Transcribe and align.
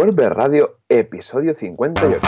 WordPress 0.00 0.30
Radio, 0.30 0.76
episodio 0.88 1.52
58. 1.52 2.20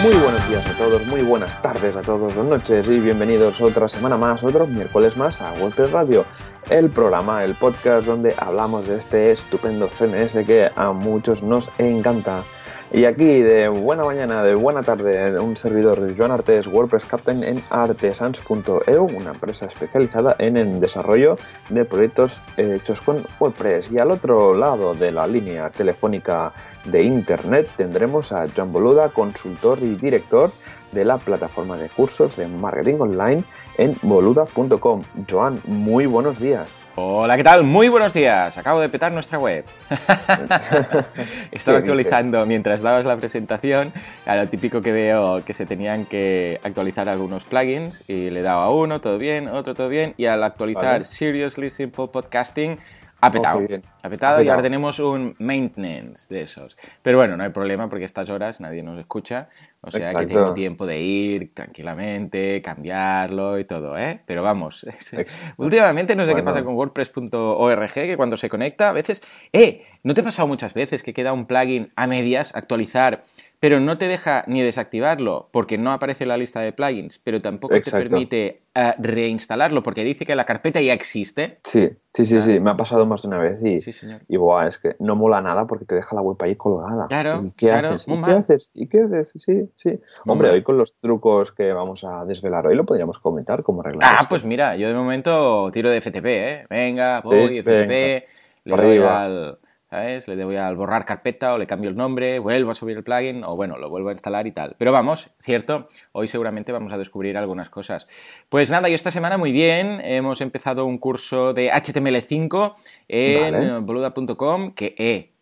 Muy 0.00 0.14
buenos 0.14 0.48
días 0.48 0.64
a 0.64 0.78
todos, 0.78 1.04
muy 1.08 1.22
buenas 1.22 1.60
tardes 1.60 1.96
a 1.96 2.02
todos, 2.02 2.32
buenas 2.36 2.60
noches 2.60 2.86
y 2.86 3.00
bienvenidos 3.00 3.60
otra 3.60 3.88
semana 3.88 4.16
más, 4.16 4.44
otro 4.44 4.68
miércoles 4.68 5.16
más 5.16 5.40
a 5.40 5.54
WordPress 5.54 5.90
Radio, 5.90 6.24
el 6.70 6.88
programa, 6.88 7.42
el 7.42 7.56
podcast 7.56 8.06
donde 8.06 8.32
hablamos 8.38 8.86
de 8.86 8.98
este 8.98 9.32
estupendo 9.32 9.88
CMS 9.88 10.46
que 10.46 10.70
a 10.76 10.92
muchos 10.92 11.42
nos 11.42 11.68
encanta. 11.78 12.44
Y 12.90 13.04
aquí 13.04 13.42
de 13.42 13.68
buena 13.68 14.02
mañana, 14.02 14.42
de 14.42 14.54
buena 14.54 14.82
tarde, 14.82 15.38
un 15.38 15.58
servidor 15.58 16.16
Joan 16.16 16.30
Artes, 16.30 16.66
WordPress 16.66 17.04
Captain 17.04 17.44
en 17.44 17.62
artesans.eu, 17.68 19.04
una 19.04 19.30
empresa 19.32 19.66
especializada 19.66 20.34
en 20.38 20.56
el 20.56 20.80
desarrollo 20.80 21.36
de 21.68 21.84
proyectos 21.84 22.40
hechos 22.56 23.02
con 23.02 23.22
WordPress. 23.38 23.92
Y 23.92 24.00
al 24.00 24.10
otro 24.10 24.54
lado 24.54 24.94
de 24.94 25.12
la 25.12 25.26
línea 25.26 25.68
telefónica 25.68 26.52
de 26.86 27.02
Internet 27.02 27.68
tendremos 27.76 28.32
a 28.32 28.46
Joan 28.48 28.72
Boluda, 28.72 29.10
consultor 29.10 29.80
y 29.82 29.96
director 29.96 30.50
de 30.92 31.04
la 31.04 31.18
plataforma 31.18 31.76
de 31.76 31.90
cursos 31.90 32.36
de 32.36 32.48
marketing 32.48 33.00
online 33.00 33.44
en 33.78 33.96
boluda.com. 34.02 35.02
Joan, 35.28 35.60
muy 35.64 36.06
buenos 36.06 36.38
días. 36.38 36.76
Hola, 36.96 37.36
¿qué 37.36 37.44
tal? 37.44 37.62
Muy 37.62 37.88
buenos 37.88 38.12
días. 38.12 38.58
Acabo 38.58 38.80
de 38.80 38.88
petar 38.88 39.12
nuestra 39.12 39.38
web. 39.38 39.64
Estaba 41.52 41.78
actualizando 41.78 42.44
mientras 42.44 42.82
dabas 42.82 43.06
la 43.06 43.16
presentación 43.16 43.92
a 44.26 44.34
lo 44.34 44.48
típico 44.48 44.82
que 44.82 44.90
veo 44.90 45.44
que 45.44 45.54
se 45.54 45.64
tenían 45.64 46.06
que 46.06 46.60
actualizar 46.64 47.08
algunos 47.08 47.44
plugins 47.44 48.02
y 48.08 48.30
le 48.30 48.42
daba 48.42 48.70
uno, 48.70 49.00
todo 49.00 49.16
bien, 49.16 49.46
otro, 49.46 49.74
todo 49.74 49.88
bien, 49.88 50.14
y 50.16 50.26
al 50.26 50.42
actualizar 50.42 51.04
Seriously 51.04 51.70
Simple 51.70 52.08
Podcasting 52.08 52.78
ha 53.20 53.30
petado. 53.30 53.60
ha 54.02 54.08
petado. 54.08 54.42
y 54.42 54.48
ahora 54.48 54.62
tenemos 54.62 54.98
un 54.98 55.34
maintenance 55.38 56.32
de 56.32 56.42
esos. 56.42 56.76
Pero 57.02 57.18
bueno, 57.18 57.36
no 57.36 57.44
hay 57.44 57.50
problema 57.50 57.88
porque 57.88 58.04
a 58.04 58.06
estas 58.06 58.30
horas 58.30 58.60
nadie 58.60 58.82
nos 58.82 58.98
escucha. 58.98 59.48
O 59.80 59.90
sea 59.90 60.12
que 60.12 60.26
tengo 60.26 60.52
tiempo 60.54 60.86
de 60.86 61.00
ir 61.00 61.54
tranquilamente, 61.54 62.60
cambiarlo 62.62 63.58
y 63.58 63.64
todo, 63.64 63.96
¿eh? 63.96 64.20
Pero 64.26 64.42
vamos, 64.42 64.86
últimamente 65.56 66.16
no 66.16 66.26
sé 66.26 66.34
qué 66.34 66.42
pasa 66.42 66.64
con 66.64 66.74
WordPress.org, 66.74 67.92
que 67.92 68.16
cuando 68.16 68.36
se 68.36 68.48
conecta 68.48 68.88
a 68.88 68.92
veces... 68.92 69.22
¡Eh! 69.52 69.84
¿No 70.04 70.14
te 70.14 70.20
ha 70.20 70.24
pasado 70.24 70.48
muchas 70.48 70.74
veces 70.74 71.02
que 71.02 71.12
queda 71.12 71.32
un 71.32 71.46
plugin 71.46 71.88
a 71.96 72.06
medias 72.06 72.54
actualizar 72.54 73.22
pero 73.60 73.80
no 73.80 73.98
te 73.98 74.06
deja 74.06 74.44
ni 74.46 74.62
desactivarlo 74.62 75.48
porque 75.52 75.78
no 75.78 75.92
aparece 75.92 76.24
en 76.24 76.28
la 76.28 76.36
lista 76.36 76.60
de 76.60 76.72
plugins, 76.72 77.18
pero 77.18 77.40
tampoco 77.40 77.80
te 77.80 77.90
permite 77.90 78.56
eh, 78.74 78.94
reinstalarlo 78.98 79.82
porque 79.82 80.04
dice 80.04 80.24
que 80.24 80.36
la 80.36 80.46
carpeta 80.46 80.80
ya 80.80 80.92
existe. 80.92 81.58
Sí, 81.64 81.90
sí, 82.14 82.24
sí, 82.24 82.40
sí, 82.40 82.60
me 82.60 82.70
ha 82.70 82.76
pasado 82.76 83.04
más 83.06 83.22
de 83.22 83.28
una 83.28 83.38
vez 83.38 83.60
y, 83.64 83.80
sí, 83.80 83.92
señor. 83.92 84.22
y 84.28 84.36
es 84.66 84.78
que 84.78 84.94
no 85.00 85.16
mola 85.16 85.40
nada 85.40 85.66
porque 85.66 85.84
te 85.84 85.96
deja 85.96 86.14
la 86.14 86.22
web 86.22 86.36
ahí 86.40 86.54
colgada. 86.54 87.08
Claro, 87.08 87.42
¿Y 87.44 87.50
qué 87.50 87.72
haces? 87.72 88.06
¿Y 88.06 88.22
qué 88.22 88.30
haces? 88.30 88.70
¿Y 88.74 88.86
qué 88.88 89.02
haces? 89.02 89.32
Sí, 89.44 89.70
sí. 89.76 89.98
Hombre, 90.26 90.50
hoy 90.50 90.62
con 90.62 90.78
los 90.78 90.96
trucos 90.96 91.52
que 91.52 91.72
vamos 91.72 92.04
a 92.04 92.24
desvelar 92.24 92.66
hoy 92.66 92.76
lo 92.76 92.84
podríamos 92.84 93.18
comentar 93.18 93.62
como 93.62 93.80
arreglar. 93.80 94.02
Ah, 94.04 94.26
pues 94.28 94.44
mira, 94.44 94.76
yo 94.76 94.88
de 94.88 94.94
momento 94.94 95.70
tiro 95.72 95.90
de 95.90 96.00
FTP, 96.00 96.26
¿eh? 96.26 96.66
Venga, 96.70 97.22
voy, 97.22 97.60
FTP, 97.60 98.28
le 98.64 98.76
doy 98.76 98.98
al 98.98 99.58
¿sabes? 99.90 100.28
Le 100.28 100.36
doy 100.36 100.56
al 100.56 100.76
borrar 100.76 101.04
carpeta 101.04 101.54
o 101.54 101.58
le 101.58 101.66
cambio 101.66 101.90
el 101.90 101.96
nombre, 101.96 102.38
vuelvo 102.38 102.70
a 102.70 102.74
subir 102.74 102.96
el 102.96 103.04
plugin 103.04 103.44
o 103.44 103.56
bueno, 103.56 103.78
lo 103.78 103.88
vuelvo 103.88 104.10
a 104.10 104.12
instalar 104.12 104.46
y 104.46 104.52
tal. 104.52 104.76
Pero 104.78 104.92
vamos, 104.92 105.30
cierto, 105.40 105.88
hoy 106.12 106.28
seguramente 106.28 106.72
vamos 106.72 106.92
a 106.92 106.98
descubrir 106.98 107.36
algunas 107.36 107.70
cosas. 107.70 108.06
Pues 108.48 108.70
nada, 108.70 108.88
y 108.88 108.94
esta 108.94 109.10
semana 109.10 109.38
muy 109.38 109.52
bien, 109.52 110.00
hemos 110.04 110.40
empezado 110.40 110.84
un 110.84 110.98
curso 110.98 111.54
de 111.54 111.70
HTML5 111.72 112.74
en 113.08 113.86
boluda.com 113.86 114.72
que, 114.72 114.94
eh, 114.98 115.32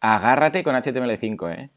agárrate 0.00 0.62
con 0.62 0.74
HTML5, 0.76 1.52
eh. 1.52 1.70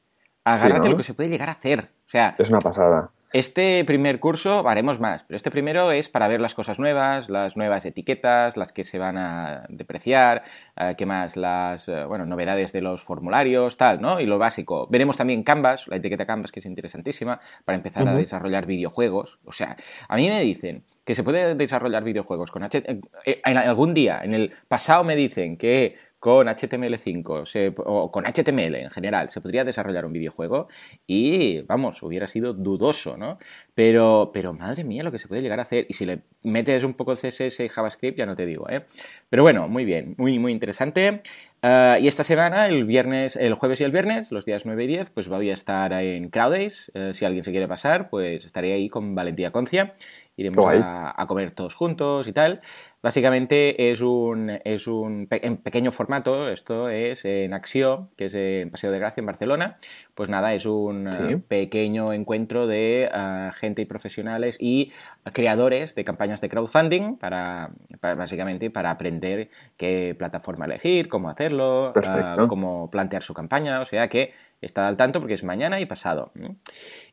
Agárrate 0.44 0.90
lo 0.90 0.96
que 0.98 1.04
se 1.04 1.14
puede 1.14 1.30
llegar 1.30 1.50
a 1.50 1.54
hacer. 1.54 1.90
O 2.08 2.10
sea, 2.10 2.36
es 2.38 2.50
una 2.50 2.60
pasada. 2.60 3.12
Este 3.38 3.86
primer 3.86 4.20
curso 4.20 4.68
haremos 4.68 5.00
más, 5.00 5.24
pero 5.24 5.36
este 5.38 5.52
primero 5.52 5.92
es 5.92 6.10
para 6.10 6.28
ver 6.28 6.42
las 6.42 6.56
cosas 6.56 6.80
nuevas, 6.80 7.30
las 7.30 7.56
nuevas 7.56 7.86
etiquetas, 7.86 8.58
las 8.58 8.74
que 8.74 8.84
se 8.84 8.98
van 8.98 9.16
a 9.16 9.68
depreciar, 9.70 10.42
eh, 10.76 10.96
qué 10.98 11.06
más, 11.06 11.38
las 11.38 11.88
eh, 11.88 12.04
bueno, 12.06 12.26
novedades 12.26 12.74
de 12.74 12.82
los 12.82 13.04
formularios, 13.04 13.78
tal, 13.78 14.02
¿no? 14.02 14.20
Y 14.20 14.26
lo 14.26 14.40
básico. 14.40 14.88
Veremos 14.90 15.18
también 15.18 15.44
Canvas, 15.44 15.88
la 15.88 15.98
etiqueta 15.98 16.26
Canvas 16.26 16.52
que 16.52 16.62
es 16.62 16.66
interesantísima 16.66 17.40
para 17.64 17.76
empezar 17.76 18.08
a 18.08 18.16
desarrollar 18.16 18.66
videojuegos. 18.66 19.38
O 19.46 19.52
sea, 19.52 19.78
a 20.08 20.16
mí 20.16 20.28
me 20.28 20.42
dicen 20.42 20.84
que 21.06 21.14
se 21.14 21.22
puede 21.22 21.54
desarrollar 21.54 22.04
videojuegos 22.04 22.50
con 22.50 22.64
H 22.64 22.84
eh, 23.24 23.42
algún 23.44 23.94
día, 23.94 24.20
en 24.24 24.34
el 24.34 24.52
pasado 24.68 25.04
me 25.04 25.16
dicen 25.16 25.58
que 25.58 25.96
con 26.20 26.48
HTML5 26.48 27.76
o 27.86 28.12
con 28.12 28.26
HTML 28.26 28.76
en 28.76 28.90
general 28.90 29.30
se 29.30 29.40
podría 29.40 29.64
desarrollar 29.64 30.06
un 30.06 30.14
videojuego 30.14 30.68
y, 31.06 31.62
vamos, 31.62 32.02
hubiera 32.02 32.28
sido 32.28 32.54
dudoso, 32.54 33.18
¿no? 33.18 33.38
Pero, 33.76 34.32
pero 34.34 34.54
madre 34.54 34.84
mía 34.84 35.04
lo 35.04 35.12
que 35.12 35.20
se 35.20 35.28
puede 35.28 35.42
llegar 35.42 35.60
a 35.60 35.64
hacer. 35.64 35.86
Y 35.90 35.94
si 35.94 36.06
le 36.06 36.22
metes 36.44 36.84
un 36.84 36.96
poco 36.96 37.16
CSS 37.16 37.60
y 37.60 37.70
JavaScript, 37.70 38.18
ya 38.18 38.26
no 38.26 38.36
te 38.36 38.46
digo, 38.46 38.70
¿eh? 38.70 38.86
Pero 39.30 39.44
bueno, 39.44 39.68
muy 39.68 39.86
bien, 39.86 40.16
muy, 40.18 40.40
muy 40.40 40.52
interesante. 40.52 41.22
Ah, 41.62 41.98
y 42.00 42.08
esta 42.08 42.24
semana, 42.24 42.68
el 42.68 42.86
viernes, 42.86 43.36
el 43.36 43.54
jueves 43.56 43.82
y 43.82 43.84
el 43.84 43.92
viernes, 43.92 44.32
los 44.32 44.46
días 44.46 44.66
9 44.66 44.84
y 44.84 44.88
10, 44.88 45.10
pues 45.12 45.28
voy 45.28 45.50
a 45.50 45.54
estar 45.54 45.92
en 45.94 46.30
Crowdays. 46.30 46.92
Eh, 46.94 47.12
si 47.14 47.26
alguien 47.26 47.44
se 47.44 47.52
quiere 47.52 47.68
pasar, 47.68 48.10
pues 48.10 48.46
estaré 48.46 48.74
ahí 48.74 48.90
con 48.90 49.16
Valentía 49.16 49.52
Concia. 49.52 49.94
Iremos 50.36 50.66
a, 50.68 51.20
a, 51.20 51.26
comer 51.26 51.52
todos 51.52 51.74
juntos 51.74 52.28
y 52.28 52.34
tal. 52.34 52.62
Básicamente 53.08 53.90
es 53.90 54.02
un, 54.02 54.60
es 54.66 54.86
un 54.86 55.30
en 55.32 55.56
pequeño 55.56 55.94
formato, 55.94 56.50
esto 56.50 56.90
es 56.90 57.24
en 57.24 57.54
Axio, 57.54 58.10
que 58.18 58.26
es 58.26 58.34
en 58.36 58.70
Paseo 58.70 58.92
de 58.92 59.00
Gracia, 59.00 59.22
en 59.22 59.26
Barcelona. 59.26 59.78
Pues 60.14 60.30
nada, 60.30 60.54
es 60.54 60.66
un 60.66 61.08
eh, 61.08 61.38
pequeño 61.38 62.12
encuentro 62.12 62.68
de 62.68 63.10
eh, 63.10 63.50
gente 63.54 63.82
y 63.82 63.86
profesionales 63.86 64.58
y 64.60 64.92
creadores 65.32 65.96
de 65.96 66.04
campañas 66.04 66.42
de 66.42 66.50
crowdfunding 66.50 67.16
para, 67.16 67.70
básicamente 68.02 68.70
para 68.72 68.92
aprender 68.92 69.52
qué 69.78 70.14
plataforma 70.20 70.66
elegir, 70.66 71.08
cómo 71.08 71.30
hacerlo, 71.30 71.94
eh, 71.96 72.36
cómo 72.50 72.90
plantear 72.92 73.24
su 73.24 73.34
campaña. 73.34 73.80
O 73.80 73.86
sea 73.86 74.10
que 74.10 74.34
está 74.60 74.86
al 74.86 74.98
tanto 74.98 75.22
porque 75.22 75.36
es 75.36 75.46
mañana 75.46 75.80
y 75.80 75.86
pasado. 75.86 76.34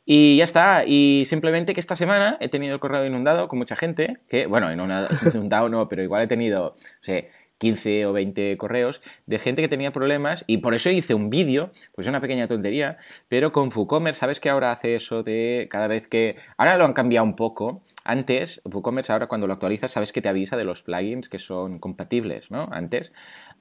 Y 0.04 0.36
ya 0.36 0.44
está. 0.44 0.84
Y 0.86 1.24
simplemente 1.26 1.74
que 1.74 1.80
esta 1.80 1.96
semana 1.96 2.36
he 2.40 2.48
tenido 2.48 2.74
el 2.74 2.80
correo 2.80 3.06
inundado 3.06 3.48
con 3.48 3.58
mucha 3.58 3.76
gente, 3.76 4.18
que, 4.28 4.46
bueno, 4.46 4.70
inundado 4.72 5.68
no, 5.68 5.88
pero 5.88 6.02
igual 6.02 6.22
he 6.22 6.26
tenido, 6.26 6.68
o 6.68 6.76
sea, 7.02 7.24
15 7.58 8.06
o 8.06 8.12
20 8.12 8.56
correos 8.58 9.00
de 9.26 9.38
gente 9.38 9.62
que 9.62 9.68
tenía 9.68 9.92
problemas 9.92 10.44
y 10.46 10.58
por 10.58 10.74
eso 10.74 10.90
hice 10.90 11.14
un 11.14 11.30
vídeo, 11.30 11.70
pues 11.94 12.06
es 12.06 12.08
una 12.08 12.20
pequeña 12.20 12.48
tontería, 12.48 12.98
pero 13.28 13.52
con 13.52 13.70
WooCommerce, 13.74 14.20
¿sabes 14.20 14.40
que 14.40 14.50
ahora 14.50 14.72
hace 14.72 14.94
eso 14.96 15.22
de 15.22 15.68
cada 15.70 15.86
vez 15.86 16.08
que... 16.08 16.36
Ahora 16.56 16.76
lo 16.76 16.84
han 16.84 16.92
cambiado 16.92 17.24
un 17.24 17.36
poco. 17.36 17.82
Antes, 18.04 18.60
WooCommerce 18.64 19.12
ahora 19.12 19.28
cuando 19.28 19.46
lo 19.46 19.54
actualizas, 19.54 19.92
sabes 19.92 20.12
que 20.12 20.20
te 20.20 20.28
avisa 20.28 20.56
de 20.56 20.64
los 20.64 20.82
plugins 20.82 21.28
que 21.28 21.38
son 21.38 21.78
compatibles, 21.78 22.50
¿no? 22.50 22.68
Antes. 22.70 23.12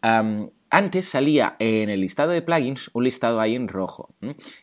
Antes 0.04 1.08
salía 1.08 1.56
en 1.60 1.90
el 1.90 2.02
listado 2.02 2.32
de 2.32 2.42
plugins 2.42 2.90
un 2.94 3.04
listado 3.04 3.40
ahí 3.40 3.56
en 3.56 3.68
rojo. 3.68 4.10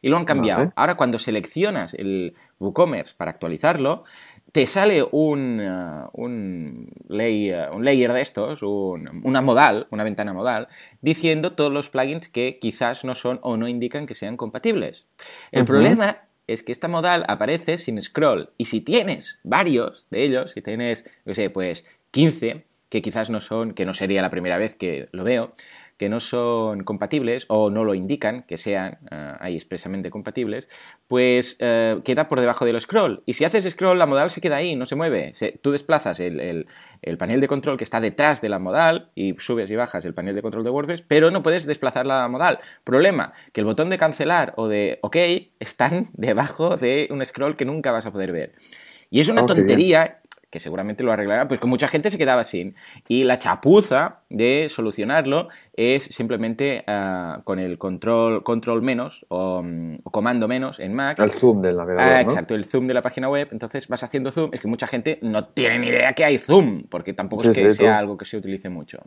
Y 0.03 0.09
lo 0.09 0.17
han 0.17 0.25
cambiado. 0.25 0.73
Ahora 0.77 0.97
cuando 0.97 1.19
seleccionas 1.19 1.95
el 1.95 2.34
WooCommerce 2.59 3.15
para 3.17 3.31
actualizarlo, 3.31 4.05
te 4.53 4.67
sale 4.67 5.06
un, 5.12 5.61
uh, 5.61 6.11
un, 6.12 6.93
layer, 7.09 7.71
un 7.71 7.84
layer 7.84 8.12
de 8.12 8.21
estos, 8.21 8.62
una 8.62 9.41
modal, 9.41 9.87
una 9.91 10.05
ventana 10.05 10.33
modal, 10.33 10.69
diciendo 11.01 11.53
todos 11.53 11.72
los 11.72 11.91
plugins 11.91 12.28
que 12.28 12.59
quizás 12.59 13.05
no 13.05 13.15
son 13.15 13.39
o 13.43 13.57
no 13.57 13.69
indican 13.69 14.07
que 14.07 14.15
sean 14.15 14.37
compatibles. 14.37 15.07
El 15.53 15.65
problema 15.65 16.22
es 16.49 16.62
que 16.65 16.72
esta 16.72 16.89
modal 16.89 17.25
aparece 17.28 17.78
sin 17.78 18.03
scroll 18.03 18.51
y 18.59 18.65
si 18.65 18.81
tienes 18.81 19.39
varios 19.45 20.09
de 20.10 20.25
ellos, 20.25 20.51
si 20.51 20.63
tienes, 20.63 21.09
no 21.25 21.34
sé, 21.34 21.51
pues 21.51 21.84
15, 22.10 22.66
que 22.91 23.01
quizás 23.01 23.31
no 23.31 23.41
son, 23.41 23.72
que 23.72 23.87
no 23.87 23.95
sería 23.95 24.21
la 24.21 24.31
primera 24.31 24.59
vez 24.59 24.75
que 24.75 25.07
lo 25.13 25.25
veo, 25.25 25.51
que 26.01 26.09
no 26.09 26.19
son 26.19 26.83
compatibles 26.83 27.45
o 27.48 27.69
no 27.69 27.84
lo 27.84 27.95
indican, 27.95 28.45
que 28.45 28.57
sean 28.57 28.97
eh, 29.10 29.34
ahí 29.39 29.54
expresamente 29.54 30.09
compatibles, 30.09 30.66
pues 31.07 31.59
eh, 31.60 32.01
queda 32.04 32.27
por 32.27 32.41
debajo 32.41 32.65
del 32.65 32.81
scroll. 32.81 33.22
Y 33.27 33.34
si 33.34 33.45
haces 33.45 33.69
scroll, 33.69 33.98
la 33.98 34.07
modal 34.07 34.31
se 34.31 34.41
queda 34.41 34.57
ahí, 34.57 34.77
no 34.77 34.87
se 34.87 34.97
mueve. 34.97 35.34
tú 35.60 35.72
desplazas 35.72 36.19
el, 36.19 36.66
panel 37.19 37.42
de 37.42 37.48
control 37.48 37.77
que 37.77 37.84
está 37.84 38.01
detrás 38.01 38.41
de 38.41 38.48
la 38.48 38.59
modal 38.59 39.10
y 39.15 39.34
subes 39.41 39.71
y 39.71 39.77
bajas 39.77 40.07
el 40.07 40.15
panel 40.15 40.34
de 40.34 40.41
control 40.41 40.65
de 40.65 40.71
WordPress, 40.71 41.03
pero 41.03 41.31
no 41.31 41.43
puedes 41.43 41.66
desplazar 41.66 42.07
la 42.07 42.27
modal. 42.28 42.60
Problema, 42.83 43.34
que 43.53 43.60
el 43.60 43.66
botón 43.66 43.91
de 43.91 43.98
cancelar 43.98 44.54
o 44.57 44.69
de 44.69 45.01
OK 45.03 45.16
están 45.60 46.09
debajo 46.15 46.78
de 46.78 47.09
un 47.10 47.22
scroll 47.27 47.57
que 47.57 47.66
nunca 47.66 47.93
vas 47.93 48.07
a 48.07 48.10
poder 48.10 48.33
ver. 48.33 48.54
Y 49.10 49.21
es 49.21 49.28
una 49.28 49.45
tontería 49.45 50.20
que 50.50 50.60
seguramente 50.60 51.04
lo 51.04 51.12
arreglará, 51.12 51.47
pues 51.47 51.60
que 51.60 51.66
mucha 51.66 51.88
gente 51.88 52.10
se 52.10 52.18
quedaba 52.18 52.44
sin. 52.44 52.74
Y 53.08 53.24
la 53.24 53.38
chapuza 53.38 54.20
de 54.28 54.66
solucionarlo 54.68 55.48
es 55.74 56.04
simplemente 56.04 56.82
ah, 56.86 57.41
con 57.44 57.58
el 57.60 57.78
control, 57.78 58.42
control 58.42 58.82
menos 58.82 59.24
o, 59.28 59.62
mm, 59.62 59.98
comando 60.02 60.48
menos 60.48 60.80
en 60.80 60.94
Mac. 60.94 61.18
El 61.20 61.30
zoom 61.30 61.62
del 61.62 61.76
navegador. 61.76 62.12
Ah, 62.12 62.20
exacto, 62.20 62.54
el 62.54 62.64
zoom 62.64 62.86
de 62.86 62.94
la 62.94 63.02
página 63.02 63.28
web. 63.28 63.48
Entonces 63.52 63.86
vas 63.88 64.02
haciendo 64.02 64.32
zoom. 64.32 64.50
Es 64.52 64.60
que 64.60 64.68
mucha 64.68 64.88
gente 64.88 65.18
no 65.22 65.47
tiene 65.47 65.78
ni 65.78 65.86
idea 65.86 66.12
que 66.12 66.24
hay 66.24 66.38
zoom, 66.38 66.84
porque 66.88 67.12
tampoco 67.12 67.44
es 67.44 67.50
que 67.50 67.70
sea 67.70 67.98
algo 67.98 68.16
que 68.16 68.24
se 68.24 68.36
utilice 68.36 68.68
mucho. 68.68 68.98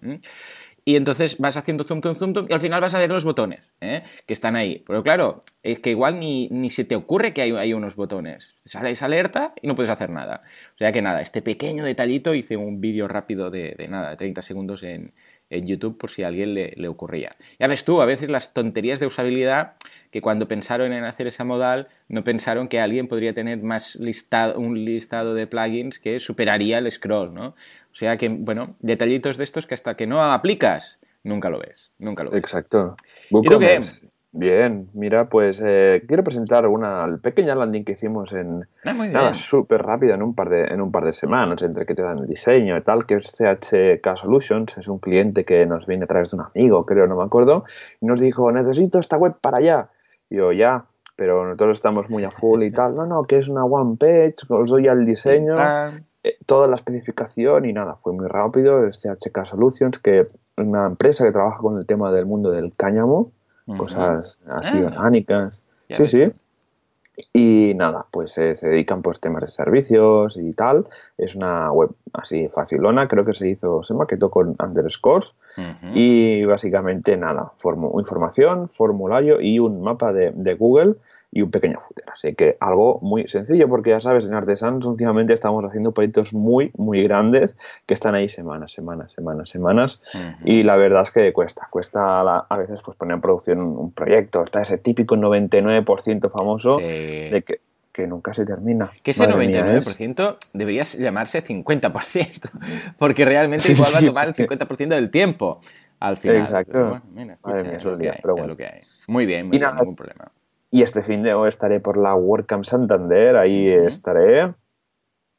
Y 0.86 0.98
entonces 0.98 1.38
vas 1.38 1.56
haciendo 1.56 1.84
zoom, 1.86 2.02
zoom, 2.02 2.16
zoom, 2.16 2.34
zoom, 2.34 2.48
y 2.50 2.54
al 2.54 2.60
final 2.60 2.82
vas 2.82 2.94
a 2.94 3.00
ver 3.00 3.10
los 3.10 3.24
botones 3.24 3.72
¿eh? 3.80 4.04
que 4.26 4.34
están 4.34 4.56
ahí. 4.56 4.84
Pero 4.86 5.02
claro, 5.02 5.42
es 5.62 5.80
que 5.80 5.92
igual 5.92 6.20
ni, 6.20 6.50
ni 6.50 6.70
se 6.70 6.84
te 6.84 6.96
ocurre 6.96 7.34
que 7.34 7.42
hay, 7.42 7.52
hay, 7.52 7.74
unos 7.74 7.96
botones. 7.96 8.56
Sale 8.66 8.92
esa 8.92 9.06
alerta 9.06 9.54
y 9.62 9.68
no 9.68 9.76
puedes 9.76 9.90
hacer 9.90 10.10
nada. 10.10 10.44
O 10.76 10.78
sea 10.78 10.92
que 10.92 11.02
nada, 11.02 11.22
este 11.22 11.42
pequeño 11.42 11.86
detallito 11.86 12.34
hice 12.34 12.58
un 12.58 12.82
vídeo 12.82 13.08
rápido 13.08 13.50
de, 13.50 13.76
de 13.78 13.88
nada, 13.88 14.10
de 14.10 14.18
30 14.18 14.42
segundos 14.42 14.84
en, 14.84 15.14
en 15.54 15.68
YouTube 15.68 15.98
por 15.98 16.10
si 16.10 16.24
a 16.24 16.28
alguien 16.28 16.54
le, 16.54 16.74
le, 16.76 16.88
ocurría. 16.88 17.32
Ya 17.60 17.68
ves 17.68 17.86
tú, 17.86 18.02
a 18.02 18.06
veces 18.06 18.30
las 18.30 18.54
tonterías 18.54 19.00
de 19.00 19.06
usabilidad 19.06 19.74
que 20.12 20.22
cuando 20.22 20.48
pensaron 20.48 20.94
en 20.94 21.04
hacer 21.04 21.28
esa 21.28 21.44
modal 21.44 21.88
no 22.08 22.24
pensaron 22.24 22.68
que 22.68 22.80
alguien 22.80 23.08
podría 23.08 23.34
tener 23.34 23.62
más 23.62 23.96
listado, 23.96 24.60
un 24.60 24.86
listado 24.86 25.34
de 25.34 25.48
plugins 25.48 26.00
que 26.00 26.20
superaría 26.20 26.78
el 26.78 26.92
scroll, 26.92 27.34
¿no? 27.34 27.48
O 27.48 27.96
sea 27.96 28.18
que, 28.18 28.30
bueno, 28.30 28.76
detallitos 28.80 29.38
de 29.38 29.44
estos 29.44 29.68
que 29.68 29.74
hasta 29.74 29.96
que 29.96 30.08
no 30.08 30.24
aplicas, 30.24 31.00
nunca 31.24 31.50
lo 31.50 31.60
ves, 31.60 31.92
nunca 32.00 32.24
lo 32.24 32.32
ves. 32.32 32.40
Exacto. 32.40 32.96
¿Y 33.30 33.42
tú 33.42 33.60
qué? 33.60 33.82
Bien, 34.36 34.90
mira, 34.94 35.30
pues 35.30 35.62
eh, 35.64 36.04
quiero 36.08 36.24
presentar 36.24 36.66
una 36.66 37.20
pequeña 37.22 37.54
landing 37.54 37.84
que 37.84 37.92
hicimos 37.92 38.34
en 38.34 38.68
ah, 38.84 38.94
nada 38.94 39.36
súper 39.36 39.84
rápida 39.84 40.16
en 40.16 40.24
un 40.24 40.34
par 40.34 40.50
de 40.50 40.64
en 40.64 40.82
un 40.82 40.92
par 40.92 41.06
de 41.06 41.14
semanas 41.14 41.62
entre 41.62 41.86
que 41.86 41.94
te 41.94 42.02
dan 42.02 42.18
el 42.18 42.26
diseño 42.26 42.76
y 42.76 42.82
tal, 42.82 43.06
que 43.06 43.14
es 43.14 43.32
CHK 43.32 44.18
Solutions, 44.18 44.76
es 44.80 44.88
un 44.88 44.98
cliente 44.98 45.46
que 45.46 45.68
nos 45.68 45.86
viene 45.86 46.06
a 46.06 46.08
través 46.08 46.32
de 46.32 46.38
un 46.38 46.46
amigo, 46.52 46.84
creo, 46.84 47.06
no 47.06 47.16
me 47.16 47.24
acuerdo, 47.24 47.66
y 48.02 48.08
nos 48.08 48.20
dijo 48.20 48.52
necesito 48.52 48.98
esta 48.98 49.18
web 49.18 49.36
para 49.40 49.60
allá. 49.60 49.90
Y 50.32 50.38
yo 50.38 50.52
ya, 50.52 50.86
pero 51.16 51.46
nosotros 51.46 51.78
estamos 51.78 52.10
muy 52.10 52.24
a 52.24 52.32
full 52.32 52.64
y 52.64 52.72
tal. 52.72 52.96
No, 52.96 53.06
no, 53.06 53.26
que 53.26 53.38
es 53.38 53.48
una 53.50 53.64
one 53.66 53.98
page, 54.00 54.34
os 54.50 54.72
doy 54.72 54.88
el 54.88 55.04
diseño, 55.06 55.54
eh, 56.24 56.38
toda 56.48 56.68
la 56.68 56.74
especificación 56.74 57.66
y 57.66 57.74
nada, 57.74 57.98
fue 58.02 58.14
muy 58.14 58.28
rápido. 58.28 58.88
Es 58.88 59.00
CHK 59.00 59.46
Solutions, 59.46 60.00
que 60.00 60.22
es 60.22 60.28
una 60.58 60.88
empresa 60.88 61.24
que 61.24 61.32
trabaja 61.32 61.60
con 61.60 61.78
el 61.78 61.86
tema 61.86 62.12
del 62.12 62.26
mundo 62.26 62.50
del 62.50 62.74
cáñamo 62.76 63.32
cosas 63.78 64.38
así 64.48 64.78
Ah. 64.82 64.86
orgánicas. 64.88 65.54
Sí, 65.90 65.96
ves 66.00 66.12
sí. 66.12 66.32
Y 67.32 67.74
nada, 67.76 68.08
pues 68.10 68.36
eh, 68.40 68.56
se 68.56 68.68
dedican 68.70 69.04
pues 69.04 69.20
temas 69.20 69.44
de 69.44 69.50
servicios 69.50 70.36
y 70.36 70.52
tal. 70.54 70.88
Es 71.18 71.36
una 71.36 71.72
web 71.72 71.92
así 72.14 72.48
facilona, 72.48 73.08
creo 73.08 73.24
que 73.24 73.36
se 73.36 73.48
hizo, 73.50 73.84
se 73.84 73.94
maquetó 73.94 74.32
con 74.32 74.56
underscores 74.60 75.30
y 75.94 76.44
básicamente 76.46 77.16
nada, 77.16 77.52
formu- 77.62 78.00
información, 78.00 78.68
formulario 78.70 79.40
y 79.42 79.60
un 79.60 79.82
mapa 79.84 80.12
de, 80.12 80.32
de 80.32 80.56
Google 80.56 80.96
y 81.36 81.42
un 81.42 81.50
pequeño 81.52 81.80
footer. 81.88 82.06
Así 82.14 82.36
que 82.36 82.58
algo 82.60 83.00
muy 83.02 83.28
sencillo 83.28 83.68
porque 83.68 83.90
ya 83.90 84.00
sabes, 84.00 84.24
en 84.26 84.34
Artesans 84.36 84.86
últimamente 84.86 85.34
estamos 85.34 85.66
haciendo 85.66 85.92
proyectos 85.92 86.32
muy, 86.34 86.72
muy 86.78 87.02
grandes 87.04 87.56
que 87.88 87.96
están 87.96 88.14
ahí 88.16 88.30
semanas, 88.30 88.72
semanas, 88.72 89.12
semanas, 89.14 89.50
semanas 89.50 90.02
Ujú. 90.14 90.24
y 90.48 90.62
la 90.62 90.76
verdad 90.76 91.02
es 91.02 91.12
que 91.12 91.34
cuesta, 91.34 91.68
cuesta 91.72 92.24
la- 92.24 92.46
a 92.48 92.58
veces 92.58 92.82
pues 92.84 92.96
poner 92.98 93.16
en 93.16 93.22
producción 93.22 93.60
un, 93.62 93.78
un 93.78 93.92
proyecto, 93.92 94.44
está 94.44 94.62
ese 94.62 94.78
típico 94.78 95.16
99% 95.16 96.30
famoso 96.30 96.78
Sí. 96.80 96.84
de 96.86 97.44
que, 97.46 97.60
que 97.92 98.08
nunca 98.08 98.34
se 98.34 98.46
termina. 98.46 98.90
Que 99.02 99.12
ese 99.12 99.28
Madre 99.28 99.48
mía, 99.48 99.64
99% 99.82 100.38
debería 100.54 100.84
llamarse 100.84 101.42
50%, 101.44 102.50
porque 103.00 103.26
realmente 103.26 103.66
Sí, 103.66 103.74
igual 103.74 103.92
va 103.96 104.00
a 104.00 104.06
tomar 104.06 104.28
el 104.28 104.36
sí. 104.36 104.44
50% 104.44 104.88
del 104.90 105.10
tiempo 105.10 105.60
al 106.00 106.18
final. 106.18 106.38
Exacto. 106.38 106.72
Pero 106.74 106.90
bueno, 106.90 107.04
mira, 107.12 107.38
Madre 107.44 107.58
escucha, 107.58 107.70
mía, 107.70 107.78
es 107.78 107.84
lo 107.86 107.98
que 107.98 108.10
hay, 108.10 108.20
pero 108.22 108.34
es 108.34 108.38
bueno. 108.40 108.48
lo 108.54 108.58
que 108.58 108.66
hay. 108.66 108.82
Muy 109.08 109.26
bien, 109.26 109.48
muy 109.48 109.56
Y 109.56 109.60
bien, 109.60 109.70
nada, 109.72 109.82
ningún 109.82 109.96
problema. 109.96 110.32
Y 110.74 110.82
este 110.82 111.04
fin 111.04 111.22
de 111.22 111.36
hoy 111.36 111.50
estaré 111.50 111.80
por 111.80 111.98
la 111.98 112.16
WordCamp 112.16 112.64
Santander, 112.64 113.38
ahí 113.38 113.68
estaré. 113.72 114.56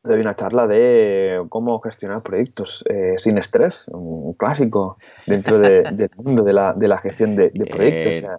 Doy 0.04 0.20
una 0.20 0.36
charla 0.36 0.68
de 0.68 1.44
cómo 1.48 1.80
gestionar 1.80 2.22
proyectos 2.22 2.84
eh, 2.88 3.14
sin 3.18 3.36
estrés, 3.38 3.88
un 3.88 4.34
clásico 4.34 4.96
dentro 5.26 5.58
de- 5.58 5.82
del 5.92 6.10
mundo 6.16 6.44
de 6.44 6.52
la, 6.52 6.72
de 6.74 6.86
la 6.86 6.98
gestión 6.98 7.34
de, 7.34 7.50
de 7.52 7.66
proyectos. 7.66 8.12
Bien. 8.12 8.24
O 8.24 8.28
sea, 8.28 8.38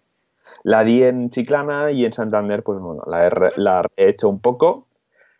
la 0.63 0.83
di 0.85 1.03
en 1.03 1.29
Chiclana 1.31 1.91
y 1.91 2.05
en 2.05 2.13
Santander, 2.13 2.63
pues 2.63 2.79
bueno, 2.79 3.03
la 3.07 3.27
he, 3.27 3.31
la 3.57 3.81
he 3.97 4.09
hecho 4.09 4.29
un 4.29 4.39
poco, 4.39 4.87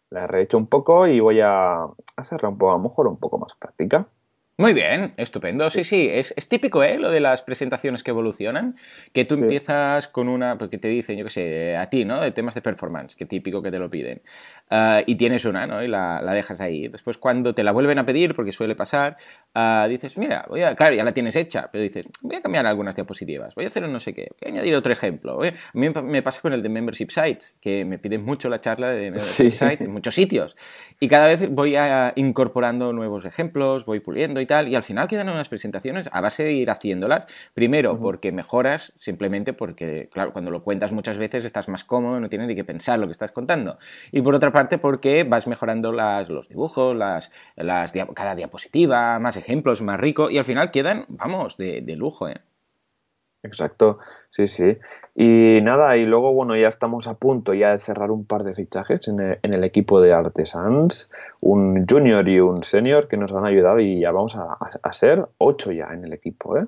la 0.10 0.26
he 0.26 0.28
rehecho 0.28 0.58
un 0.58 0.68
poco 0.68 1.08
y 1.08 1.20
voy 1.22 1.40
a 1.42 1.86
hacerla 2.18 2.50
un 2.50 2.58
poco, 2.58 2.72
a 2.74 2.78
lo 2.78 2.84
mejor 2.84 3.08
un 3.08 3.18
poco 3.18 3.38
más 3.38 3.54
práctica. 3.56 4.08
Muy 4.58 4.74
bien, 4.74 5.12
estupendo. 5.18 5.70
Sí, 5.70 5.84
sí, 5.84 6.08
es, 6.10 6.34
es 6.38 6.48
típico, 6.48 6.82
¿eh? 6.82 6.98
Lo 6.98 7.12
de 7.12 7.20
las 7.20 7.42
presentaciones 7.42 8.04
que 8.04 8.12
evolucionan, 8.12 8.78
que 9.12 9.26
tú 9.26 9.36
Sí. 9.36 9.42
empiezas 9.42 10.08
con 10.08 10.30
una, 10.30 10.58
porque 10.58 10.78
te 10.78 10.88
dicen, 10.88 11.18
yo 11.18 11.26
qué 11.26 11.30
sé, 11.30 11.76
a 11.76 11.90
ti, 11.90 12.06
¿no? 12.06 12.22
De 12.22 12.32
temas 12.32 12.56
de 12.56 12.62
performance, 12.62 13.18
que 13.18 13.26
típico 13.26 13.62
que 13.62 13.70
te 13.70 13.80
lo 13.80 13.90
piden. 13.90 14.22
Ah, 14.70 15.02
y 15.06 15.16
tienes 15.16 15.44
una, 15.44 15.68
¿no? 15.68 15.84
Y 15.84 15.90
la, 15.90 16.22
la 16.22 16.32
dejas 16.32 16.62
ahí. 16.62 16.88
Después, 16.88 17.18
cuando 17.18 17.54
te 17.54 17.64
la 17.66 17.74
vuelven 17.74 18.00
a 18.00 18.06
pedir, 18.06 18.34
porque 18.34 18.54
suele 18.54 18.76
pasar, 18.76 19.18
ah, 19.56 19.88
dices, 19.90 20.18
mira, 20.18 20.46
voy 20.48 20.62
a, 20.62 20.74
claro, 20.74 20.96
ya 20.96 21.04
la 21.04 21.12
tienes 21.12 21.36
hecha, 21.36 21.68
pero 21.70 21.84
dices, 21.84 22.06
voy 22.22 22.38
a 22.38 22.42
cambiar 22.42 22.66
algunas 22.66 22.96
diapositivas, 22.96 23.54
voy 23.56 23.66
a 23.66 23.68
hacer 23.68 23.84
un 23.84 23.92
no 23.92 24.00
sé 24.00 24.14
qué, 24.14 24.30
voy 24.42 24.52
a 24.52 24.54
añadir 24.54 24.74
otro 24.76 24.94
ejemplo. 24.94 25.36
Voy 25.36 25.50
a- 25.50 25.52
A 25.52 25.56
mí 25.74 25.90
me 26.06 26.22
pasa 26.24 26.40
con 26.40 26.54
el 26.54 26.64
de 26.64 26.70
Membership 26.70 27.10
Sites, 27.10 27.58
que 27.60 27.84
me 27.84 28.00
piden 28.00 28.24
mucho 28.24 28.48
la 28.48 28.62
charla 28.62 28.88
de 28.92 29.12
Membership 29.12 29.50
Sí. 29.50 29.52
Sites 29.52 29.82
en 29.82 29.92
muchos 29.92 30.16
sitios. 30.16 30.56
Y 31.02 31.10
cada 31.10 31.28
vez 31.28 31.50
voy 31.52 31.76
a- 31.76 32.14
incorporando 32.16 32.94
nuevos 32.94 33.26
ejemplos, 33.26 33.86
voy 33.86 34.00
puliendo 34.00 34.45
y 34.46 34.48
tal, 34.48 34.68
y 34.68 34.76
al 34.76 34.84
final 34.84 35.08
quedan 35.08 35.30
unas 35.30 35.50
presentaciones 35.50 36.08
a 36.12 36.22
base 36.22 36.44
de 36.44 36.54
ir 36.54 36.70
haciéndolas. 36.70 37.28
Primero, 37.54 38.00
porque 38.00 38.32
mejoras, 38.32 38.94
simplemente 38.98 39.54
porque, 39.54 40.10
claro, 40.12 40.34
cuando 40.34 40.52
lo 40.52 40.64
cuentas 40.64 40.92
muchas 40.92 41.18
veces 41.18 41.46
estás 41.46 41.68
más 41.68 41.84
cómodo, 41.84 42.20
no 42.20 42.30
tienes 42.30 42.48
ni 42.48 42.56
que 42.56 42.64
pensar 42.64 43.00
lo 43.00 43.08
que 43.08 43.12
estás 43.12 43.32
contando. 43.32 43.78
Y 44.12 44.22
por 44.22 44.36
otra 44.36 44.52
parte, 44.52 44.78
porque 44.78 45.24
vas 45.24 45.48
mejorando 45.48 45.92
las, 45.92 46.30
los 46.30 46.48
dibujos, 46.48 46.96
las, 46.96 47.32
las 47.56 47.92
cada 48.14 48.36
diapositiva, 48.36 49.20
más 49.20 49.36
ejemplos, 49.38 49.82
más 49.82 50.00
rico, 50.00 50.30
y 50.30 50.38
al 50.38 50.46
final 50.46 50.72
quedan, 50.72 51.06
vamos, 51.10 51.58
de, 51.58 51.82
de 51.82 51.96
lujo, 51.96 52.30
¿eh? 52.30 52.42
Exacto, 53.46 54.00
sí, 54.32 54.48
sí. 54.48 54.78
Y 55.16 55.62
nada, 55.62 55.96
y 55.98 56.06
luego, 56.06 56.34
bueno, 56.34 56.56
ya 56.58 56.68
estamos 56.68 57.08
a 57.08 57.14
punto 57.14 57.54
ya 57.54 57.72
de 57.72 57.80
cerrar 57.80 58.12
un 58.12 58.26
par 58.26 58.44
de 58.44 58.54
fichajes 58.54 59.08
en 59.08 59.20
el, 59.22 59.40
en 59.44 59.54
el 59.54 59.64
equipo 59.64 60.02
de 60.02 60.12
Artesans, 60.14 61.10
un 61.40 61.86
junior 61.88 62.28
y 62.28 62.40
un 62.40 62.64
senior 62.64 63.08
que 63.08 63.16
nos 63.18 63.32
han 63.32 63.46
ayudado 63.46 63.80
y 63.80 64.02
ya 64.02 64.12
vamos 64.12 64.36
a, 64.36 64.44
a- 64.44 64.80
a 64.84 64.94
ser 64.94 65.26
ocho 65.38 65.72
ya 65.72 65.88
en 65.94 66.04
el 66.04 66.14
equipo, 66.14 66.58
¿eh? 66.58 66.66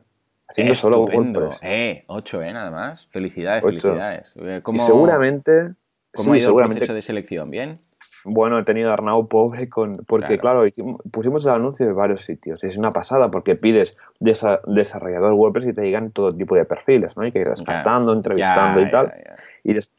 Haciendo 0.47 0.75
solo. 0.75 1.01
WordPress. 1.01 1.59
Eh, 1.61 2.03
ocho, 2.07 2.41
¿eh? 2.41 2.53
Nada 2.53 2.71
más. 2.71 3.05
Felicidades, 3.11 3.65
Ocho. 3.65 3.81
felicidades. 3.81 4.33
Eh, 4.37 4.61
¿Cómo, 4.63 4.77
Y 4.77 4.85
seguramente, 4.85 5.73
¿Cómo 6.13 6.31
sí, 6.33 6.37
ha 6.37 6.37
ido 6.37 6.37
el 6.37 6.41
seguramente, 6.51 6.79
proceso 6.79 6.93
de 6.93 7.01
selección? 7.01 7.51
¿Bien? 7.51 7.79
Bueno, 8.27 8.59
he 8.59 8.63
tenido 8.63 8.89
a 8.91 8.93
Arnau 8.93 9.27
pobre 9.27 9.69
con, 9.69 9.97
porque 10.05 10.37
Claro. 10.37 10.63
pusimos 11.11 11.45
el 11.45 11.51
anuncio 11.51 11.85
de 11.85 11.93
varios 11.93 12.21
sitios 12.23 12.63
y 12.63 12.67
es 12.67 12.77
una 12.77 12.91
pasada 12.91 13.31
porque 13.31 13.55
pides 13.55 13.95
desa- 14.19 14.59
desarrollador 14.67 15.33
WordPress 15.33 15.67
y 15.67 15.73
te 15.73 15.81
llegan 15.81 16.11
todo 16.11 16.33
tipo 16.35 16.55
de 16.55 16.65
perfiles, 16.65 17.15
¿no? 17.15 17.25
Y 17.25 17.31
que 17.31 17.39
ir 17.39 17.49
descartando, 17.49 18.13
entrevistando 18.13 18.79
y 18.81 18.91
tal. 18.91 19.13
Y, 19.63 19.73
des- 19.73 19.89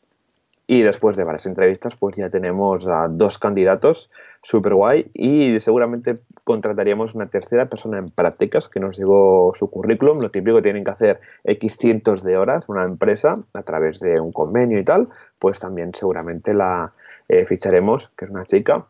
y 0.66 0.82
después 0.82 1.16
de 1.16 1.25
varias 1.25 1.47
entrevistas, 1.47 1.97
pues 1.97 2.16
ya 2.16 2.28
tenemos 2.28 2.87
a 2.87 3.08
dos 3.08 3.38
candidatos 3.38 4.11
súper 4.42 4.75
guay 4.75 5.11
y 5.14 5.58
seguramente 5.61 6.18
contrataríamos 6.44 7.14
una 7.14 7.26
tercera 7.26 7.64
persona 7.66 7.99
en 7.99 8.11
prácticas 8.11 8.68
que 8.68 8.78
nos 8.78 8.97
llegó 8.99 9.52
su 9.58 9.70
currículum. 9.70 10.20
Lo 10.20 10.30
típico 10.30 10.61
tienen 10.61 10.85
que 10.85 10.90
hacer 10.90 11.20
X 11.44 11.76
cientos 11.78 12.23
de 12.23 12.37
horas 12.37 12.68
una 12.68 12.85
empresa 12.85 13.38
a 13.54 13.62
través 13.62 13.99
de 14.00 14.20
un 14.20 14.30
convenio 14.32 14.78
y 14.78 14.85
tal, 14.85 15.08
pues 15.38 15.58
también 15.58 15.94
seguramente 15.94 16.52
la 16.52 16.92
eh, 17.28 17.44
ficharemos, 17.47 18.11
que 18.16 18.25
es 18.25 18.30
una 18.30 18.44
chica, 18.44 18.87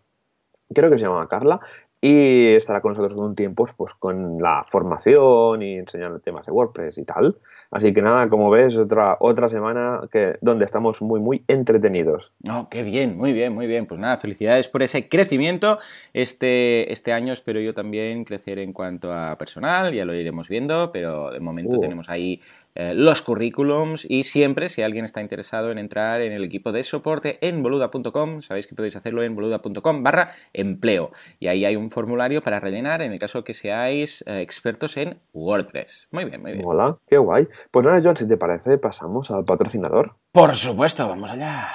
creo 0.75 0.91
que 0.91 0.99
se 0.99 1.05
llama 1.05 1.29
Carla, 1.29 1.61
y 2.01 2.55
estará 2.55 2.81
con 2.81 2.93
nosotros 2.93 3.17
un 3.19 3.35
tiempo 3.35 3.67
pues 3.77 3.93
con 3.95 4.41
la 4.41 4.65
formación 4.71 5.63
y 5.63 5.79
enseñando 5.79 6.21
temas 6.21 6.47
de 6.47 6.53
WordPress 6.53 6.97
y 6.99 7.05
tal. 7.05 7.37
Así 7.71 7.93
que 7.93 8.01
nada, 8.01 8.31
como 8.31 8.49
ves, 8.49 8.79
otra, 8.79 9.19
otra 9.21 9.51
semana 9.51 10.01
que, 10.11 10.37
donde 10.41 10.65
estamos 10.65 11.03
muy, 11.03 11.21
muy 11.21 11.45
entretenidos. 11.49 12.33
Oh, 12.49 12.69
qué 12.71 12.83
bien, 12.83 13.17
muy 13.17 13.33
bien, 13.35 13.53
muy 13.53 13.67
bien. 13.67 13.85
Pues 13.85 14.01
nada, 14.01 14.17
felicidades 14.17 14.69
por 14.69 14.83
ese 14.83 15.09
crecimiento. 15.09 15.79
Este, 16.15 16.91
este 16.91 17.13
año 17.13 17.35
espero 17.35 17.61
yo 17.61 17.75
también 17.75 18.25
crecer 18.25 18.59
en 18.59 18.73
cuanto 18.73 19.13
a 19.13 19.37
personal, 19.37 19.93
ya 19.93 20.07
lo 20.07 20.15
iremos 20.15 20.49
viendo, 20.49 20.93
pero 20.93 21.31
de 21.31 21.41
momento 21.41 21.77
Uh. 21.77 21.81
tenemos 21.81 22.09
ahí 22.09 22.41
eh, 22.81 22.95
los 22.95 23.23
currículums 23.23 24.07
y 24.09 24.23
siempre, 24.23 24.69
si 24.69 24.83
alguien 24.83 25.05
está 25.05 25.21
interesado 25.21 25.73
en 25.73 25.79
entrar 25.79 26.21
en 26.21 26.31
el 26.31 26.45
equipo 26.45 26.71
de 26.71 26.85
soporte 26.85 27.37
en 27.41 27.61
boluda.com, 27.61 28.41
sabéis 28.41 28.69
que 28.69 28.77
podéis 28.77 28.95
hacerlo 28.95 29.25
en 29.25 29.35
boluda.com 29.35 30.05
barra 30.05 30.31
empleo. 30.53 31.11
Y 31.41 31.49
ahí 31.49 31.65
hay 31.65 31.75
un 31.75 31.91
formulario 31.91 32.41
para 32.41 32.61
rellenar 32.61 33.03
en 33.03 33.13
el 33.13 33.19
caso 33.19 33.43
que 33.43 33.53
seáis 33.53 34.23
eh, 34.29 34.43
expertos 34.43 34.97
en 34.97 35.19
WordPress. 35.33 36.07
Muy 36.13 36.25
bien, 36.27 36.41
muy 36.41 36.53
bien. 36.53 36.65
Hola, 36.65 36.97
qué 37.09 37.19
guay. 37.19 37.49
Pues 37.73 37.85
nada, 37.85 38.01
John, 38.01 38.17
si 38.17 38.29
te 38.29 38.37
parece, 38.37 38.79
pasamos 38.79 39.29
al 39.33 39.45
patrocinador. 39.45 40.15
Por 40.31 40.55
supuesto, 40.55 41.09
vamos 41.09 41.33
allá. 41.33 41.69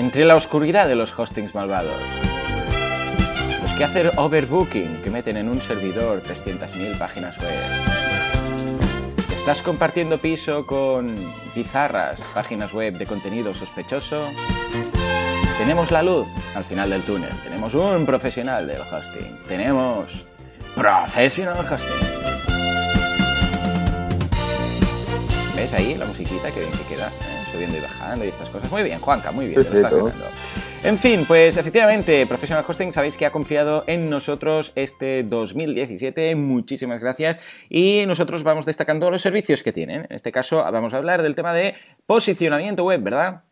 entre 0.00 0.24
la 0.24 0.34
oscuridad 0.34 0.88
de 0.88 0.96
los 0.96 1.16
hostings 1.16 1.54
malvados. 1.54 2.29
Los 3.80 3.92
que 3.92 3.98
hacen 3.98 4.18
overbooking, 4.18 5.00
que 5.00 5.10
meten 5.10 5.38
en 5.38 5.48
un 5.48 5.58
servidor 5.58 6.20
300.000 6.20 6.98
páginas 6.98 7.38
web. 7.38 7.48
¿Estás 9.30 9.62
compartiendo 9.62 10.18
piso 10.18 10.66
con 10.66 11.16
bizarras 11.54 12.20
páginas 12.34 12.74
web 12.74 12.98
de 12.98 13.06
contenido 13.06 13.54
sospechoso? 13.54 14.26
Tenemos 15.56 15.90
la 15.92 16.02
luz 16.02 16.28
al 16.54 16.62
final 16.62 16.90
del 16.90 17.00
túnel. 17.04 17.30
Tenemos 17.42 17.72
un 17.72 18.04
profesional 18.04 18.66
del 18.66 18.82
hosting. 18.82 19.38
Tenemos 19.48 20.26
Professional 20.74 21.56
Hosting. 21.56 21.88
¿Ves 25.56 25.72
ahí 25.72 25.94
la 25.94 26.04
musiquita 26.04 26.50
que 26.50 26.60
bien 26.60 26.72
que 26.72 26.96
queda? 26.96 27.06
¿eh? 27.06 27.50
Subiendo 27.50 27.78
y 27.78 27.80
bajando 27.80 28.26
y 28.26 28.28
estas 28.28 28.50
cosas. 28.50 28.70
Muy 28.70 28.82
bien, 28.82 29.00
Juanca, 29.00 29.32
muy 29.32 29.46
bien. 29.46 29.62
Sí, 29.62 29.68
te 29.68 29.72
lo 29.72 29.76
estás 29.76 29.94
ganando. 29.94 30.26
En 30.82 30.96
fin, 30.96 31.24
pues 31.28 31.58
efectivamente, 31.58 32.26
Professional 32.26 32.64
Hosting 32.66 32.92
sabéis 32.92 33.16
que 33.18 33.26
ha 33.26 33.30
confiado 33.30 33.84
en 33.86 34.08
nosotros 34.08 34.72
este 34.76 35.22
2017. 35.22 36.34
Muchísimas 36.36 37.00
gracias. 37.00 37.38
Y 37.68 38.04
nosotros 38.06 38.42
vamos 38.44 38.64
destacando 38.64 39.10
los 39.10 39.20
servicios 39.20 39.62
que 39.62 39.72
tienen. 39.72 40.06
En 40.08 40.12
este 40.16 40.32
caso, 40.32 40.56
vamos 40.72 40.94
a 40.94 40.96
hablar 40.96 41.20
del 41.22 41.34
tema 41.34 41.52
de 41.52 41.74
posicionamiento 42.06 42.84
web, 42.84 43.02
¿verdad? 43.02 43.42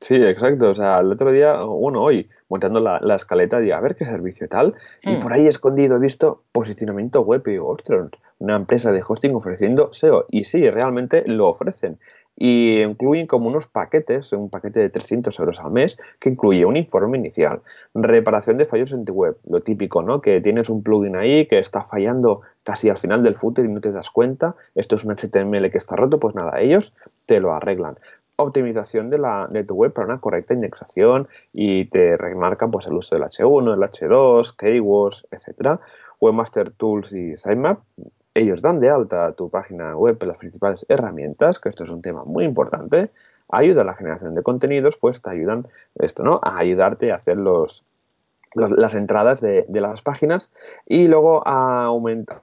Sí, 0.00 0.16
exacto. 0.16 0.70
O 0.70 0.74
sea, 0.74 0.98
el 0.98 1.12
otro 1.12 1.30
día, 1.30 1.54
bueno, 1.62 2.02
hoy, 2.02 2.28
montando 2.48 2.80
la, 2.80 2.98
la 3.00 3.14
escaleta, 3.14 3.60
digo, 3.60 3.76
a 3.76 3.80
ver 3.80 3.94
qué 3.94 4.04
servicio 4.04 4.48
tal. 4.48 4.74
Y 5.02 5.10
Hmm. 5.14 5.20
por 5.20 5.32
ahí 5.32 5.46
escondido 5.46 5.96
he 5.96 6.00
visto 6.00 6.42
posicionamiento 6.50 7.20
web 7.20 7.42
y 7.46 7.52
digo, 7.52 7.68
ostras, 7.68 8.08
una 8.40 8.56
empresa 8.56 8.90
de 8.90 9.04
hosting 9.06 9.36
ofreciendo 9.36 9.94
SEO. 9.94 10.26
Y 10.30 10.42
sí, 10.44 10.68
realmente 10.68 11.22
lo 11.26 11.46
ofrecen. 11.46 11.98
Y 12.44 12.82
incluyen 12.82 13.28
como 13.28 13.46
unos 13.46 13.68
paquetes, 13.68 14.32
un 14.32 14.50
paquete 14.50 14.80
de 14.80 14.90
300 14.90 15.38
euros 15.38 15.60
al 15.60 15.70
mes, 15.70 15.96
que 16.18 16.28
incluye 16.28 16.64
un 16.64 16.76
informe 16.76 17.16
inicial, 17.16 17.60
reparación 17.94 18.58
de 18.58 18.64
fallos 18.64 18.90
en 18.90 19.04
tu 19.04 19.12
web, 19.12 19.36
lo 19.48 19.60
típico, 19.60 20.02
¿no? 20.02 20.20
Que 20.20 20.40
tienes 20.40 20.68
un 20.68 20.82
plugin 20.82 21.14
ahí 21.14 21.46
que 21.46 21.60
está 21.60 21.84
fallando 21.84 22.40
casi 22.64 22.88
al 22.88 22.98
final 22.98 23.22
del 23.22 23.36
footer 23.36 23.64
y 23.64 23.68
no 23.68 23.80
te 23.80 23.92
das 23.92 24.10
cuenta, 24.10 24.56
esto 24.74 24.96
es 24.96 25.04
un 25.04 25.14
HTML 25.14 25.70
que 25.70 25.78
está 25.78 25.94
roto, 25.94 26.18
pues 26.18 26.34
nada, 26.34 26.60
ellos 26.60 26.92
te 27.26 27.38
lo 27.38 27.54
arreglan 27.54 27.94
optimización 28.34 29.08
de, 29.08 29.18
la, 29.18 29.46
de 29.48 29.62
tu 29.62 29.74
web 29.74 29.92
para 29.92 30.08
una 30.08 30.18
correcta 30.18 30.52
indexación 30.52 31.28
y 31.52 31.84
te 31.84 32.16
remarcan 32.16 32.72
pues, 32.72 32.88
el 32.88 32.94
uso 32.94 33.14
del 33.14 33.22
H1, 33.22 33.72
el 33.72 33.80
H2, 33.80 34.56
Keywords, 34.56 35.28
etc. 35.30 35.78
Webmaster 36.20 36.72
Tools 36.72 37.12
y 37.12 37.36
Sitemap. 37.36 37.82
Ellos 38.34 38.62
dan 38.62 38.80
de 38.80 38.88
alta 38.88 39.32
tu 39.32 39.50
página 39.50 39.96
web 39.96 40.22
las 40.22 40.38
principales 40.38 40.86
herramientas, 40.88 41.58
que 41.58 41.68
esto 41.68 41.84
es 41.84 41.90
un 41.90 42.02
tema 42.02 42.24
muy 42.24 42.44
importante. 42.44 43.10
Ayuda 43.48 43.82
a 43.82 43.84
la 43.84 43.94
generación 43.94 44.34
de 44.34 44.42
contenidos, 44.42 44.96
pues 44.96 45.20
te 45.20 45.30
ayudan 45.30 45.66
esto, 45.96 46.22
¿no? 46.22 46.40
A 46.42 46.58
ayudarte 46.58 47.12
a 47.12 47.16
hacer 47.16 47.36
los, 47.36 47.84
las 48.54 48.94
entradas 48.94 49.40
de, 49.40 49.66
de 49.68 49.80
las 49.80 50.00
páginas 50.02 50.50
y 50.86 51.08
luego 51.08 51.42
a 51.46 51.90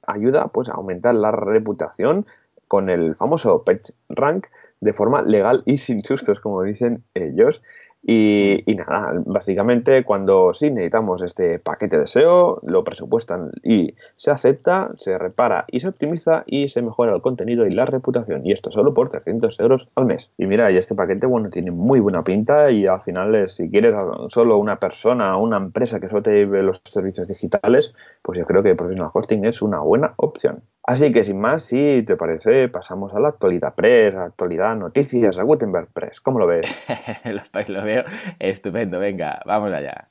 ayuda 0.06 0.48
pues, 0.48 0.70
a 0.70 0.74
aumentar 0.74 1.16
la 1.16 1.32
reputación 1.32 2.28
con 2.68 2.90
el 2.90 3.16
famoso 3.16 3.64
PageRank 3.64 4.46
de 4.82 4.94
forma 4.94 5.22
legal 5.24 5.64
y 5.66 5.80
sin 5.80 6.04
sustos, 6.04 6.40
como 6.40 6.64
dicen 6.64 7.04
ellos. 7.14 7.62
Y, 8.02 8.64
y 8.72 8.76
nada, 8.76 9.14
básicamente 9.26 10.04
cuando 10.04 10.54
sí 10.54 10.72
necesitamos 10.72 11.22
este 11.22 11.60
paquete 11.60 12.00
de 12.00 12.08
SEO, 12.08 12.62
lo 12.64 12.84
presupuestan 12.84 13.52
y 13.64 13.94
se 14.16 14.32
acepta, 14.32 14.92
se 14.98 15.18
repara 15.18 15.66
y 15.68 15.82
se 15.82 15.90
optimiza 15.90 16.44
y 16.46 16.70
se 16.70 16.82
mejora 16.82 17.14
el 17.14 17.22
contenido 17.22 17.68
y 17.68 17.74
la 17.74 17.86
reputación. 17.86 18.46
Y 18.46 18.54
esto 18.54 18.72
solo 18.72 18.94
por 18.94 19.10
300 19.10 19.60
euros 19.60 19.88
al 19.96 20.06
mes. 20.06 20.32
Y 20.38 20.46
mira, 20.46 20.72
y 20.72 20.78
este 20.78 20.96
paquete, 20.96 21.26
bueno, 21.26 21.50
tiene 21.50 21.72
muy 21.72 22.00
buena 22.00 22.24
pinta 22.24 22.72
y 22.72 22.86
al 22.88 23.02
final, 23.02 23.50
si 23.50 23.70
quieres 23.70 23.96
solo 24.30 24.58
una 24.58 24.80
persona, 24.80 25.38
una 25.38 25.58
empresa 25.58 26.00
que 26.00 26.10
solo 26.10 26.24
te 26.24 26.32
lleve 26.32 26.64
los 26.64 26.82
servicios 26.86 27.28
digitales, 27.28 27.94
pues 28.22 28.40
yo 28.40 28.46
creo 28.46 28.64
que 28.64 28.76
Professional 28.76 29.12
Hosting 29.14 29.46
es 29.46 29.62
una 29.62 29.82
buena 29.82 30.14
opción. 30.18 30.64
Así 30.90 31.12
que 31.12 31.24
sin 31.24 31.40
más, 31.40 31.62
si 31.62 32.02
te 32.02 32.16
parece, 32.16 32.68
pasamos 32.68 33.14
a 33.14 33.20
la 33.20 33.28
actualidad 33.28 33.76
press, 33.76 34.16
a 34.16 34.22
la 34.22 34.26
actualidad 34.26 34.76
noticias, 34.76 35.38
a 35.38 35.44
Gutenberg 35.44 35.90
Press. 35.94 36.20
¿Cómo 36.20 36.40
lo 36.40 36.48
ves? 36.48 36.66
lo, 37.26 37.44
lo 37.68 37.84
veo 37.84 38.04
estupendo. 38.40 38.98
Venga, 38.98 39.40
vamos 39.46 39.72
allá. 39.72 40.08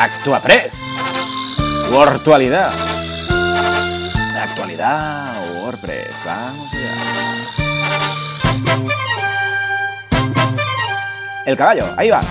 ActuaPress. 0.00 0.72
Virtualidad. 1.88 2.72
Actualidad 4.42 5.36
WordPress. 5.62 6.16
Vamos 6.26 6.74
allá. 6.74 6.94
El 11.46 11.56
caballo, 11.56 11.84
ahí 11.96 12.10
va. 12.10 12.22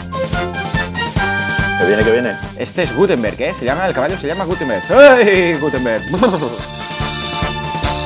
Que 1.79 1.87
viene, 1.87 2.03
que 2.03 2.11
viene. 2.11 2.31
Este 2.57 2.83
es 2.83 2.95
Gutenberg, 2.95 3.41
¿eh? 3.41 3.53
Se 3.53 3.65
llama, 3.65 3.87
el 3.87 3.93
caballo 3.93 4.17
se 4.17 4.27
llama 4.27 4.45
Gutenberg. 4.45 4.83
¡Ay, 4.89 5.55
Gutenberg! 5.55 6.01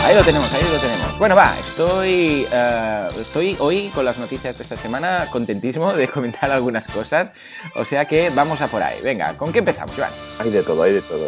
Ahí 0.06 0.16
lo 0.16 0.24
tenemos, 0.24 0.54
ahí 0.54 0.62
lo 0.74 0.80
tenemos. 0.80 1.20
Bueno, 1.20 1.36
va, 1.36 1.52
estoy, 1.60 2.48
eh, 2.50 3.08
estoy 3.20 3.58
hoy 3.60 3.90
con 3.94 4.06
las 4.06 4.18
noticias 4.18 4.58
de 4.58 4.64
esta 4.64 4.78
semana 4.78 5.26
contentísimo 5.30 5.92
de 5.92 6.08
comentar 6.08 6.50
algunas 6.50 6.88
cosas. 6.88 7.34
O 7.76 7.84
sea 7.84 8.06
que 8.06 8.32
vamos 8.34 8.62
a 8.62 8.68
por 8.68 8.82
ahí. 8.82 8.96
Venga, 9.04 9.34
¿con 9.34 9.52
qué 9.52 9.60
empezamos, 9.60 9.98
Iván? 9.98 10.12
Hay 10.40 10.50
de 10.50 10.64
todo, 10.64 10.84
hay 10.84 10.94
de 10.94 11.02
todo. 11.02 11.28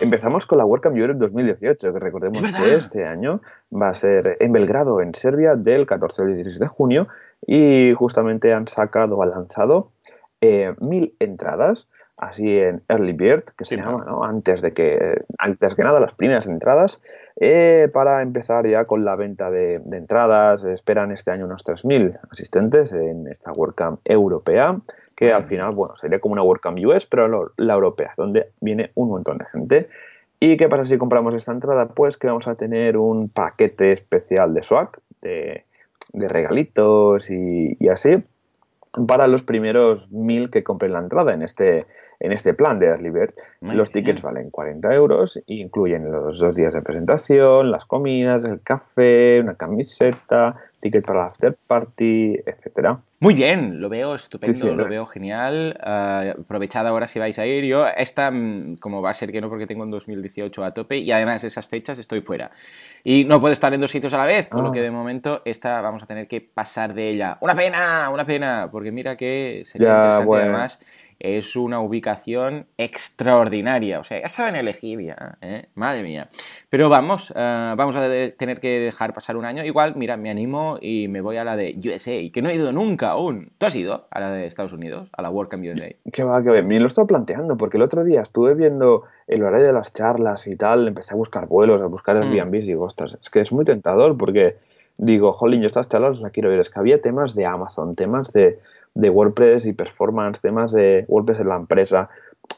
Empezamos 0.00 0.44
con 0.44 0.58
la 0.58 0.64
WordCamp 0.64 0.96
Europe 0.96 1.20
2018, 1.20 1.92
que 1.92 1.98
recordemos 2.00 2.42
Es 2.42 2.54
que 2.56 2.74
este 2.74 3.06
año 3.06 3.42
va 3.72 3.90
a 3.90 3.94
ser 3.94 4.38
en 4.40 4.50
Belgrado, 4.50 5.00
en 5.02 5.14
Serbia, 5.14 5.54
del 5.54 5.86
14 5.86 6.22
al 6.22 6.34
16 6.34 6.58
de 6.58 6.66
junio, 6.66 7.06
y 7.46 7.92
justamente 7.94 8.52
han 8.52 8.66
sacado, 8.66 9.22
han 9.22 9.30
lanzado 9.30 9.92
eh, 10.40 10.74
mil 10.80 11.14
entradas, 11.20 11.88
así 12.16 12.58
en 12.58 12.82
Early 12.88 13.12
Bird, 13.12 13.44
que 13.56 13.64
se 13.64 13.76
Sí, 13.76 13.80
llama, 13.80 14.04
¿no? 14.06 14.22
Antes 14.24 14.60
de 14.60 14.72
que, 14.72 15.22
antes 15.38 15.74
que 15.74 15.82
nada, 15.84 16.00
las 16.00 16.14
primeras 16.14 16.46
entradas, 16.46 17.00
eh, 17.36 17.88
para 17.92 18.20
empezar 18.22 18.66
ya 18.66 18.84
con 18.84 19.04
la 19.04 19.16
venta 19.16 19.50
de, 19.50 19.78
de 19.78 19.96
entradas. 19.96 20.62
Esperan 20.64 21.10
este 21.12 21.30
año 21.30 21.46
unos 21.46 21.64
3.000 21.64 22.18
asistentes 22.30 22.92
en 22.92 23.26
esta 23.28 23.52
WordCamp 23.52 24.00
europea, 24.04 24.78
que 25.16 25.32
al 25.32 25.44
final, 25.44 25.70
bueno, 25.74 25.96
sería 25.96 26.18
como 26.18 26.34
una 26.34 26.42
WordCamp 26.42 26.78
US, 26.84 27.06
pero 27.06 27.28
lo- 27.28 27.52
la 27.56 27.74
europea, 27.74 28.12
donde 28.16 28.50
viene 28.60 28.90
un 28.94 29.08
montón 29.08 29.38
de 29.38 29.46
gente. 29.46 29.88
¿Y 30.38 30.56
qué 30.56 30.68
pasa 30.68 30.84
si 30.86 30.96
compramos 30.98 31.34
esta 31.34 31.52
entrada? 31.52 31.88
Pues 31.88 32.16
que 32.16 32.26
vamos 32.26 32.48
a 32.48 32.54
tener 32.54 32.96
un 32.96 33.28
paquete 33.28 33.92
especial 33.92 34.54
de 34.54 34.62
swag, 34.62 34.90
de, 35.22 35.64
de 36.14 36.28
regalitos 36.28 37.30
y, 37.30 37.76
y 37.78 37.88
así, 37.88 38.22
para 39.06 39.26
los 39.26 39.42
primeros 39.42 40.10
mil 40.10 40.50
que 40.50 40.64
compren 40.64 40.92
la 40.92 40.98
entrada 40.98 41.32
en 41.32 41.42
este, 41.42 41.86
en 42.20 42.32
este 42.32 42.54
plan 42.54 42.78
de. 42.78 42.90
Muy 43.60 43.74
los 43.76 43.90
bien. 43.90 44.04
tickets 44.04 44.22
valen 44.22 44.50
40 44.50 44.92
euros 44.94 45.36
e 45.38 45.42
incluyen 45.54 46.10
los 46.12 46.38
dos 46.38 46.54
días 46.54 46.72
de 46.74 46.82
presentación, 46.82 47.70
las 47.70 47.86
comidas, 47.86 48.44
el 48.44 48.60
café, 48.60 49.40
una 49.40 49.54
camiseta, 49.54 50.54
ticket 50.80 51.04
para 51.04 51.20
la 51.20 51.26
after 51.26 51.56
party, 51.66 52.36
etcétera. 52.44 52.98
Muy 53.20 53.34
bien, 53.34 53.80
lo 53.82 53.88
veo 53.90 54.14
estupendo, 54.14 54.54
Sí, 54.54 54.60
sí, 54.62 54.74
lo 54.74 54.88
veo 54.88 55.04
genial. 55.06 55.78
Eh, 55.84 56.34
aprovechad 56.40 56.86
ahora 56.86 57.06
si 57.06 57.18
vais 57.18 57.38
a 57.38 57.46
ir. 57.46 57.64
Yo, 57.64 57.86
esta, 57.86 58.30
mm, 58.30 58.76
como 58.80 59.02
va 59.02 59.10
a 59.10 59.14
ser 59.14 59.30
que 59.32 59.40
no, 59.42 59.48
porque 59.50 59.66
tengo 59.66 59.84
en 59.84 59.90
2018 59.90 60.64
a 60.64 60.72
tope 60.72 60.96
y 60.98 61.12
además 61.12 61.44
esas 61.44 61.68
fechas 61.68 61.98
estoy 61.98 62.20
fuera. 62.22 62.50
Y 63.04 63.24
no 63.24 63.40
puedo 63.40 63.52
estar 63.52 63.72
en 63.74 63.80
dos 63.80 63.90
sitios 63.90 64.12
a 64.14 64.18
la 64.18 64.24
vez, 64.26 64.48
con 64.48 64.62
lo 64.62 64.70
Ah. 64.70 64.72
que 64.72 64.80
de 64.80 64.90
momento 64.90 65.42
esta 65.44 65.80
vamos 65.82 66.02
a 66.02 66.06
tener 66.06 66.28
que 66.28 66.40
pasar 66.40 66.94
de 66.94 67.08
ella. 67.10 67.36
Una 67.40 67.54
pena, 67.54 68.08
una 68.10 68.24
pena, 68.24 68.68
porque 68.72 68.90
mira 68.92 69.16
que 69.16 69.62
sería 69.66 69.88
Ya, 69.88 69.94
interesante 69.96 70.26
bueno. 70.26 70.44
además. 70.44 70.80
Es 71.20 71.54
una 71.54 71.80
ubicación 71.80 72.66
extraordinaria, 72.76 74.00
o 74.00 74.04
sea, 74.04 74.20
ya 74.20 74.28
saben 74.28 74.56
elegir 74.56 75.00
ya, 75.00 75.38
¿eh? 75.40 75.66
madre 75.74 76.02
mía. 76.02 76.28
Pero 76.68 76.88
vamos, 76.88 77.32
eh, 77.34 77.74
vamos 77.76 77.96
a 77.96 78.02
tener 78.36 78.60
que 78.60 78.80
dejar 78.80 79.14
pasar 79.14 79.36
un 79.36 79.44
año. 79.44 79.64
Igual, 79.64 79.94
mira, 79.96 80.16
me 80.16 80.30
animo 80.30 80.78
y 80.80 81.08
me 81.08 81.20
voy 81.20 81.36
a 81.36 81.44
la 81.44 81.56
de 81.56 81.78
USA, 81.78 82.30
que 82.32 82.42
no 82.42 82.48
he 82.48 82.54
ido 82.54 82.72
nunca 82.72 83.10
aún. 83.10 83.52
¿Tú 83.58 83.66
has 83.66 83.76
ido 83.76 84.08
a 84.10 84.20
la 84.20 84.30
de 84.30 84.46
Estados 84.46 84.72
Unidos, 84.72 85.08
a 85.12 85.22
la 85.22 85.30
WordCamp 85.30 85.64
USA? 85.64 85.94
Que 86.12 86.24
va, 86.24 86.42
que 86.42 86.50
va. 86.50 86.62
Me 86.62 86.80
lo 86.80 86.86
estoy 86.86 87.06
planteando, 87.06 87.56
porque 87.56 87.76
el 87.76 87.82
otro 87.82 88.04
día 88.04 88.22
estuve 88.22 88.54
viendo 88.54 89.04
el 89.26 89.42
horario 89.42 89.68
de 89.68 89.72
las 89.72 89.92
charlas 89.92 90.46
y 90.46 90.56
tal, 90.56 90.88
empecé 90.88 91.12
a 91.14 91.16
buscar 91.16 91.46
vuelos, 91.46 91.80
a 91.80 91.86
buscar 91.86 92.10
Mm. 92.16 92.32
Airbnb 92.32 92.54
y 92.54 92.60
digo, 92.62 92.84
ostras, 92.84 93.16
es 93.20 93.30
que 93.30 93.40
es 93.40 93.52
muy 93.52 93.64
tentador 93.64 94.16
porque 94.16 94.56
digo, 94.96 95.32
jolín, 95.32 95.60
yo 95.60 95.66
estas 95.66 95.88
charlas 95.88 96.18
las 96.20 96.32
quiero 96.32 96.50
ver. 96.50 96.60
Es 96.60 96.70
que 96.70 96.78
había 96.78 97.00
temas 97.00 97.34
de 97.34 97.46
Amazon, 97.46 97.94
temas 97.94 98.32
de, 98.32 98.58
de 98.94 99.10
WordPress 99.10 99.66
y 99.66 99.72
performance, 99.72 100.40
temas 100.40 100.72
de 100.72 101.04
WordPress 101.08 101.40
en 101.40 101.48
la 101.48 101.56
empresa, 101.56 102.10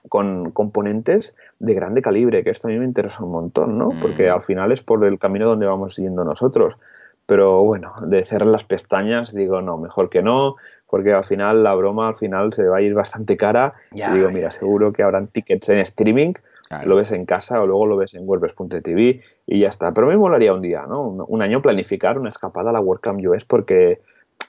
con 0.09 0.51
componentes 0.51 1.35
de 1.59 1.75
grande 1.75 2.03
calibre, 2.03 2.43
que 2.43 2.51
esto 2.51 2.69
a 2.69 2.71
mí 2.71 2.79
me 2.79 2.85
interesa 2.85 3.25
un 3.25 3.33
montón, 3.33 3.79
¿no? 3.79 3.91
Mm. 3.91 4.01
Porque 4.01 4.29
al 4.31 4.43
final 4.43 4.73
es 4.73 4.83
por 4.83 5.05
el 5.05 5.19
camino 5.19 5.47
donde 5.47 5.67
vamos 5.67 5.97
yendo 5.97 6.25
nosotros. 6.25 6.77
Pero 7.27 7.63
bueno, 7.63 7.93
de 8.03 8.25
cerrar 8.25 8.49
las 8.49 8.65
pestañas, 8.65 9.35
digo, 9.35 9.63
no, 9.63 9.79
mejor 9.79 10.11
que 10.11 10.23
no. 10.23 10.57
porque 10.89 11.13
al 11.13 11.25
final 11.25 11.63
la 11.63 11.75
broma 11.75 12.09
al 12.09 12.17
final 12.17 12.53
se 12.53 12.65
va 12.65 12.79
a 12.79 12.83
ir 12.83 12.95
bastante 12.95 13.37
cara. 13.37 13.75
y 13.93 14.03
digo, 14.13 14.31
mira, 14.31 14.51
seguro 14.51 14.93
que 14.93 15.03
habrán 15.03 15.29
tickets 15.29 15.69
en 15.69 15.79
streaming, 15.79 16.35
lo 16.85 16.97
ves 16.97 17.13
en 17.13 17.27
casa 17.27 17.61
o 17.61 17.67
luego 17.67 17.87
lo 17.87 17.97
ves 17.97 18.15
en 18.15 18.27
WordPress.tv 18.27 19.23
y 19.47 19.61
ya 19.61 19.69
está. 19.69 19.93
Pero 19.93 20.07
me 20.07 20.17
molaría 20.17 20.53
un 20.53 20.63
día, 20.63 20.85
¿no? 20.87 21.03
Un, 21.03 21.43
año 21.43 21.63
planificar 21.63 22.19
una 22.19 22.31
escapada 22.31 22.71
a 22.71 22.73
la 22.73 22.81
WordCamp 22.81 23.21
US 23.27 23.45
porque 23.45 24.01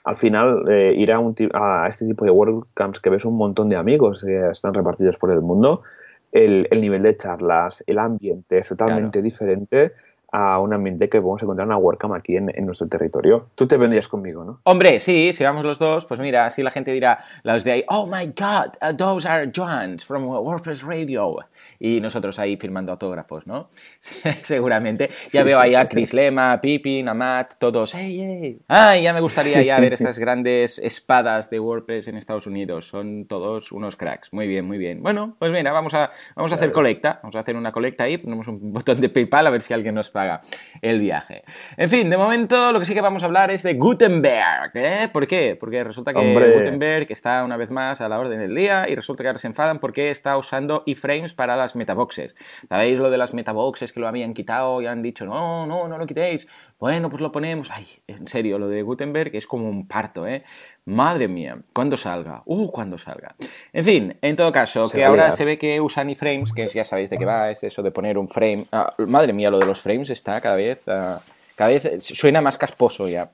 al 0.04 0.16
final 0.16 0.64
eh, 0.70 0.94
ir 0.96 1.10
a, 1.12 1.18
un, 1.18 1.34
a, 1.54 1.86
este 1.88 2.06
tipo 2.06 2.24
de 2.24 2.30
WordCamps 2.30 3.00
que 3.00 3.10
ves 3.10 3.24
un 3.24 3.36
montón 3.36 3.68
de 3.68 3.76
amigos 3.76 4.22
que 4.24 4.50
están 4.50 4.74
repartidos 4.74 5.16
por 5.16 5.30
el 5.30 5.40
mundo, 5.40 5.82
el, 6.30 6.68
nivel 6.80 7.02
de 7.02 7.16
charlas, 7.16 7.82
el 7.86 7.98
ambiente 7.98 8.58
es 8.58 8.68
totalmente 8.68 9.22
diferente 9.22 9.92
a 10.36 10.58
un 10.58 10.74
ambiente 10.74 11.08
que 11.08 11.20
podemos 11.20 11.40
encontrar 11.44 11.64
en 11.64 11.68
una 11.68 11.76
WordCamp 11.76 12.12
aquí 12.12 12.36
en, 12.36 12.50
nuestro 12.66 12.88
territorio. 12.88 13.50
Tú 13.54 13.68
te 13.68 13.76
vendrías 13.76 14.08
conmigo, 14.08 14.42
¿no? 14.42 14.58
Hombre, 14.64 14.98
sí, 14.98 15.32
si 15.32 15.44
vamos 15.44 15.64
los 15.64 15.78
dos, 15.78 16.06
pues 16.06 16.18
mira, 16.18 16.46
así 16.46 16.60
la 16.64 16.72
gente 16.72 16.90
dirá, 16.90 17.20
los 17.44 17.62
de 17.62 17.70
ahí, 17.70 17.84
oh 17.88 18.08
my 18.08 18.26
god, 18.26 18.74
uh, 18.82 18.96
those 18.96 19.28
are 19.28 19.48
Johns 19.54 20.04
from 20.04 20.26
WordPress 20.26 20.82
Radio 20.82 21.38
y 21.78 22.00
nosotros 22.00 22.38
ahí 22.38 22.56
firmando 22.56 22.92
autógrafos, 22.92 23.46
¿no? 23.46 23.70
Seguramente. 24.42 25.10
Ya 25.32 25.44
veo 25.44 25.58
ahí 25.58 25.74
a 25.74 25.88
Chris 25.88 26.14
Lema, 26.14 26.52
a 26.52 26.60
Pippin, 26.60 27.08
a 27.08 27.14
Matt, 27.14 27.54
todos, 27.58 27.94
¡hey, 27.94 28.16
hey! 28.20 28.58
¡Ay, 28.68 29.02
ya 29.02 29.12
me 29.12 29.20
gustaría 29.20 29.62
ya 29.62 29.78
ver 29.80 29.94
esas 29.94 30.18
grandes 30.18 30.78
espadas 30.78 31.50
de 31.50 31.60
WordPress 31.60 32.08
en 32.08 32.16
Estados 32.16 32.46
Unidos! 32.46 32.88
Son 32.88 33.26
todos 33.26 33.72
unos 33.72 33.96
cracks. 33.96 34.32
Muy 34.32 34.46
bien, 34.46 34.66
muy 34.66 34.78
bien. 34.78 35.02
Bueno, 35.02 35.36
pues 35.38 35.52
mira, 35.52 35.72
vamos 35.72 35.94
a, 35.94 36.10
vamos 36.34 36.52
a 36.52 36.56
hacer 36.56 36.72
colecta. 36.72 37.20
Vamos 37.22 37.36
a 37.36 37.40
hacer 37.40 37.56
una 37.56 37.72
colecta 37.72 38.04
ahí, 38.04 38.18
ponemos 38.18 38.48
un 38.48 38.72
botón 38.72 39.00
de 39.00 39.08
PayPal 39.08 39.46
a 39.46 39.50
ver 39.50 39.62
si 39.62 39.74
alguien 39.74 39.94
nos 39.94 40.10
paga 40.10 40.40
el 40.82 41.00
viaje. 41.00 41.44
En 41.76 41.88
fin, 41.88 42.10
de 42.10 42.16
momento 42.16 42.72
lo 42.72 42.78
que 42.78 42.84
sí 42.84 42.94
que 42.94 43.00
vamos 43.00 43.22
a 43.22 43.26
hablar 43.26 43.50
es 43.50 43.62
de 43.62 43.74
Gutenberg. 43.74 44.72
¿eh? 44.74 45.08
¿Por 45.12 45.26
qué? 45.26 45.56
Porque 45.58 45.82
resulta 45.84 46.12
que 46.12 46.34
Gutenberg 46.34 47.06
está 47.10 47.44
una 47.44 47.56
vez 47.56 47.70
más 47.70 48.00
a 48.00 48.08
la 48.08 48.18
orden 48.18 48.38
del 48.38 48.54
día 48.54 48.88
y 48.88 48.94
resulta 48.94 49.22
que 49.22 49.28
ahora 49.28 49.38
se 49.38 49.48
enfadan 49.48 49.78
porque 49.78 50.10
está 50.10 50.36
usando 50.36 50.82
iframes 50.86 51.34
para 51.34 51.56
las 51.64 51.76
metaboxes. 51.76 52.34
¿Sabéis 52.68 52.98
lo 52.98 53.10
de 53.10 53.18
las 53.18 53.34
metaboxes 53.34 53.92
que 53.92 54.00
lo 54.00 54.08
habían 54.08 54.32
quitado 54.34 54.80
y 54.82 54.86
han 54.86 55.02
dicho, 55.02 55.24
no, 55.24 55.66
no, 55.66 55.88
no 55.88 55.98
lo 55.98 56.06
quitéis? 56.06 56.46
Bueno, 56.78 57.08
pues 57.08 57.22
lo 57.22 57.32
ponemos. 57.32 57.70
Ay, 57.70 57.86
en 58.06 58.28
serio, 58.28 58.58
lo 58.58 58.68
de 58.68 58.82
Gutenberg 58.82 59.34
es 59.34 59.46
como 59.46 59.68
un 59.68 59.88
parto, 59.88 60.26
¿eh? 60.26 60.44
Madre 60.84 61.28
mía, 61.28 61.58
cuando 61.72 61.96
salga? 61.96 62.42
Uh, 62.44 62.70
cuando 62.70 62.98
salga. 62.98 63.34
En 63.72 63.84
fin, 63.84 64.16
en 64.20 64.36
todo 64.36 64.52
caso, 64.52 64.88
que 64.88 65.04
ahora 65.04 65.32
se 65.32 65.46
ve 65.46 65.56
que 65.56 65.80
usan 65.80 66.10
iframes, 66.10 66.52
que 66.52 66.68
ya 66.68 66.84
sabéis 66.84 67.08
de 67.08 67.16
qué 67.16 67.24
va, 67.24 67.50
es 67.50 67.64
eso 67.64 67.82
de 67.82 67.90
poner 67.90 68.18
un 68.18 68.28
frame. 68.28 68.66
Ah, 68.70 68.92
madre 68.98 69.32
mía, 69.32 69.50
lo 69.50 69.58
de 69.58 69.66
los 69.66 69.80
frames 69.80 70.10
está 70.10 70.40
cada 70.40 70.56
vez... 70.56 70.80
Ah, 70.86 71.20
cada 71.54 71.70
vez 71.70 71.88
suena 72.00 72.40
más 72.40 72.58
casposo 72.58 73.08
ya. 73.08 73.30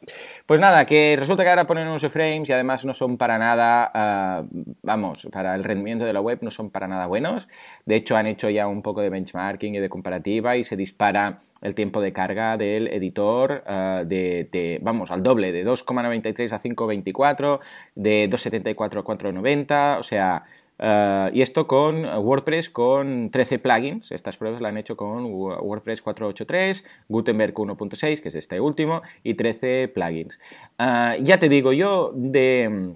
Pues 0.47 0.61
nada, 0.61 0.85
que 0.85 1.17
resulta 1.19 1.43
que 1.45 1.51
ahora 1.51 1.67
ponen 1.67 1.89
unos 1.89 2.07
frames 2.09 2.49
y 2.49 2.53
además 2.53 2.85
no 2.85 2.93
son 2.93 3.17
para 3.17 3.39
nada, 3.39 3.91
ah, 3.95 4.45
vamos, 4.83 5.27
para 5.33 5.55
el 5.55 5.65
rendimiento 5.65 6.05
de 6.05 6.13
la 6.13 6.21
web 6.21 6.39
no 6.43 6.51
son 6.51 6.71
para 6.71 6.89
nada 6.89 7.07
buenos. 7.07 7.49
De 7.87 7.97
hecho, 7.97 8.17
han 8.17 8.27
hecho 8.27 8.51
ya 8.51 8.67
un 8.67 8.83
poco 8.83 9.01
de 9.01 9.11
benchmarking 9.11 9.77
y 9.77 9.79
de 9.79 9.89
comparativa 9.89 10.57
y 10.57 10.65
se 10.65 10.77
dispara 10.77 11.39
el 11.63 11.75
tiempo 11.75 12.01
de 12.01 12.13
carga 12.13 12.57
del 12.57 12.89
editor 12.89 13.63
ah, 13.67 14.03
de, 14.05 14.79
vamos, 14.83 15.11
al 15.11 15.23
doble, 15.23 15.53
de 15.53 15.65
2,93 15.65 16.53
a 16.53 16.61
5,24, 16.61 17.61
de 17.95 18.29
2,74 18.31 18.99
a 18.99 19.05
4,90, 19.05 19.99
o 19.99 20.03
sea... 20.03 20.45
Eh, 20.81 21.31
y 21.35 21.43
esto 21.43 21.67
con 21.67 22.05
WordPress 22.05 22.71
con 22.71 23.31
13 23.31 23.59
plugins. 23.59 24.11
Estas 24.11 24.37
pruebas 24.37 24.61
las 24.61 24.71
han 24.71 24.79
hecho 24.79 24.97
con 24.97 25.27
WordPress 25.27 26.03
4.8.3, 26.03 26.85
Gutenberg 27.09 27.55
1.6, 27.55 28.21
que 28.23 28.31
es 28.31 28.35
este 28.35 28.61
último, 28.61 29.03
y 29.23 29.35
13 29.35 29.89
plugins. 29.95 30.41
Eh, 30.79 31.19
ya 31.23 31.39
te 31.39 31.49
digo, 31.49 31.73
yo 31.73 32.13
de... 32.15 32.95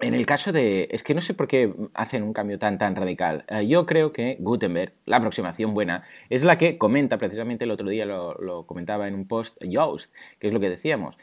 En 0.00 0.14
el 0.14 0.26
caso 0.26 0.52
de... 0.52 0.88
Es 0.90 1.04
que 1.04 1.14
no 1.14 1.20
sé 1.20 1.34
por 1.34 1.46
qué 1.46 1.72
hacen 1.94 2.24
un 2.24 2.32
cambio 2.32 2.58
tan, 2.58 2.76
tan 2.76 2.96
radical. 2.96 3.44
Eh, 3.48 3.68
yo 3.68 3.86
creo 3.86 4.12
que 4.12 4.36
Gutenberg, 4.40 4.92
la 5.04 5.18
aproximación 5.18 5.74
buena, 5.74 6.02
es 6.28 6.42
la 6.42 6.58
que 6.58 6.76
comenta, 6.76 7.18
precisamente 7.18 7.64
el 7.64 7.70
otro 7.70 7.88
día 7.88 8.04
lo, 8.04 8.64
comentaba 8.66 9.06
en 9.06 9.14
un 9.14 9.28
post 9.28 9.62
Yoast, 9.62 10.12
que 10.40 10.48
es 10.48 10.52
lo 10.52 10.60
que 10.60 10.70
decíamos. 10.70 11.18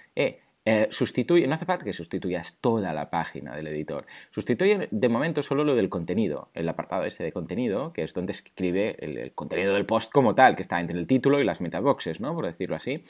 Eh, 0.71 0.88
sustituye, 0.91 1.47
no 1.47 1.55
hace 1.55 1.65
falta 1.65 1.83
que 1.83 1.93
sustituyas 1.93 2.57
toda 2.61 2.93
la 2.93 3.09
página 3.09 3.55
del 3.55 3.65
editor. 3.65 4.05
Sustituye 4.29 4.88
de 4.91 5.09
momento 5.09 5.41
solo 5.41 5.63
lo 5.63 5.73
del 5.73 5.89
contenido, 5.89 6.49
el 6.53 6.69
apartado 6.69 7.05
ese 7.05 7.23
de 7.23 7.31
contenido, 7.31 7.91
que 7.91 8.03
es 8.03 8.13
donde 8.13 8.33
escribe 8.33 8.95
el, 8.99 9.31
contenido 9.31 9.73
del 9.73 9.88
post 9.88 10.11
como 10.11 10.35
tal, 10.35 10.55
que 10.55 10.61
está 10.61 10.79
entre 10.79 10.99
el 10.99 11.07
título 11.07 11.39
y 11.39 11.43
las 11.43 11.59
metaboxes, 11.59 12.21
¿no? 12.21 12.35
Por 12.35 12.45
decirlo 12.45 12.75
así. 12.75 13.03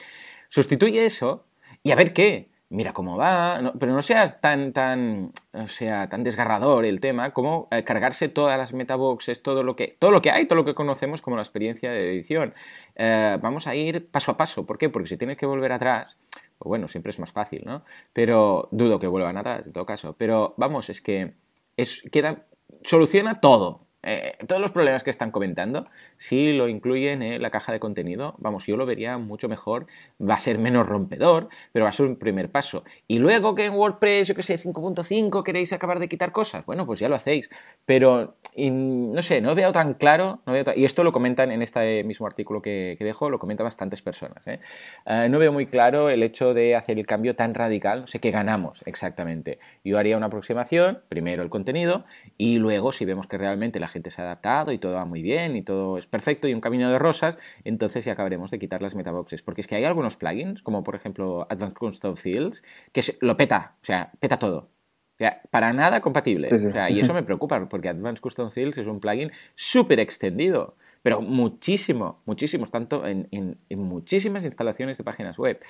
Sustituye 0.48 1.04
eso 1.04 1.44
y 1.82 1.90
a 1.90 1.96
ver 1.96 2.14
qué. 2.14 2.48
Mira 2.70 2.94
cómo 2.94 3.18
va, 3.18 3.74
pero 3.78 3.92
no 3.92 4.00
seas 4.00 4.40
tan, 4.40 4.72
tan, 4.72 5.32
o 5.52 5.66
sea, 5.66 6.08
tan 6.08 6.22
desgarrador 6.22 6.84
el 6.84 7.00
tema 7.00 7.32
como 7.32 7.66
eh, 7.72 7.82
cargarse 7.82 8.28
todas 8.28 8.56
las 8.56 8.72
metaboxes, 8.72 9.42
todo 9.42 9.64
lo 9.64 9.74
que, 9.74 9.96
todo 9.98 10.12
lo 10.12 10.22
que 10.22 10.30
hay, 10.30 10.46
todo 10.46 10.54
lo 10.56 10.64
que 10.64 10.74
conocemos 10.74 11.20
como 11.20 11.34
la 11.34 11.42
experiencia 11.42 11.90
de 11.90 12.10
edición. 12.10 12.54
Eh, 12.94 13.36
vamos 13.42 13.66
a 13.66 13.74
ir 13.74 14.08
paso 14.10 14.30
a 14.30 14.36
paso. 14.36 14.66
¿Por 14.66 14.78
qué? 14.78 14.88
Porque 14.88 15.08
si 15.08 15.16
tienes 15.16 15.36
que 15.36 15.46
volver 15.46 15.72
atrás, 15.72 16.16
pues 16.60 16.68
bueno, 16.68 16.88
siempre 16.88 17.08
es 17.08 17.18
más 17.18 17.32
fácil, 17.32 17.62
¿no? 17.64 17.84
Pero 18.12 18.68
dudo 18.70 18.98
que 18.98 19.06
vuelvan 19.06 19.38
atrás, 19.38 19.62
en 19.64 19.72
todo 19.72 19.86
caso. 19.86 20.14
Pero 20.18 20.52
vamos, 20.58 20.90
es 20.90 21.00
que 21.00 21.36
es, 21.78 22.02
queda, 22.12 22.44
soluciona 22.84 23.40
todo. 23.40 23.86
Eh, 24.02 24.36
todos 24.46 24.62
los 24.62 24.72
problemas 24.72 25.02
que 25.02 25.10
están 25.10 25.30
comentando, 25.30 25.86
si 26.16 26.52
lo 26.52 26.68
incluyen 26.68 27.22
en 27.22 27.42
la 27.42 27.50
caja 27.50 27.72
de 27.72 27.80
contenido, 27.80 28.34
vamos, 28.38 28.66
yo 28.66 28.76
lo 28.76 28.86
vería 28.86 29.18
mucho 29.18 29.48
mejor, 29.48 29.86
va 30.20 30.34
a 30.34 30.38
ser 30.38 30.58
menos 30.58 30.86
rompedor, 30.86 31.48
pero 31.72 31.84
va 31.84 31.90
a 31.90 31.92
ser 31.92 32.06
un 32.06 32.16
primer 32.16 32.50
paso. 32.50 32.84
Y 33.06 33.18
luego 33.18 33.54
que 33.54 33.66
en 33.66 33.74
WordPress, 33.74 34.28
yo 34.28 34.34
que 34.34 34.42
sé, 34.42 34.58
5.5 34.58 35.42
queréis 35.42 35.72
acabar 35.72 35.98
de 35.98 36.08
quitar 36.08 36.32
cosas, 36.32 36.64
bueno, 36.64 36.86
pues 36.86 37.00
ya 37.00 37.08
lo 37.08 37.16
hacéis, 37.16 37.50
pero 37.84 38.36
no 38.56 39.22
sé, 39.22 39.40
no 39.40 39.54
veo 39.54 39.72
tan 39.72 39.94
claro, 39.94 40.40
no 40.46 40.52
veo 40.52 40.64
y 40.74 40.84
esto 40.84 41.04
lo 41.04 41.12
comentan 41.12 41.50
en 41.50 41.62
este 41.62 42.04
mismo 42.04 42.26
artículo 42.26 42.62
que, 42.62 42.96
dejo, 43.00 43.30
lo 43.30 43.38
comentan 43.38 43.64
bastantes 43.64 44.02
personas, 44.02 44.46
¿eh? 44.46 44.60
Eh, 45.06 45.28
no 45.28 45.38
veo 45.38 45.52
muy 45.52 45.66
claro 45.66 46.10
el 46.10 46.22
hecho 46.22 46.54
de 46.54 46.74
hacer 46.74 46.98
el 46.98 47.06
cambio 47.06 47.34
tan 47.36 47.54
radical, 47.54 48.02
no 48.02 48.06
sé 48.06 48.18
qué 48.18 48.30
ganamos 48.30 48.82
exactamente. 48.86 49.58
Yo 49.84 49.98
haría 49.98 50.16
una 50.16 50.26
aproximación, 50.26 51.02
primero 51.08 51.42
el 51.42 51.50
contenido, 51.50 52.04
y 52.36 52.58
luego 52.58 52.92
si 52.92 53.04
vemos 53.04 53.26
que 53.26 53.38
realmente 53.38 53.80
la 53.80 53.88
gente 53.90 54.10
se 54.10 54.22
ha 54.22 54.24
adaptado 54.24 54.72
y 54.72 54.78
todo 54.78 54.94
va 54.94 55.04
muy 55.04 55.22
bien 55.22 55.56
y 55.56 55.62
todo 55.62 55.98
es 55.98 56.06
perfecto 56.06 56.48
y 56.48 56.54
un 56.54 56.60
camino 56.60 56.90
de 56.90 56.98
rosas, 56.98 57.36
entonces 57.64 58.04
ya 58.04 58.12
acabaremos 58.12 58.50
de 58.50 58.58
quitar 58.58 58.80
las 58.80 58.94
metaboxes. 58.94 59.42
Porque 59.42 59.60
es 59.60 59.66
que 59.66 59.74
hay 59.74 59.84
algunos 59.84 60.16
plugins, 60.16 60.62
como 60.62 60.82
por 60.82 60.94
ejemplo 60.94 61.46
Advanced 61.50 61.76
Custom 61.76 62.16
Fields, 62.16 62.62
que 62.92 63.02
lo 63.20 63.36
peta, 63.36 63.76
o 63.82 63.84
sea, 63.84 64.12
peta 64.18 64.38
todo. 64.38 64.70
O 65.14 65.18
sea, 65.18 65.42
para 65.50 65.72
nada 65.74 66.00
compatible. 66.00 66.48
y 66.88 67.00
eso 67.00 67.12
me 67.12 67.22
preocupa, 67.22 67.68
porque 67.68 67.90
Advanced 67.90 68.22
Custom 68.22 68.50
Fields 68.50 68.78
es 68.78 68.86
un 68.86 69.00
plugin 69.00 69.30
súper 69.54 70.00
extendido, 70.00 70.76
pero 71.02 71.20
muchísimo, 71.20 72.22
muchísimo, 72.24 72.66
tanto 72.66 73.06
en, 73.06 73.58
muchísimas 73.68 74.46
instalaciones 74.46 74.96
de 74.96 75.04
páginas 75.04 75.38
web. 75.38 75.60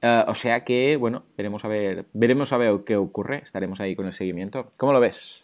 Eh, 0.00 0.24
o 0.26 0.34
sea 0.34 0.64
que, 0.64 0.96
bueno, 0.96 1.24
veremos 1.36 1.64
a 1.66 1.68
ver, 1.68 2.06
veremos 2.14 2.52
a 2.52 2.56
ver 2.56 2.80
qué 2.86 2.96
ocurre, 2.96 3.42
estaremos 3.42 3.80
ahí 3.80 3.94
con 3.94 4.06
el 4.06 4.12
seguimiento. 4.12 4.70
¿Cómo 4.78 4.92
lo 4.92 5.00
ves? 5.00 5.43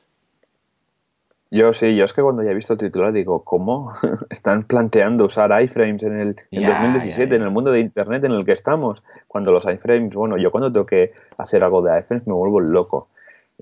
Yo 1.52 1.72
sí, 1.72 1.96
yo 1.96 2.04
es 2.04 2.12
que 2.12 2.22
cuando 2.22 2.44
ya 2.44 2.52
he 2.52 2.54
visto 2.54 2.74
el 2.74 2.78
titular 2.78 3.12
digo, 3.12 3.42
¿cómo 3.42 3.92
están 4.30 4.62
planteando 4.62 5.24
usar 5.24 5.50
iframes 5.62 6.02
en 6.04 6.20
el 6.20 6.36
2017, 6.52 7.34
en 7.34 7.42
el 7.42 7.50
mundo 7.50 7.72
de 7.72 7.80
Internet 7.80 8.22
en 8.24 8.32
el 8.32 8.44
que 8.44 8.52
estamos? 8.52 9.02
Cuando 9.26 9.50
los 9.50 9.64
iframes, 9.64 10.14
bueno, 10.14 10.36
yo 10.36 10.52
cuando 10.52 10.72
tengo 10.72 10.86
que 10.86 11.12
hacer 11.38 11.64
algo 11.64 11.82
de 11.82 11.98
iframes 11.98 12.26
me 12.26 12.34
vuelvo 12.34 12.60
loco 12.60 13.08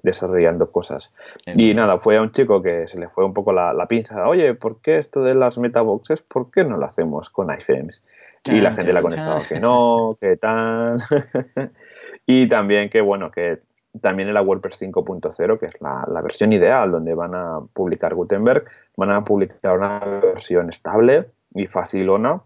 desarrollando 0.02 0.70
cosas. 0.70 1.10
Y 1.46 1.74
nada, 1.74 1.98
fue 1.98 2.18
a 2.18 2.22
un 2.22 2.30
chico 2.30 2.62
que 2.62 2.86
se 2.88 3.00
le 3.00 3.08
fue 3.08 3.24
un 3.24 3.32
poco 3.32 3.52
la, 3.52 3.86
pinza, 3.88 4.28
oye, 4.28 4.54
¿por 4.54 4.80
qué 4.80 4.98
esto 4.98 5.22
de 5.22 5.34
las 5.34 5.58
metaboxes, 5.58 6.20
por 6.22 6.50
qué 6.50 6.64
no 6.64 6.76
lo 6.76 6.84
hacemos 6.84 7.30
con 7.30 7.52
iframes? 7.52 8.02
Y 8.44 8.60
la 8.60 8.72
gente 8.72 8.92
le 8.92 8.98
ha 8.98 9.02
contestado 9.02 9.40
que 9.48 9.60
no, 9.60 10.16
que 10.20 10.36
tal. 10.36 11.02
y 12.26 12.48
también 12.48 12.88
que, 12.88 13.00
bueno, 13.00 13.30
que 13.30 13.58
también 14.00 14.28
en 14.28 14.34
la 14.34 14.42
WordPress 14.42 14.80
5.0, 14.80 15.58
que 15.58 15.66
es 15.66 15.80
la, 15.80 16.20
versión 16.22 16.52
ideal 16.52 16.90
donde 16.90 17.14
van 17.14 17.34
a 17.34 17.58
publicar 17.72 18.14
Gutenberg, 18.14 18.64
van 18.96 19.10
a 19.10 19.24
publicar 19.24 19.76
una 19.76 19.98
versión 19.98 20.68
estable 20.68 21.26
y 21.54 21.66
facilona 21.66 22.40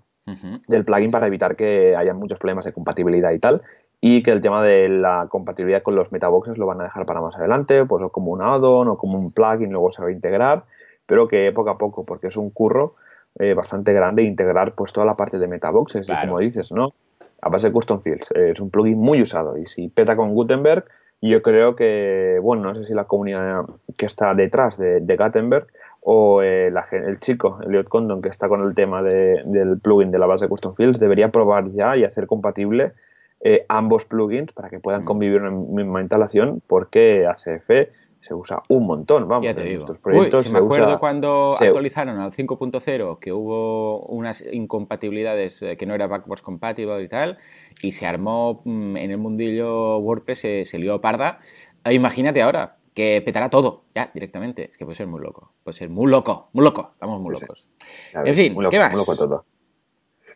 del 0.68 0.84
plugin 0.84 1.10
para 1.10 1.26
evitar 1.26 1.56
que 1.56 1.96
haya 1.96 2.14
muchos 2.14 2.38
problemas 2.38 2.64
de 2.64 2.72
compatibilidad 2.72 3.32
y 3.32 3.38
tal. 3.38 3.62
Y 4.00 4.22
que 4.22 4.32
el 4.32 4.40
tema 4.40 4.62
de 4.64 4.88
la 4.88 5.26
compatibilidad 5.28 5.82
con 5.82 5.94
los 5.94 6.10
metaboxes 6.10 6.58
lo 6.58 6.66
van 6.66 6.80
a 6.80 6.84
dejar 6.84 7.06
para 7.06 7.20
más 7.20 7.36
adelante, 7.36 7.84
pues 7.84 8.04
como 8.10 8.32
un 8.32 8.42
add-on 8.42 8.88
o 8.88 8.98
como 8.98 9.18
un 9.18 9.30
plugin, 9.30 9.70
luego 9.70 9.92
se 9.92 10.02
va 10.02 10.08
a 10.08 10.12
integrar, 10.12 10.64
pero 11.06 11.28
que 11.28 11.52
poco 11.52 11.70
a 11.70 11.78
poco, 11.78 12.04
porque 12.04 12.26
es 12.26 12.36
un 12.36 12.50
curro 12.50 12.94
eh, 13.38 13.54
bastante 13.54 13.92
grande 13.92 14.24
integrar 14.24 14.74
pues 14.74 14.92
toda 14.92 15.06
la 15.06 15.16
parte 15.16 15.38
de 15.38 15.46
metaboxes, 15.46 16.08
y 16.08 16.12
como 16.20 16.38
dices, 16.38 16.72
¿no? 16.72 16.94
A 17.40 17.48
base 17.48 17.68
de 17.68 17.72
custom 17.72 18.00
fields. 18.02 18.30
es 18.32 18.60
un 18.60 18.70
plugin 18.70 18.98
muy 18.98 19.22
usado 19.22 19.56
y 19.56 19.66
si 19.66 19.88
peta 19.88 20.16
con 20.16 20.34
Gutenberg, 20.34 20.84
yo 21.30 21.42
creo 21.42 21.76
que, 21.76 22.38
bueno, 22.42 22.64
no 22.64 22.74
sé 22.74 22.84
si 22.84 22.94
la 22.94 23.04
comunidad 23.04 23.64
que 23.96 24.06
está 24.06 24.34
detrás 24.34 24.76
de, 24.76 25.00
de 25.00 25.16
Gutenberg 25.16 25.66
o 26.00 26.42
eh, 26.42 26.72
el 26.90 27.20
chico, 27.20 27.60
Elliot 27.64 27.88
Condon, 27.88 28.20
que 28.20 28.28
está 28.28 28.48
con 28.48 28.62
el 28.62 28.74
tema 28.74 29.02
del 29.02 29.78
plugin 29.80 30.10
de 30.10 30.18
la 30.18 30.26
base 30.26 30.46
de 30.46 30.48
Custom 30.48 30.74
Fields, 30.74 30.98
debería 30.98 31.30
probar 31.30 31.70
ya 31.70 31.96
y 31.96 32.04
hacer 32.04 32.26
compatible 32.26 32.92
eh, 33.40 33.64
ambos 33.68 34.04
plugins 34.04 34.52
para 34.52 34.68
que 34.68 34.80
puedan 34.80 35.04
convivir 35.04 35.38
en 35.38 35.44
la 35.44 35.50
misma 35.50 36.00
instalación 36.00 36.60
porque 36.66 37.26
ACF 37.26 37.88
se 38.22 38.34
usa 38.34 38.62
un 38.68 38.86
montón, 38.86 39.26
vamos. 39.28 39.44
Ya 39.44 39.54
te 39.54 39.64
digo. 39.64 39.84
Estos 40.22 40.42
si 40.44 40.50
me 40.50 40.60
acuerdo 40.60 40.98
cuando 40.98 41.56
actualizaron 41.58 42.18
al 42.20 42.30
5.0 42.30 43.18
que 43.18 43.32
hubo 43.32 44.06
unas 44.06 44.44
incompatibilidades 44.52 45.60
eh, 45.62 45.76
que 45.76 45.86
no 45.86 45.94
era 45.94 46.06
backwards 46.06 46.42
compatible 46.42 47.02
y 47.02 47.08
tal, 47.08 47.38
y 47.82 47.92
se 47.92 48.06
armó 48.06 48.62
mm, 48.64 48.96
en 48.96 49.10
el 49.10 49.18
mundillo 49.18 49.98
WordPress, 49.98 50.38
se, 50.38 50.64
se 50.64 50.78
lió 50.78 51.00
parda. 51.00 51.40
Eh, 51.84 51.94
imagínate 51.94 52.42
ahora, 52.42 52.76
que 52.94 53.22
petará 53.24 53.50
todo, 53.50 53.82
ya, 53.94 54.10
directamente. 54.14 54.70
Es 54.70 54.78
que 54.78 54.84
puede 54.84 54.96
ser 54.96 55.08
muy 55.08 55.20
loco. 55.20 55.52
Puede 55.64 55.76
ser 55.76 55.88
muy 55.88 56.10
loco, 56.10 56.48
muy 56.52 56.64
loco. 56.64 56.90
Estamos 56.94 57.20
muy 57.20 57.32
locos. 57.32 57.66
en 58.12 58.34
fin, 58.34 58.56
¿qué 58.70 58.78
más? 58.78 58.92
Muy 58.92 59.00
loco 59.00 59.16
todo. 59.16 59.44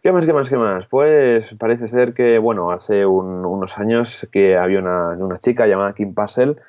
¿Qué 0.03 0.13
más, 0.13 0.25
qué 0.25 0.33
más, 0.33 0.49
qué 0.49 0.57
más? 0.57 0.87
Pues 0.87 1.55
parece 1.55 1.89
ser 1.89 2.15
que, 2.15 2.39
bueno, 2.39 2.71
hace 2.71 3.07
unos 3.07 3.79
años 3.79 4.29
que 4.31 4.57
había 4.57 4.79
una, 4.79 5.11
una 5.19 5.39
chica 5.39 5.67
llamada 5.67 5.95
Kim 5.95 6.15
Passel, 6.15 6.61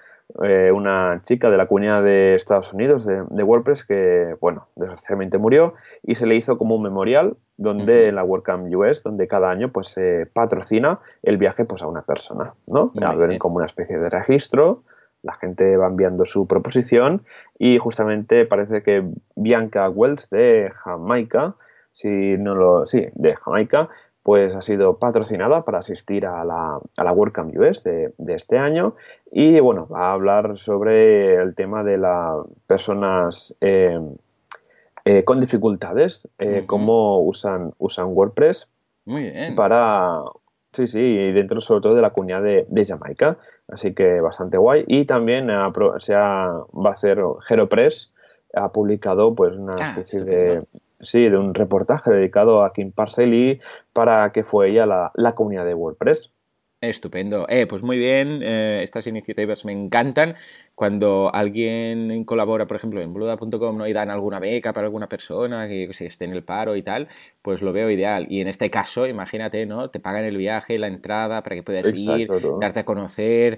eh, 0.43 0.71
una 0.71 1.21
chica 1.23 1.49
de 1.49 1.57
la 1.57 1.67
comunidad 1.67 2.03
de 2.03 2.35
Estados 2.35 2.73
Unidos 2.73 3.05
de, 3.05 3.43
WordPress 3.43 3.85
que, 3.85 4.35
bueno, 4.41 4.67
desgraciadamente 4.75 5.37
murió 5.37 5.73
y 6.03 6.15
se 6.15 6.25
le 6.25 6.35
hizo 6.35 6.57
como 6.57 6.75
un 6.75 6.83
memorial 6.83 7.37
donde 7.55 8.07
en 8.07 8.15
la 8.15 8.23
WordCamp 8.23 8.71
US, 8.75 9.01
donde 9.03 9.27
cada 9.27 9.49
año 9.49 9.71
pues 9.71 9.87
se 9.87 10.27
patrocina 10.31 10.99
el 11.23 11.37
viaje 11.37 11.65
pues 11.65 11.81
a 11.81 11.87
una 11.87 12.03
persona, 12.03 12.53
¿no? 12.67 12.91
Ven 12.93 13.39
como 13.39 13.55
una 13.55 13.65
especie 13.65 13.97
de 13.97 14.09
registro 14.09 14.83
la 15.23 15.33
gente 15.33 15.77
va 15.77 15.87
enviando 15.87 16.25
su 16.25 16.47
proposición 16.47 17.23
y 17.57 17.77
justamente 17.77 18.45
parece 18.45 18.83
que 18.83 19.03
Bianca 19.35 19.89
Wells 19.89 20.29
de 20.29 20.71
Jamaica, 20.83 21.55
si 21.91 22.37
no 22.37 22.55
lo, 22.55 22.85
sí, 22.85 23.07
de 23.13 23.35
Jamaica, 23.35 23.89
pues 24.27 24.53
ha 24.55 24.61
sido 24.61 24.97
patrocinada 24.97 25.63
para 25.63 25.77
asistir 25.77 26.25
a 26.25 26.43
la, 26.43 26.81
a 26.97 27.03
la 27.05 27.13
WordCamp 27.13 27.57
US 27.57 27.81
de, 27.81 28.11
este 28.27 28.57
año 28.57 28.93
y 29.31 29.61
bueno, 29.61 29.87
va 29.87 30.09
a 30.09 30.11
hablar 30.11 30.57
sobre 30.57 31.35
el 31.35 31.55
tema 31.55 31.81
de 31.81 31.97
las 31.97 32.45
personas 32.67 33.55
eh, 33.61 33.97
eh, 35.05 35.23
con 35.23 35.39
dificultades, 35.39 36.27
eh, 36.39 36.65
cómo 36.67 37.21
usan, 37.21 37.71
usan 37.77 38.07
WordPress 38.07 38.67
para, 39.55 40.23
sí, 40.73 40.87
sí, 40.87 41.31
dentro 41.31 41.61
sobre 41.61 41.79
todo 41.79 41.95
de 41.95 42.01
la 42.01 42.09
comunidad 42.09 42.43
de, 42.43 42.65
de 42.67 42.85
Jamaica. 42.85 43.37
Así 43.69 43.93
que 43.93 44.19
bastante 44.19 44.57
guay. 44.57 44.83
Y 44.87 45.05
también 45.05 45.47
se 45.99 46.13
va 46.13 46.47
a 46.49 46.89
hacer 46.89 47.19
HeroPress, 47.47 48.11
ha 48.55 48.73
publicado 48.73 49.33
pues 49.35 49.55
una 49.55 49.71
ah, 49.79 49.91
especie 49.91 50.25
de, 50.25 50.63
sí, 50.99 51.29
de 51.29 51.37
un 51.37 51.53
reportaje 51.53 52.11
dedicado 52.11 52.63
a 52.63 52.73
Kim 52.73 52.91
Parcelli 52.91 53.59
para 53.93 54.31
que 54.31 54.43
fue 54.43 54.69
ella 54.69 54.85
la, 54.85 55.11
la 55.15 55.35
comunidad 55.35 55.65
de 55.65 55.73
WordPress. 55.73 56.31
Estupendo. 56.79 57.47
Eh, 57.49 57.65
pues 57.65 57.81
muy 57.81 57.97
bien, 57.97 58.43
eh, 58.43 58.81
estas 58.83 59.07
iniciativas 59.07 59.65
me 59.65 59.73
encantan. 59.73 60.35
Cuando 60.77 61.31
alguien 61.33 62.23
colabora, 62.23 62.67
por 62.67 62.77
ejemplo, 62.77 63.01
en 63.01 63.11
bluda.com 63.11 63.77
¿no? 63.79 63.87
y 63.87 63.93
dan 63.93 64.11
alguna 64.11 64.37
beca 64.37 64.73
para 64.73 64.85
alguna 64.85 65.09
persona 65.09 65.67
que, 65.67 65.85
esté 65.85 66.25
en 66.25 66.33
el 66.33 66.43
paro 66.43 66.75
y 66.75 66.83
tal, 66.83 67.07
pues 67.41 67.63
lo 67.63 67.73
veo 67.73 67.89
ideal. 67.89 68.27
Y 68.29 68.41
en 68.41 68.47
este 68.47 68.69
caso, 68.69 69.07
imagínate, 69.07 69.65
¿no? 69.65 69.89
Te 69.89 69.99
pagan 69.99 70.23
el 70.23 70.37
viaje, 70.37 70.77
la 70.77 70.85
entrada 70.85 71.41
para 71.41 71.55
que 71.55 71.63
puedas 71.63 71.91
ir, 71.95 72.29
darte 72.61 72.81
a 72.81 72.85
conocer, 72.85 73.57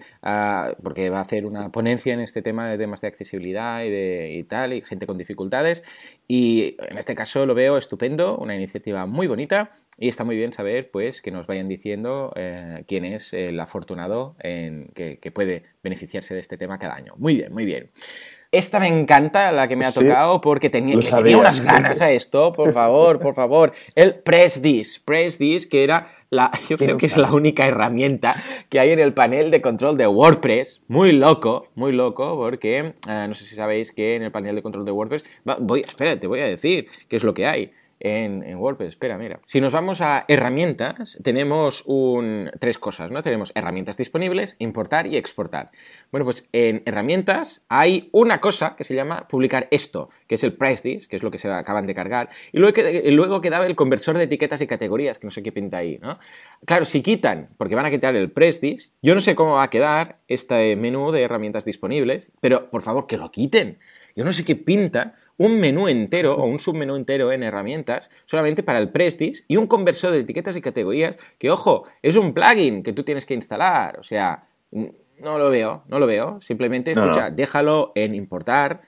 porque 0.82 1.10
va 1.10 1.18
a 1.18 1.24
hacer 1.24 1.46
una 1.46 1.74
ponencia 1.74 2.14
en 2.14 2.22
este 2.22 2.42
tema 2.42 2.70
de 2.70 2.78
temas 2.78 3.02
de 3.02 3.10
accesibilidad 3.10 3.84
y, 3.84 3.90
de, 3.90 4.36
y 4.36 4.44
tal, 4.46 4.72
y 4.72 4.82
gente 4.82 5.06
con 5.06 5.18
dificultades. 5.18 5.84
Y 6.26 6.78
en 6.80 6.98
este 6.98 7.16
caso 7.16 7.46
lo 7.46 7.54
veo 7.54 7.78
estupendo, 7.78 8.38
una 8.38 8.56
iniciativa 8.56 9.06
muy 9.08 9.28
bonita 9.28 9.72
y 9.98 10.08
está 10.08 10.24
muy 10.24 10.38
bien 10.38 10.54
saber 10.54 10.92
pues 10.92 11.22
que 11.22 11.32
nos 11.32 11.46
vayan 11.46 11.68
diciendo 11.68 12.32
eh, 12.36 12.86
quién 12.88 13.04
es 13.04 13.34
el 13.34 13.60
afortunado 13.60 14.36
en, 14.40 14.88
que, 14.96 15.18
puede 15.34 15.64
beneficiarse 15.84 16.34
de 16.34 16.40
este 16.40 16.58
tema 16.58 16.78
cada 16.78 16.96
año. 16.96 17.14
Muy 17.18 17.36
bien, 17.36 17.54
muy 17.54 17.66
bien. 17.66 17.92
Esta 18.52 18.80
me 18.80 18.88
encanta, 18.88 19.52
la 19.52 19.68
que 19.68 19.76
me 19.76 19.86
ha 19.86 19.92
tocado, 19.92 20.42
porque 20.42 20.72
tenía, 20.72 21.00
tenía 21.00 21.38
unas 21.38 21.62
ganas 21.62 22.02
a 22.02 22.12
esto, 22.12 22.52
por 22.52 22.72
favor, 22.72 23.20
por 23.20 23.36
favor. 23.36 23.74
El 23.94 24.16
Press 24.16 24.60
This, 24.60 24.98
Press 24.98 25.38
This, 25.38 25.68
que 25.68 25.84
era 25.84 26.12
la, 26.32 26.52
yo 26.70 26.78
creo 26.78 26.98
que 26.98 27.06
es 27.06 27.16
la 27.16 27.32
única 27.32 27.68
herramienta 27.68 28.42
que 28.70 28.80
hay 28.80 28.90
en 28.90 29.00
el 29.00 29.14
panel 29.14 29.52
de 29.52 29.62
control 29.62 29.98
de 29.98 30.08
WordPress. 30.08 30.82
Muy 30.88 31.12
loco, 31.12 31.68
muy 31.76 31.92
loco, 31.92 32.36
porque 32.38 32.96
eh, 33.08 33.26
no 33.28 33.36
sé 33.36 33.44
si 33.46 33.54
sabéis 33.54 33.92
que 33.92 34.16
en 34.16 34.24
el 34.24 34.32
panel 34.32 34.56
de 34.56 34.64
control 34.64 34.84
de 34.84 34.92
WordPress, 34.94 35.26
voy, 35.60 35.82
espera, 35.82 36.20
te 36.20 36.26
voy 36.26 36.40
a 36.40 36.46
decir 36.46 36.88
qué 37.08 37.18
es 37.18 37.24
lo 37.24 37.36
que 37.36 37.46
hay 37.46 37.72
en, 38.00 38.56
WordPress. 38.56 38.90
Espera, 38.90 39.18
mira. 39.18 39.40
Si 39.46 39.62
nos 39.62 39.74
vamos 39.74 40.02
a 40.02 40.26
herramientas, 40.28 41.18
tenemos 41.24 41.84
un, 41.86 42.52
tres 42.60 42.78
cosas, 42.78 43.12
¿no? 43.12 43.22
Tenemos 43.22 43.52
herramientas 43.56 43.98
disponibles, 43.98 44.56
importar 44.60 45.08
y 45.08 45.18
exportar. 45.18 45.68
Bueno, 46.12 46.26
pues 46.26 46.48
en 46.52 46.84
herramientas 46.86 47.66
hay 47.70 48.10
una 48.12 48.40
cosa 48.40 48.76
que 48.76 48.84
se 48.84 48.96
llama 48.96 49.28
publicar 49.28 49.68
esto, 49.72 50.10
que 50.28 50.36
es 50.36 50.44
el 50.44 50.54
price 50.54 50.80
que 50.80 51.16
es 51.16 51.24
lo 51.24 51.32
que 51.32 51.40
se 51.40 51.52
acaban 51.52 51.88
de 51.88 51.96
cargar, 51.96 52.30
y 52.52 52.60
luego, 52.60 52.82
luego 53.12 53.42
quedaba 53.42 53.66
el 53.66 53.76
conversor 53.76 54.18
de 54.18 54.26
etiquetas 54.26 54.62
y 54.62 54.68
categorías, 54.68 55.20
que 55.20 55.28
no 55.28 55.32
sé 55.32 55.44
qué 55.44 55.52
pinta 55.52 55.78
ahí, 55.78 55.98
¿no? 56.02 56.20
Claro, 56.66 56.86
si 56.86 57.02
quitan, 57.02 57.50
porque 57.58 57.76
van 57.76 57.86
a 57.86 57.90
quitar 57.90 58.16
el 58.16 58.32
price 58.32 58.60
yo 59.02 59.16
no 59.16 59.22
sé 59.22 59.36
cómo 59.36 59.54
va 59.54 59.64
a 59.64 59.70
quedar 59.70 60.20
este 60.28 60.76
menú 60.76 61.12
de 61.12 61.22
herramientas 61.22 61.66
disponibles, 61.66 62.32
pero 62.42 62.70
por 62.70 62.82
favor, 62.82 63.08
que 63.08 63.18
lo 63.18 63.32
quiten. 63.32 63.80
Yo 64.16 64.26
no 64.26 64.34
sé 64.34 64.44
qué 64.44 64.56
pinta 64.56 65.16
un 65.40 65.60
menú 65.60 65.88
entero 65.88 66.36
o 66.36 66.46
un 66.46 66.60
submenú 66.60 66.96
entero 66.96 67.32
en 67.32 67.44
herramientas 67.44 68.12
solamente 68.26 68.62
para 68.62 68.78
el 68.78 68.92
Prestige 68.92 69.44
y 69.48 69.58
un 69.58 69.68
conversor 69.68 70.12
de 70.12 70.20
etiquetas 70.20 70.56
y 70.56 70.62
categorías 70.62 71.18
que, 71.40 71.50
ojo, 71.50 71.86
es 72.04 72.18
un 72.18 72.34
plugin 72.34 72.84
que 72.84 72.94
tú 72.94 73.04
tienes 73.04 73.26
que 73.26 73.34
instalar. 73.34 73.98
O 74.00 74.04
sea, 74.04 74.50
no 74.72 75.40
lo 75.40 75.50
veo, 75.50 75.84
no 75.88 75.98
lo 75.98 76.06
veo. 76.06 76.40
Simplemente, 76.42 76.92
escucha, 76.92 77.30
déjalo 77.30 77.94
en 77.96 78.16
importar 78.16 78.82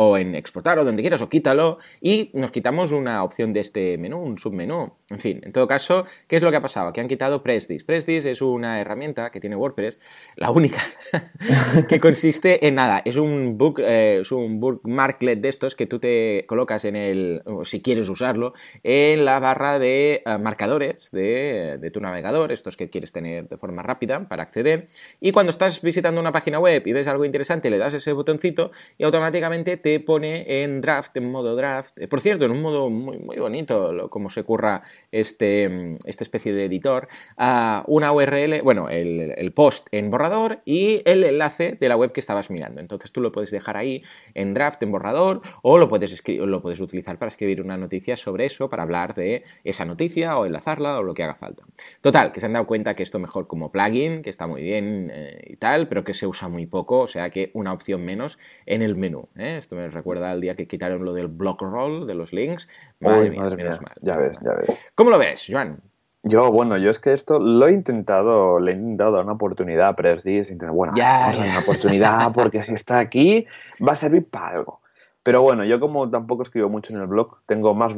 o 0.00 0.16
en 0.16 0.36
exportar 0.36 0.78
o 0.78 0.84
donde 0.84 1.02
quieras 1.02 1.22
o 1.22 1.28
quítalo 1.28 1.78
y 2.00 2.30
nos 2.32 2.52
quitamos 2.52 2.92
una 2.92 3.24
opción 3.24 3.52
de 3.52 3.60
este 3.60 3.98
menú, 3.98 4.18
un 4.18 4.38
submenú. 4.38 4.92
En 5.10 5.18
fin, 5.18 5.40
en 5.42 5.52
todo 5.52 5.66
caso, 5.66 6.04
¿qué 6.28 6.36
es 6.36 6.42
lo 6.42 6.52
que 6.52 6.56
ha 6.56 6.62
pasado? 6.62 6.92
Que 6.92 7.00
han 7.00 7.08
quitado 7.08 7.42
Prestis. 7.42 7.82
Prestis 7.82 8.24
es 8.24 8.40
una 8.40 8.80
herramienta 8.80 9.30
que 9.30 9.40
tiene 9.40 9.56
WordPress, 9.56 9.98
la 10.36 10.52
única, 10.52 10.80
que 11.88 11.98
consiste 11.98 12.68
en 12.68 12.76
nada, 12.76 13.02
es 13.04 13.16
un 13.16 13.58
book, 13.58 13.80
eh, 13.80 14.18
es 14.20 14.30
un 14.30 14.60
bookmarklet 14.60 15.40
de 15.40 15.48
estos 15.48 15.74
que 15.74 15.86
tú 15.86 15.98
te 15.98 16.44
colocas 16.46 16.84
en 16.84 16.94
el, 16.94 17.42
si 17.64 17.82
quieres 17.82 18.08
usarlo, 18.08 18.54
en 18.84 19.24
la 19.24 19.40
barra 19.40 19.80
de 19.80 20.22
eh, 20.24 20.38
marcadores 20.38 21.10
de, 21.10 21.78
de 21.80 21.90
tu 21.90 22.00
navegador, 22.00 22.52
estos 22.52 22.76
que 22.76 22.88
quieres 22.88 23.10
tener 23.10 23.48
de 23.48 23.56
forma 23.56 23.82
rápida 23.82 24.28
para 24.28 24.44
acceder. 24.44 24.86
Y 25.20 25.32
cuando 25.32 25.50
estás 25.50 25.82
visitando 25.82 26.20
una 26.20 26.30
página 26.30 26.60
web 26.60 26.86
y 26.86 26.92
ves 26.92 27.08
algo 27.08 27.24
interesante, 27.24 27.68
le 27.68 27.78
das 27.78 27.94
ese 27.94 28.12
botoncito 28.12 28.70
y 28.96 29.02
automáticamente 29.02 29.76
te 29.76 29.87
pone 30.04 30.62
en 30.62 30.80
draft, 30.80 31.16
en 31.16 31.30
modo 31.30 31.56
draft. 31.56 31.98
Eh, 31.98 32.08
por 32.08 32.20
cierto, 32.20 32.44
en 32.44 32.50
un 32.50 32.62
modo 32.62 32.90
muy, 32.90 33.18
muy 33.18 33.38
bonito, 33.38 34.08
como 34.10 34.30
se 34.30 34.42
curra 34.44 34.82
este, 35.12 35.96
esta 36.04 36.24
especie 36.24 36.52
de 36.52 36.64
editor, 36.64 37.08
a 37.36 37.84
una 37.86 38.12
URL, 38.12 38.62
bueno, 38.62 38.88
el, 38.88 39.52
post 39.54 39.88
en 39.92 40.10
borrador 40.10 40.60
y 40.64 41.02
el 41.04 41.24
enlace 41.24 41.76
de 41.80 41.88
la 41.88 41.96
web 41.96 42.12
que 42.12 42.20
estabas 42.20 42.50
mirando. 42.50 42.80
Entonces 42.80 43.12
tú 43.12 43.20
lo 43.20 43.32
puedes 43.32 43.50
dejar 43.50 43.76
ahí 43.76 44.02
en 44.34 44.54
draft, 44.54 44.82
en 44.82 44.92
borrador, 44.92 45.40
o 45.62 45.78
lo 45.78 45.88
puedes, 45.88 46.22
lo 46.28 46.62
puedes 46.62 46.80
utilizar 46.80 47.18
para 47.18 47.28
escribir 47.28 47.62
una 47.62 47.76
noticia 47.76 48.16
sobre 48.16 48.44
eso, 48.44 48.68
para 48.68 48.82
hablar 48.82 49.14
de 49.14 49.42
esa 49.64 49.84
noticia 49.84 50.38
o 50.38 50.46
enlazarla 50.46 50.98
o 50.98 51.02
lo 51.02 51.14
que 51.14 51.22
haga 51.22 51.34
falta. 51.34 51.64
Total, 52.00 52.32
que 52.32 52.40
se 52.40 52.46
han 52.46 52.52
dado 52.52 52.66
cuenta 52.66 52.94
que 52.94 53.02
esto 53.02 53.18
mejor 53.18 53.46
como 53.46 53.72
plugin, 53.72 54.22
que 54.22 54.30
está 54.30 54.46
muy 54.46 54.62
bien 54.62 55.10
eh, 55.12 55.40
y 55.46 55.56
tal, 55.56 55.88
pero 55.88 56.04
que 56.04 56.14
se 56.14 56.26
usa 56.26 56.48
muy 56.48 56.66
poco, 56.66 57.00
o 57.00 57.06
sea 57.06 57.30
que 57.30 57.50
una 57.54 57.72
opción 57.72 58.04
menos 58.04 58.38
en 58.66 58.82
el 58.82 58.96
menú. 58.96 59.28
¿eh? 59.36 59.56
Esto 59.58 59.76
me 59.78 59.88
recuerda 59.88 60.30
al 60.30 60.40
día 60.40 60.54
que 60.54 60.66
quitaron 60.66 61.04
lo 61.04 61.12
del 61.12 61.28
block 61.28 61.62
roll, 61.62 62.06
de 62.06 62.14
los 62.14 62.32
links. 62.32 62.68
Madre, 63.00 63.30
mía, 63.30 63.42
menos 63.50 63.80
mal. 63.80 63.94
Ya 64.02 64.16
ves, 64.16 64.38
ya 64.42 64.52
ves. 64.54 64.90
¿Cómo 64.94 65.10
lo 65.10 65.18
ves, 65.18 65.46
Joan? 65.48 65.80
Yo, 66.24 66.50
bueno, 66.50 66.76
yo 66.76 66.90
es 66.90 66.98
que 66.98 67.12
esto 67.12 67.38
lo 67.38 67.68
he 67.68 67.72
intentado, 67.72 68.58
le 68.58 68.72
he 68.72 68.74
intentado 68.74 69.12
dar 69.12 69.24
una 69.24 69.34
oportunidad 69.34 69.88
a 69.88 69.96
Presdis, 69.96 70.52
bueno, 70.72 70.92
ya, 70.96 71.32
una 71.34 71.60
oportunidad 71.60 72.32
porque 72.34 72.60
si 72.60 72.74
está 72.74 72.98
aquí 72.98 73.46
va 73.80 73.92
a 73.92 73.96
servir 73.96 74.26
para 74.28 74.48
algo. 74.48 74.80
Pero 75.22 75.42
bueno, 75.42 75.64
yo 75.64 75.78
como 75.78 76.08
tampoco 76.10 76.42
escribo 76.42 76.68
mucho 76.68 76.94
en 76.94 77.00
el 77.00 77.06
blog, 77.06 77.38
tengo 77.46 77.74
más, 77.74 77.94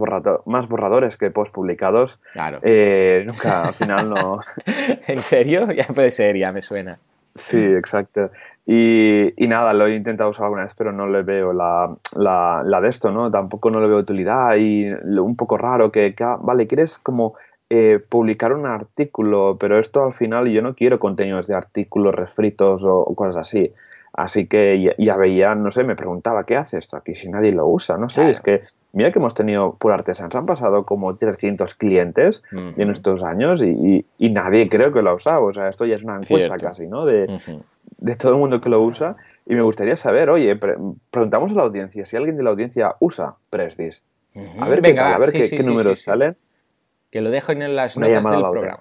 más 0.46 0.68
borradores 0.68 1.16
que 1.16 1.30
post 1.30 1.52
publicados. 1.52 2.18
Claro. 2.32 2.58
Eh, 2.62 3.22
nunca, 3.26 3.68
al 3.68 3.74
final 3.74 4.10
no. 4.10 4.40
¿En 5.06 5.22
serio? 5.22 5.70
Ya 5.72 5.86
puede 5.86 6.10
ser, 6.10 6.36
ya 6.36 6.50
me 6.50 6.60
suena. 6.60 6.98
Sí, 7.34 7.62
exacto. 7.62 8.30
Y, 8.66 9.46
nada, 9.48 9.72
lo 9.72 9.86
he 9.86 9.96
intentado 9.96 10.30
usar 10.30 10.44
alguna 10.44 10.62
vez, 10.62 10.74
pero 10.76 10.92
no 10.92 11.08
le 11.08 11.22
veo 11.22 11.52
la, 11.52 11.92
la, 12.14 12.80
de 12.80 12.88
esto, 12.88 13.10
¿no? 13.10 13.30
Tampoco 13.30 13.70
no 13.70 13.80
le 13.80 13.88
veo 13.88 13.98
utilidad 13.98 14.56
y 14.56 14.86
un 14.92 15.34
poco 15.34 15.58
raro 15.58 15.90
que, 15.90 16.14
vale, 16.40 16.66
quieres 16.66 16.98
como 16.98 17.34
eh, 17.68 18.00
publicar 18.08 18.52
un 18.52 18.66
artículo, 18.66 19.56
pero 19.58 19.78
esto 19.78 20.04
al 20.04 20.12
final 20.12 20.48
yo 20.48 20.62
no 20.62 20.74
quiero 20.74 20.98
contenidos 20.98 21.46
de 21.46 21.54
artículos 21.54 22.14
refritos 22.14 22.82
o, 22.84 23.04
cosas 23.14 23.36
así. 23.36 23.72
Así 24.12 24.46
que 24.46 24.94
ya, 24.98 25.16
veía, 25.16 25.54
no 25.54 25.70
sé, 25.70 25.84
me 25.84 25.96
preguntaba, 25.96 26.44
¿qué 26.44 26.56
hace 26.56 26.78
esto 26.78 26.96
aquí 26.96 27.14
si 27.14 27.28
nadie 27.28 27.52
lo 27.52 27.66
usa? 27.66 27.96
No 27.96 28.10
sé, 28.10 28.28
es 28.28 28.40
que 28.40 28.62
mira 28.92 29.12
que 29.12 29.20
hemos 29.20 29.34
tenido 29.34 29.76
por 29.78 29.92
Artesans, 29.92 30.34
han 30.34 30.46
pasado 30.46 30.84
como 30.84 31.14
300 31.14 31.74
clientes 31.74 32.42
en 32.52 32.90
estos 32.90 33.22
años 33.22 33.62
y, 33.62 34.04
nadie 34.18 34.68
creo 34.68 34.92
que 34.92 35.02
lo 35.02 35.10
ha 35.10 35.14
usado. 35.14 35.44
O 35.44 35.52
sea, 35.52 35.68
esto 35.68 35.86
ya 35.86 35.94
es 35.94 36.02
una 36.02 36.16
encuesta 36.16 36.56
casi, 36.56 36.86
¿no? 36.86 37.04
De, 37.04 37.26
de 38.00 38.16
todo 38.16 38.32
el 38.32 38.38
mundo 38.38 38.60
que 38.60 38.68
lo 38.68 38.82
usa. 38.82 39.16
Y 39.46 39.54
me 39.54 39.62
gustaría 39.62 39.96
saber, 39.96 40.30
oye, 40.30 40.58
preguntamos 41.10 41.52
a 41.52 41.54
la 41.54 41.62
audiencia 41.62 42.06
si 42.06 42.16
alguien 42.16 42.36
de 42.36 42.42
la 42.42 42.50
audiencia 42.50 42.94
usa 43.00 43.36
Presdis. 43.50 44.02
A 44.60 44.68
ver, 44.68 44.80
Venga, 44.80 45.14
a 45.14 45.18
ver 45.18 45.32
qué, 45.32 45.62
números 45.62 46.02
salen. 46.02 46.36
Que 47.10 47.20
lo 47.20 47.30
dejo 47.30 47.52
en 47.52 47.74
las 47.74 47.96
notas 47.96 48.24
del 48.24 48.40
programa. 48.40 48.78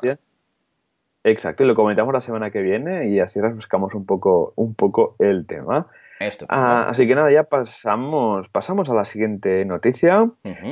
Exacto, 1.23 1.63
y 1.63 1.67
lo 1.67 1.75
comentamos 1.75 2.13
la 2.13 2.21
semana 2.21 2.49
que 2.49 2.61
viene 2.61 3.09
y 3.09 3.19
así 3.19 3.41
refrescamos 3.41 3.93
un 3.93 4.05
poco, 4.05 4.53
un 4.55 4.73
poco 4.73 5.15
el 5.19 5.45
tema. 5.45 5.87
Ah, 6.49 6.87
así 6.89 7.07
que 7.07 7.15
nada, 7.15 7.31
ya 7.31 7.43
pasamos, 7.43 8.49
pasamos 8.49 8.89
a 8.89 8.93
la 8.93 9.05
siguiente 9.05 9.63
noticia, 9.63 10.29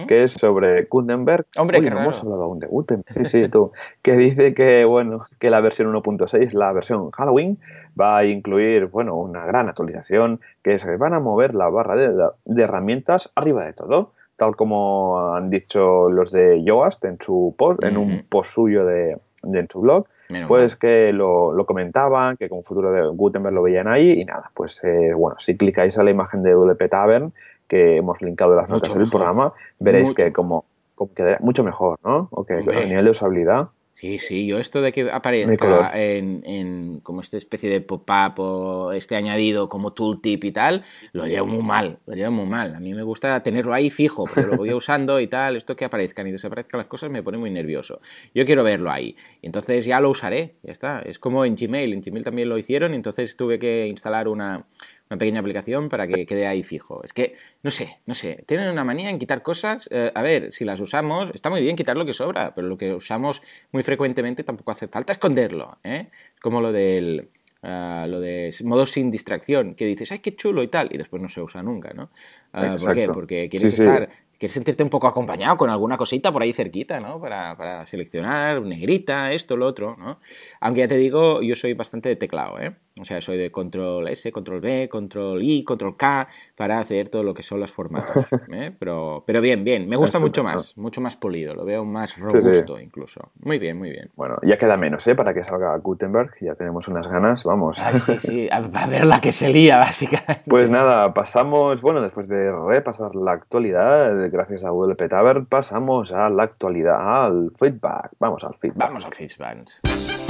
que 0.08 0.26
es 0.26 0.34
sobre 0.34 0.84
Gutenberg. 0.84 1.46
Hombre, 1.58 1.82
que 1.82 1.90
no 1.90 2.02
hemos 2.02 2.20
hablado 2.20 2.44
aún 2.44 2.60
de 2.60 2.68
Gutenberg. 2.68 3.28
Sí, 3.28 3.44
sí, 3.44 3.50
tú. 3.50 3.72
que 4.02 4.18
dice 4.18 4.54
que, 4.54 4.84
bueno, 4.84 5.26
que 5.40 5.50
la 5.50 5.62
versión 5.62 5.94
1.6, 5.94 6.52
la 6.52 6.74
versión 6.74 7.12
Halloween, 7.12 7.58
va 8.00 8.18
a 8.18 8.26
incluir, 8.26 8.88
bueno, 8.88 9.16
una 9.16 9.46
gran 9.46 9.70
actualización, 9.70 10.42
que 10.64 10.80
se 10.80 10.98
van 10.98 11.14
a 11.14 11.22
mover 11.22 11.56
la 11.56 11.70
barra 11.70 11.96
de, 11.96 12.62
herramientas 12.62 13.32
arriba 13.36 13.64
de 13.64 13.72
todo, 13.72 14.12
tal 14.36 14.58
como 14.58 15.34
han 15.34 15.50
dicho 15.50 16.10
los 16.10 16.32
de 16.32 16.62
Yoast 16.64 17.06
en 17.06 17.18
su 17.22 17.56
post, 17.58 17.84
en 17.86 17.96
un 17.96 18.26
post 18.28 18.52
suyo 18.52 18.86
de, 18.86 19.18
de 19.44 19.60
en 19.60 19.70
su 19.70 19.80
blog 19.80 20.08
pues 20.48 20.76
que 20.76 21.12
lo, 21.14 21.54
comentaban, 21.66 22.38
que 22.38 22.50
con 22.50 22.64
futuro 22.64 22.92
de 22.92 23.08
Gutenberg 23.08 23.54
lo 23.54 23.64
veían 23.64 23.88
ahí 23.88 24.12
y 24.20 24.26
nada, 24.26 24.52
pues 24.54 24.80
eh, 24.84 25.14
bueno, 25.14 25.40
si 25.40 25.56
clicáis 25.56 25.98
a 25.98 26.04
la 26.04 26.12
imagen 26.12 26.44
de 26.44 26.54
WP 26.54 26.90
Tavern 26.90 27.34
que 27.68 27.98
hemos 27.98 28.22
linkado 28.22 28.52
en 28.52 28.58
las 28.58 28.70
notas 28.70 28.94
del 28.96 29.10
programa, 29.10 29.54
veréis 29.80 30.14
que 30.14 30.32
como, 30.32 30.66
como 30.96 31.14
queda 31.14 31.38
mucho 31.42 31.64
mejor, 31.64 32.00
¿no? 32.04 32.28
O 32.32 32.46
que 32.46 32.54
a 32.54 32.86
nivel 32.86 33.06
de 33.06 33.12
usabilidad 33.12 33.70
Sí, 34.00 34.20
sí, 34.20 34.46
yo 34.46 34.60
esto 34.60 34.80
de 34.84 34.92
que 34.92 35.10
aparezca 35.10 35.92
en, 35.96 37.00
como 37.02 37.22
esta 37.22 37.36
especie 37.36 37.68
de 37.68 37.82
pop-up 37.82 38.40
o 38.40 38.92
este 38.92 39.16
añadido 39.16 39.70
como 39.70 39.92
tooltip 39.94 40.44
y 40.44 40.52
tal, 40.52 40.86
lo 41.14 41.26
llevo 41.26 41.48
muy 41.48 41.64
mal, 41.64 41.98
lo 42.06 42.14
llevo 42.14 42.32
muy 42.32 42.46
mal. 42.46 42.76
A 42.76 42.80
mí 42.80 42.94
me 42.94 43.02
gusta 43.02 43.42
tenerlo 43.42 43.74
ahí 43.74 43.90
fijo, 43.90 44.26
pero 44.36 44.50
lo 44.50 44.58
voy 44.58 44.72
usando 44.74 45.20
y 45.20 45.26
tal, 45.26 45.56
esto 45.56 45.76
que 45.76 45.84
aparezcan 45.84 46.28
y 46.28 46.32
desaparezcan 46.32 46.78
las 46.78 46.86
cosas 46.86 47.10
me 47.10 47.24
pone 47.24 47.40
muy 47.40 47.50
nervioso. 47.50 48.00
Yo 48.36 48.46
quiero 48.46 48.64
verlo 48.64 48.92
ahí, 48.92 49.16
y 49.42 49.48
entonces 49.48 49.84
ya 49.84 50.00
lo 50.00 50.12
usaré, 50.12 50.58
ya 50.62 50.74
está. 50.74 51.02
Es 51.02 51.18
como 51.18 51.44
en 51.44 51.56
Gmail, 51.56 51.92
en 51.92 52.02
Gmail 52.02 52.24
también 52.24 52.50
lo 52.50 52.60
hicieron, 52.60 52.94
entonces 52.94 53.36
tuve 53.36 53.58
que 53.58 53.88
instalar 53.88 54.28
una, 54.28 54.68
una 55.10 55.18
pequeña 55.18 55.40
aplicación 55.40 55.90
para 55.90 56.08
que 56.08 56.26
quede 56.26 56.48
ahí 56.48 56.64
fijo. 56.64 57.04
Es 57.04 57.14
que, 57.14 57.36
no 57.64 57.72
sé, 57.72 57.98
no 58.06 58.16
sé, 58.16 58.44
tienen 58.46 58.70
una 58.70 58.84
manía 58.84 59.10
en 59.10 59.20
quitar 59.20 59.42
cosas. 59.42 59.88
Eh, 59.92 60.12
a 60.14 60.22
ver, 60.22 60.52
si 60.52 60.66
las 60.66 60.80
usamos, 60.80 61.32
está 61.34 61.50
muy 61.50 61.62
bien 61.62 61.76
quitar 61.76 61.98
lo 61.98 62.06
que 62.06 62.14
sobra, 62.14 62.54
pero 62.54 62.68
lo 62.68 62.78
que 62.78 62.94
usamos 62.94 63.42
muy 63.72 63.84
frecuentemente 63.84 64.44
tampoco 64.44 64.72
hace 64.72 64.88
falta 64.88 65.14
esconderlo, 65.14 65.78
¿eh? 65.84 66.08
Como 66.42 66.62
lo 66.62 66.72
del... 66.72 67.30
Ah, 67.64 68.06
lo 68.08 68.20
de 68.20 68.54
modo 68.64 68.86
sin 68.86 69.10
distracción, 69.10 69.74
que 69.74 69.86
dices, 69.86 70.12
ay, 70.12 70.20
qué 70.20 70.36
chulo 70.36 70.62
y 70.62 70.68
tal, 70.68 70.90
y 70.92 70.98
después 70.98 71.20
no 71.22 71.28
se 71.28 71.42
usa 71.42 71.64
nunca, 71.64 71.92
¿no? 71.92 72.12
Uh, 72.54 72.78
¿Por 72.78 72.94
qué? 72.94 73.08
Porque 73.08 73.50
quieres 73.50 73.80
estar 73.80 74.10
quieres 74.38 74.54
sentirte 74.54 74.84
un 74.84 74.90
poco 74.90 75.08
acompañado 75.08 75.58
con 75.58 75.70
alguna 75.70 75.98
cosita 75.98 76.32
por 76.32 76.42
ahí 76.42 76.54
cerquita, 76.54 77.00
¿no? 77.00 77.20
Para, 77.20 77.58
para, 77.58 77.86
seleccionar 77.86 78.62
negrita, 78.62 79.34
esto, 79.34 79.58
lo 79.58 79.66
otro, 79.66 79.96
¿no? 79.98 80.20
Aunque 80.60 80.82
ya 80.82 80.88
te 80.88 80.98
digo, 80.98 81.42
yo 81.42 81.56
soy 81.56 81.74
bastante 81.74 82.10
de 82.10 82.16
teclado, 82.16 82.60
¿eh? 82.60 82.76
O 83.00 83.06
sea, 83.06 83.22
soy 83.22 83.38
de 83.38 83.52
control 83.52 84.08
S, 84.08 84.32
control 84.32 84.62
B, 84.62 84.90
control 84.90 85.44
I, 85.44 85.64
control 85.64 85.96
K 85.98 86.28
para 86.56 86.80
hacer 86.80 87.10
todo 87.10 87.24
lo 87.24 87.34
que 87.34 87.44
son 87.44 87.60
los 87.60 87.72
formatos. 87.72 88.26
¿eh? 88.52 88.72
Pero, 88.78 89.24
pero 89.26 89.42
bien, 89.42 89.64
bien. 89.64 89.88
Me 89.88 89.96
gusta 89.96 90.20
mucho 90.20 90.44
más, 90.44 90.78
mucho 90.78 91.02
más 91.02 91.16
polido. 91.16 91.54
Lo 91.54 91.66
veo 91.66 91.86
más 91.86 92.18
robusto 92.18 92.80
incluso. 92.80 93.32
Muy 93.40 93.60
bien, 93.60 93.78
muy 93.78 93.90
bien. 93.92 94.10
Bueno, 94.16 94.38
ya 94.44 94.58
queda 94.58 94.78
menos, 94.78 95.06
¿eh? 95.08 95.16
Para 95.16 95.34
que 95.34 95.44
salga 95.44 95.76
Gutenberg. 95.78 96.32
Ya 96.42 96.56
tenemos 96.56 96.88
unas 96.88 97.08
ganas, 97.08 97.44
vamos. 97.44 97.80
Ay, 97.80 97.98
sí, 97.98 98.20
sí. 98.20 98.50
A, 98.52 98.62
ver 98.88 99.06
la 99.06 99.20
que 99.20 99.32
se 99.32 99.50
lía, 99.50 99.78
básicamente. 99.78 100.44
Pues 100.50 100.70
nada, 100.70 101.14
pasamos, 101.14 101.82
bueno, 101.82 102.02
después 102.02 102.28
de 102.28 102.52
repasar 102.52 103.16
la 103.16 103.34
actualidad, 103.34 104.30
gracias 104.32 104.64
a 104.64 104.70
WP 104.70 105.10
Tavern, 105.10 105.46
pasamos 105.46 106.12
a 106.12 106.30
la 106.30 106.44
actualidad, 106.44 107.26
al 107.26 107.52
feedback. 107.58 108.12
Vamos 108.20 108.44
al 108.44 108.56
feedback. 108.56 108.78
Vamos 108.78 109.06
al 109.06 109.14
feedback. 109.14 110.27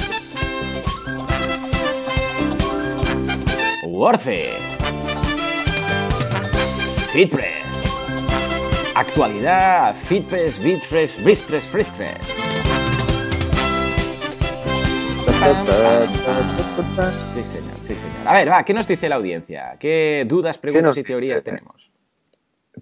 Warfare. 3.97 4.53
Fitpress. 7.11 7.65
Actualidad, 8.95 9.95
Fitpress, 9.95 10.59
Bitpress, 10.63 11.25
Bistress, 11.25 11.65
Fitpress. 11.65 12.19
Sí, 17.33 17.43
señor, 17.43 17.73
sí, 17.81 17.95
señor. 17.95 18.27
A 18.27 18.33
ver, 18.33 18.49
va, 18.51 18.63
¿qué 18.63 18.75
nos 18.75 18.87
dice 18.87 19.09
la 19.09 19.15
audiencia? 19.15 19.77
¿Qué 19.79 20.25
dudas, 20.27 20.59
preguntas 20.59 20.95
y 20.97 21.03
teorías 21.03 21.43
tenemos? 21.43 21.86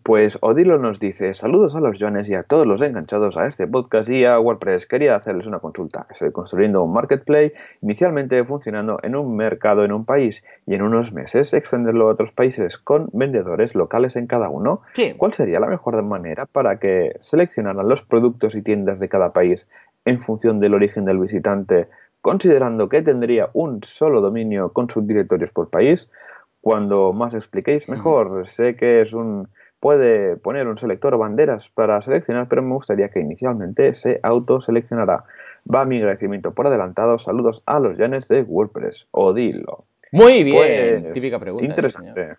Pues 0.06 0.38
Odilo 0.42 0.78
nos 0.78 1.00
dice, 1.00 1.34
saludos 1.34 1.76
a 1.76 1.80
los 1.80 1.98
Jones 2.00 2.30
y 2.30 2.36
a 2.36 2.44
todos 2.44 2.68
los 2.68 2.80
enganchados 2.84 3.38
a 3.38 3.48
este 3.48 3.66
podcast 3.66 4.08
y 4.08 4.24
a 4.24 4.40
WordPress. 4.40 4.86
Quería 4.86 5.16
hacerles 5.16 5.48
una 5.48 5.58
consulta. 5.58 6.06
Estoy 6.12 6.32
construyendo 6.32 6.84
un 6.84 6.94
marketplace 6.94 7.56
inicialmente 7.82 8.44
funcionando 8.44 9.00
en 9.02 9.16
un 9.16 9.36
mercado 9.36 9.84
en 9.84 9.92
un 9.92 10.06
país 10.06 10.46
y 10.68 10.76
en 10.76 10.84
unos 10.84 11.12
meses 11.12 11.54
extenderlo 11.54 12.08
a 12.08 12.12
otros 12.12 12.32
países 12.32 12.78
con 12.78 13.10
vendedores 13.14 13.74
locales 13.74 14.16
en 14.16 14.28
cada 14.28 14.48
uno. 14.48 14.82
¿Cuál 15.18 15.34
sería 15.34 15.60
la 15.60 15.66
mejor 15.66 16.00
manera 16.04 16.46
para 16.46 16.78
que 16.78 17.16
seleccionaran 17.20 17.90
los 17.90 18.04
productos 18.04 18.54
y 18.54 18.62
tiendas 18.62 19.00
de 19.00 19.10
cada 19.10 19.34
país 19.34 19.68
en 20.06 20.22
función 20.22 20.60
del 20.60 20.76
origen 20.76 21.06
del 21.06 21.18
visitante, 21.18 21.88
considerando 22.22 22.90
que 22.90 23.02
tendría 23.02 23.50
un 23.54 23.84
solo 23.84 24.22
dominio 24.22 24.72
con 24.72 24.88
subdirectorios 24.88 25.50
por 25.50 25.72
país? 25.72 26.12
Cuando 26.62 27.12
más 27.12 27.34
expliquéis, 27.34 27.90
mejor. 27.90 28.48
Sé 28.48 28.76
que 28.76 29.02
es 29.02 29.14
un 29.14 29.48
puede 29.86 30.36
poner 30.38 30.68
un 30.68 30.80
selector 30.80 31.14
o 31.14 31.20
banderas 31.20 31.70
para 31.70 32.02
seleccionar, 32.02 32.48
pero 32.48 32.64
me 32.64 32.74
gustaría 32.74 33.10
que 33.10 33.20
inicialmente 33.20 33.94
se 33.94 34.20
autoseleccionara. 34.24 35.26
Va 35.72 35.86
mi 35.86 35.98
agradecimiento 35.98 36.56
por 36.56 36.66
adelantado. 36.66 37.20
Saludos 37.20 37.62
a 37.68 37.80
los 37.80 37.96
Janes 37.96 38.28
de 38.28 38.42
WordPress. 38.42 39.08
Odilo. 39.12 39.86
Muy 40.12 40.44
bien. 40.44 41.04
Pues, 41.04 41.14
típica 41.14 41.38
pregunta. 41.38 41.68
Interesante. 41.68 42.36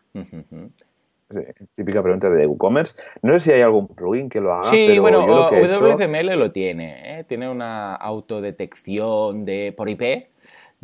típica 1.77 2.03
pregunta 2.03 2.29
de 2.31 2.49
WooCommerce. 2.49 2.97
No 3.23 3.39
sé 3.39 3.45
si 3.45 3.53
hay 3.53 3.61
algún 3.61 3.87
plugin 3.87 4.29
que 4.29 4.41
lo 4.41 4.53
haga. 4.53 4.69
Sí, 4.69 4.99
bueno, 4.99 5.25
WPML 5.25 6.37
lo 6.37 6.51
tiene. 6.51 7.21
¿eh? 7.21 7.25
Tiene 7.29 7.49
una 7.49 7.95
autodetección 7.95 9.45
de 9.45 9.73
por 9.77 9.89
IP 9.89 10.03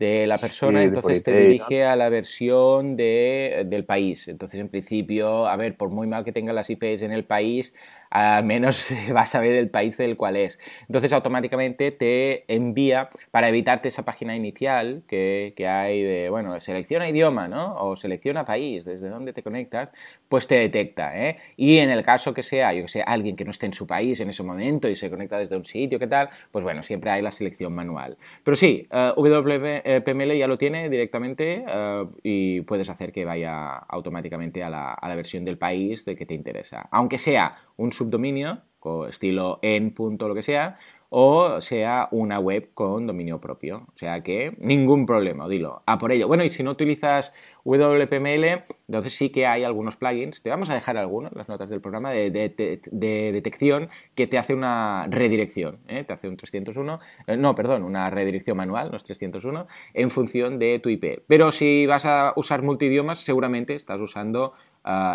de 0.03 0.27
la 0.27 0.37
persona, 0.37 0.83
entonces 0.83 1.23
te 1.23 1.37
dirige 1.37 1.85
a 1.85 1.95
la 1.95 2.09
versión 2.09 2.97
de, 2.97 3.65
del 3.67 3.85
país. 3.85 4.27
Entonces, 4.27 4.59
en 4.59 4.69
principio, 4.69 5.47
a 5.47 5.55
ver, 5.57 5.77
por 5.77 5.91
muy 5.91 6.09
mal 6.09 6.25
que 6.25 6.33
tenga 6.33 6.53
las 6.53 6.69
IPs 6.71 7.03
en 7.03 7.13
el 7.13 7.25
país, 7.25 7.73
al 8.13 8.45
menos 8.45 8.95
vas 9.13 9.35
a 9.35 9.41
ver 9.41 9.53
el 9.55 9.71
país 9.71 9.97
del 9.97 10.17
cual 10.17 10.37
es. 10.37 10.61
Entonces 10.87 11.13
automáticamente 11.13 11.91
te 11.93 12.45
envía 12.53 13.09
para 13.31 13.49
evitarte 13.49 13.89
esa 13.89 14.05
página 14.05 14.37
inicial 14.37 15.03
que, 15.07 15.55
hay 15.67 16.03
de, 16.03 16.29
bueno, 16.29 16.59
selecciona 16.61 17.09
idioma, 17.09 17.49
¿no? 17.49 17.75
O 17.77 17.97
selecciona 17.97 18.45
país, 18.45 18.85
desde 18.85 19.09
donde 19.09 19.33
te 19.33 19.43
conectas, 19.43 19.91
pues 20.29 20.47
te 20.47 20.57
detecta, 20.57 21.19
¿eh? 21.19 21.39
Y 21.57 21.79
en 21.79 21.91
el 21.91 22.05
caso 22.05 22.35
que 22.35 22.43
sea, 22.43 22.75
yo 22.75 22.83
que 22.83 22.89
sé, 22.89 23.03
alguien 23.03 23.35
que 23.35 23.45
no 23.45 23.51
esté 23.51 23.67
en 23.67 23.73
su 23.73 23.87
país 23.87 24.21
en 24.21 24.29
ese 24.29 24.43
momento 24.43 24.89
y 24.89 24.97
se 24.97 25.09
conecta 25.09 25.39
desde 25.39 25.57
un 25.57 25.65
sitio, 25.65 25.99
¿qué 25.99 26.07
tal? 26.07 26.29
Pues 26.51 26.65
bueno, 26.65 26.83
siempre 26.83 27.11
hay 27.11 27.23
la 27.23 27.31
selección 27.31 27.73
manual. 27.75 28.19
Pero 28.45 28.57
sí, 28.57 28.87
uh, 28.91 29.25
eh, 29.27 30.03
WPML 30.05 30.37
ya 30.37 30.49
lo 30.49 30.59
tiene 30.59 30.91
directamente 30.91 31.65
eh, 31.67 32.05
y 32.23 32.61
puedes 32.63 32.91
hacer 32.91 33.11
que 33.11 33.25
vaya 33.25 33.73
automáticamente 33.73 34.63
a 34.63 34.69
la, 34.69 34.93
a 34.93 35.09
la 35.09 35.15
versión 35.15 35.45
del 35.47 35.57
país 35.57 36.05
de 36.05 36.15
que 36.15 36.27
te 36.27 36.35
interesa. 36.35 36.89
Aunque 36.91 37.19
sea 37.19 37.57
un 37.77 37.93
subdominio, 37.93 38.63
estilo 39.09 39.59
en 39.63 39.93
punto 39.95 40.29
lo 40.29 40.35
que 40.35 40.43
sea, 40.43 40.77
o 41.09 41.61
sea 41.61 42.09
una 42.11 42.39
web 42.39 42.71
con 42.75 43.07
dominio 43.07 43.41
propio. 43.41 43.87
O 43.95 43.99
sea 43.99 44.23
que 44.23 44.57
ningún 44.59 45.07
problema, 45.07 45.49
dilo, 45.49 45.83
a 45.87 45.99
por 45.99 46.13
ello. 46.13 46.27
Bueno, 46.27 46.45
y 46.45 46.51
si 46.51 46.63
no 46.63 46.71
utilizas 46.71 47.35
WPML, 47.65 48.65
entonces 48.89 49.15
sí 49.15 49.31
que 49.31 49.47
hay 49.47 49.65
algunos 49.65 49.97
plugins, 49.97 50.43
te 50.43 50.51
vamos 50.51 50.71
a 50.71 50.75
dejar 50.75 50.97
algunos, 50.97 51.33
las 51.35 51.49
notas 51.49 51.71
del 51.71 51.81
programa, 51.81 52.11
de, 52.11 52.31
detección 52.31 53.89
que 54.15 54.27
te 54.27 54.39
hace 54.39 54.55
una 54.55 55.07
redirección, 55.09 55.79
¿eh? 55.89 56.05
te 56.05 56.13
hace 56.13 56.29
un 56.29 56.37
301, 56.37 57.01
eh, 57.27 57.37
no, 57.37 57.55
perdón, 57.55 57.85
una 57.85 58.11
redirección 58.11 58.57
manual, 58.57 58.91
no 58.91 58.97
es 58.97 59.05
301, 59.05 59.67
en 59.95 60.11
función 60.11 60.59
de 60.59 60.79
tu 60.79 60.89
IP. 60.89 61.23
Pero 61.27 61.53
si 61.53 61.87
vas 61.87 62.07
a 62.07 62.33
usar 62.37 62.63
multidiomas, 62.63 63.19
seguramente 63.21 63.75
estás 63.75 64.01
usando 64.01 64.53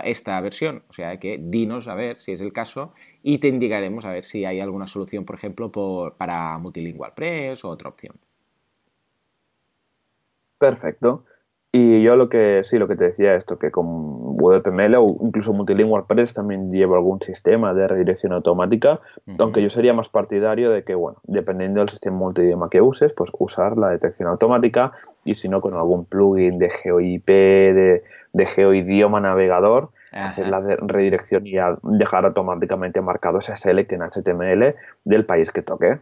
esta 0.03 0.39
versión. 0.41 0.83
O 0.89 0.93
sea 0.93 1.19
que 1.19 1.37
dinos 1.41 1.87
a 1.87 1.95
ver 1.95 2.17
si 2.17 2.31
es 2.31 2.41
el 2.41 2.53
caso 2.53 2.93
y 3.21 3.39
te 3.39 3.47
indicaremos 3.47 4.05
a 4.05 4.11
ver 4.11 4.23
si 4.23 4.45
hay 4.45 4.59
alguna 4.59 4.87
solución, 4.87 5.25
por 5.25 5.35
ejemplo, 5.35 5.71
por, 5.71 6.15
para 6.15 6.57
Multilingual 6.57 7.13
Press 7.13 7.65
o 7.65 7.69
otra 7.69 7.89
opción. 7.89 8.15
Perfecto. 10.57 11.25
Y 11.71 12.01
yo 12.01 12.15
lo 12.15 12.29
que 12.29 12.61
sí, 12.63 12.79
lo 12.79 12.87
que 12.87 12.95
te 12.95 13.05
decía 13.05 13.35
esto, 13.35 13.59
que 13.59 13.71
con 13.71 13.85
WebML 14.41 14.95
o 14.95 15.17
incluso 15.21 15.51
Multilingual 15.53 16.05
Press 16.07 16.33
también 16.33 16.71
llevo 16.71 16.95
algún 16.95 17.21
sistema 17.21 17.73
de 17.73 17.87
redirección 17.87 18.31
automática, 18.31 19.01
aunque 19.37 19.61
yo 19.61 19.69
sería 19.69 19.93
más 19.93 20.07
partidario 20.07 20.71
de 20.71 20.83
que, 20.83 20.95
bueno, 20.95 21.19
dependiendo 21.23 21.81
del 21.81 21.89
sistema 21.89 22.17
multidioma 22.17 22.69
que 22.69 22.81
uses, 22.81 23.11
pues 23.13 23.31
usar 23.37 23.77
la 23.77 23.89
detección 23.89 24.29
automática 24.29 24.93
y 25.25 25.35
si 25.35 25.49
no 25.49 25.59
con 25.59 25.73
algún 25.73 26.05
plugin 26.05 26.57
de 26.57 26.69
GeoIP, 26.69 27.27
de, 27.27 28.03
de 28.31 28.45
GeoIdioma 28.45 29.19
navegador, 29.19 29.89
hacer 30.11 30.47
la 30.47 30.61
redirección 30.61 31.45
y 31.45 31.57
dejar 31.83 32.25
automáticamente 32.25 33.01
marcado 33.01 33.39
ese 33.39 33.55
select 33.57 33.91
en 33.91 34.01
HTML 34.01 34.75
del 35.03 35.25
país 35.25 35.51
que 35.51 35.61
toque. 35.61 35.99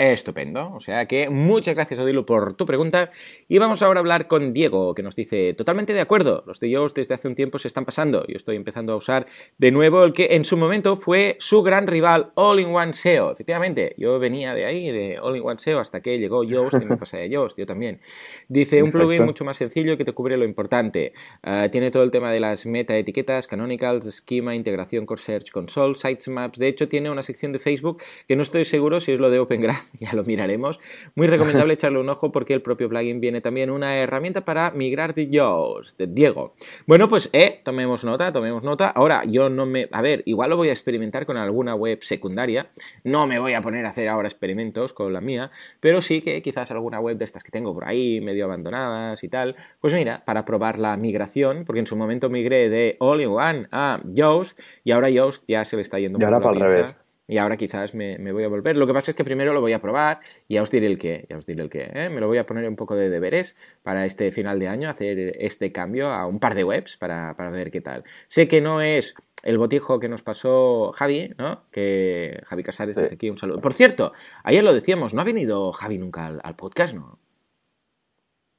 Estupendo. 0.00 0.72
O 0.72 0.80
sea 0.80 1.04
que 1.04 1.28
muchas 1.28 1.74
gracias, 1.74 2.00
Odilu, 2.00 2.24
por 2.24 2.54
tu 2.54 2.64
pregunta. 2.64 3.10
Y 3.48 3.58
vamos 3.58 3.82
ahora 3.82 3.98
a 3.98 4.00
hablar 4.00 4.28
con 4.28 4.54
Diego, 4.54 4.94
que 4.94 5.02
nos 5.02 5.14
dice, 5.14 5.52
totalmente 5.52 5.92
de 5.92 6.00
acuerdo, 6.00 6.42
los 6.46 6.58
de 6.58 6.68
ellos 6.68 6.94
desde 6.94 7.12
hace 7.12 7.28
un 7.28 7.34
tiempo 7.34 7.58
se 7.58 7.68
están 7.68 7.84
pasando. 7.84 8.26
Yo 8.26 8.36
estoy 8.36 8.56
empezando 8.56 8.94
a 8.94 8.96
usar 8.96 9.26
de 9.58 9.70
nuevo 9.70 10.02
el 10.04 10.14
que 10.14 10.28
en 10.36 10.44
su 10.44 10.56
momento 10.56 10.96
fue 10.96 11.36
su 11.38 11.62
gran 11.62 11.86
rival, 11.86 12.32
All-in-One 12.34 12.94
SEO. 12.94 13.32
Efectivamente, 13.32 13.94
yo 13.98 14.18
venía 14.18 14.54
de 14.54 14.64
ahí, 14.64 14.90
de 14.90 15.18
All-in-One 15.18 15.58
SEO, 15.58 15.80
hasta 15.80 16.00
que 16.00 16.18
llegó 16.18 16.44
Yoast 16.44 16.80
y 16.80 16.86
me 16.86 16.96
pasé 16.96 17.18
a 17.18 17.26
Yoast, 17.26 17.58
yo 17.58 17.66
también. 17.66 18.00
Dice, 18.48 18.82
un 18.82 18.90
plugin 18.90 19.26
mucho 19.26 19.44
más 19.44 19.58
sencillo 19.58 19.98
que 19.98 20.06
te 20.06 20.12
cubre 20.14 20.38
lo 20.38 20.46
importante. 20.46 21.12
Ah, 21.42 21.68
tiene 21.70 21.90
todo 21.90 22.04
el 22.04 22.10
tema 22.10 22.32
de 22.32 22.40
las 22.40 22.64
meta 22.64 22.96
etiquetas, 22.96 23.46
canonicals, 23.46 24.06
esquema, 24.06 24.54
integración 24.54 25.04
con 25.04 25.18
Search 25.18 25.50
Console, 25.50 25.94
Sitemaps. 25.94 26.58
De 26.58 26.68
hecho, 26.68 26.88
tiene 26.88 27.10
una 27.10 27.22
sección 27.22 27.52
de 27.52 27.58
Facebook 27.58 28.02
que 28.26 28.34
no 28.34 28.40
estoy 28.40 28.64
seguro 28.64 28.98
si 29.00 29.12
es 29.12 29.20
lo 29.20 29.28
de 29.28 29.40
Open 29.40 29.60
Graph 29.60 29.89
ya 29.98 30.12
lo 30.12 30.24
miraremos. 30.24 30.80
Muy 31.14 31.26
recomendable 31.26 31.74
echarle 31.74 32.00
un 32.00 32.08
ojo 32.08 32.32
porque 32.32 32.54
el 32.54 32.62
propio 32.62 32.88
plugin 32.88 33.20
viene 33.20 33.40
también 33.40 33.70
una 33.70 33.96
herramienta 33.96 34.44
para 34.44 34.70
migrar 34.70 35.14
de 35.14 35.28
Yoast, 35.28 35.98
de 35.98 36.06
Diego. 36.06 36.54
Bueno, 36.86 37.08
pues, 37.08 37.30
eh, 37.32 37.60
tomemos 37.64 38.04
nota, 38.04 38.32
tomemos 38.32 38.62
nota. 38.62 38.88
Ahora, 38.88 39.24
yo 39.24 39.50
no 39.50 39.66
me... 39.66 39.88
A 39.92 40.02
ver, 40.02 40.22
igual 40.26 40.50
lo 40.50 40.56
voy 40.56 40.68
a 40.68 40.72
experimentar 40.72 41.26
con 41.26 41.36
alguna 41.36 41.74
web 41.74 41.98
secundaria. 42.02 42.70
No 43.04 43.26
me 43.26 43.38
voy 43.38 43.54
a 43.54 43.60
poner 43.60 43.86
a 43.86 43.90
hacer 43.90 44.08
ahora 44.08 44.28
experimentos 44.28 44.92
con 44.92 45.12
la 45.12 45.20
mía, 45.20 45.50
pero 45.80 46.02
sí 46.02 46.20
que 46.20 46.42
quizás 46.42 46.70
alguna 46.70 47.00
web 47.00 47.16
de 47.16 47.24
estas 47.24 47.42
que 47.42 47.50
tengo 47.50 47.74
por 47.74 47.86
ahí, 47.86 48.20
medio 48.20 48.44
abandonadas 48.44 49.22
y 49.24 49.28
tal. 49.28 49.56
Pues 49.80 49.92
mira, 49.92 50.24
para 50.24 50.44
probar 50.44 50.78
la 50.78 50.96
migración, 50.96 51.64
porque 51.64 51.80
en 51.80 51.86
su 51.86 51.96
momento 51.96 52.30
migré 52.30 52.68
de 52.68 52.96
All-in-One 52.98 53.68
a 53.72 54.00
Yoast 54.04 54.58
y 54.84 54.92
ahora 54.92 55.10
Yoast 55.10 55.44
ya 55.48 55.64
se 55.64 55.76
le 55.76 55.82
está 55.82 55.98
yendo 55.98 56.18
y 56.18 56.24
ahora 56.24 56.40
para 56.40 56.56
el 56.56 56.60
revés 56.60 56.96
y 57.30 57.38
ahora 57.38 57.56
quizás 57.56 57.94
me, 57.94 58.32
voy 58.32 58.42
a 58.42 58.48
volver. 58.48 58.76
Lo 58.76 58.88
que 58.88 58.92
pasa 58.92 59.12
es 59.12 59.16
que 59.16 59.22
primero 59.22 59.52
lo 59.52 59.60
voy 59.60 59.72
a 59.72 59.80
probar 59.80 60.18
y 60.48 60.54
ya 60.54 60.62
os 60.62 60.70
diré 60.72 60.86
el 60.86 60.98
qué, 60.98 61.26
ya 61.30 61.38
os 61.38 61.46
diré 61.46 61.62
el 61.62 61.70
qué. 61.70 61.88
¿eh? 61.94 62.10
Me 62.10 62.20
lo 62.20 62.26
voy 62.26 62.38
a 62.38 62.44
poner 62.44 62.68
un 62.68 62.74
poco 62.74 62.96
de 62.96 63.08
deberes 63.08 63.56
para 63.84 64.04
este 64.04 64.32
final 64.32 64.58
de 64.58 64.66
año, 64.66 64.90
hacer 64.90 65.36
este 65.38 65.70
cambio 65.70 66.08
a 66.08 66.26
un 66.26 66.40
par 66.40 66.56
de 66.56 66.64
webs 66.64 66.96
para, 66.96 67.32
ver 67.52 67.70
qué 67.70 67.80
tal. 67.80 68.02
Sé 68.26 68.48
que 68.48 68.60
no 68.60 68.80
es 68.80 69.14
el 69.44 69.58
botijo 69.58 70.00
que 70.00 70.08
nos 70.08 70.24
pasó 70.24 70.90
Javi, 70.92 71.32
¿no? 71.38 71.62
Que 71.70 72.42
Javi 72.46 72.64
Casares 72.64 72.96
desde 72.96 73.14
aquí 73.14 73.30
un 73.30 73.38
saludo. 73.38 73.60
Por 73.60 73.74
cierto, 73.74 74.12
ayer 74.42 74.64
lo 74.64 74.74
decíamos, 74.74 75.14
no 75.14 75.20
ha 75.20 75.24
venido 75.24 75.70
Javi 75.70 75.98
nunca 75.98 76.26
al, 76.26 76.56
podcast, 76.56 76.94
¿no? 76.94 77.20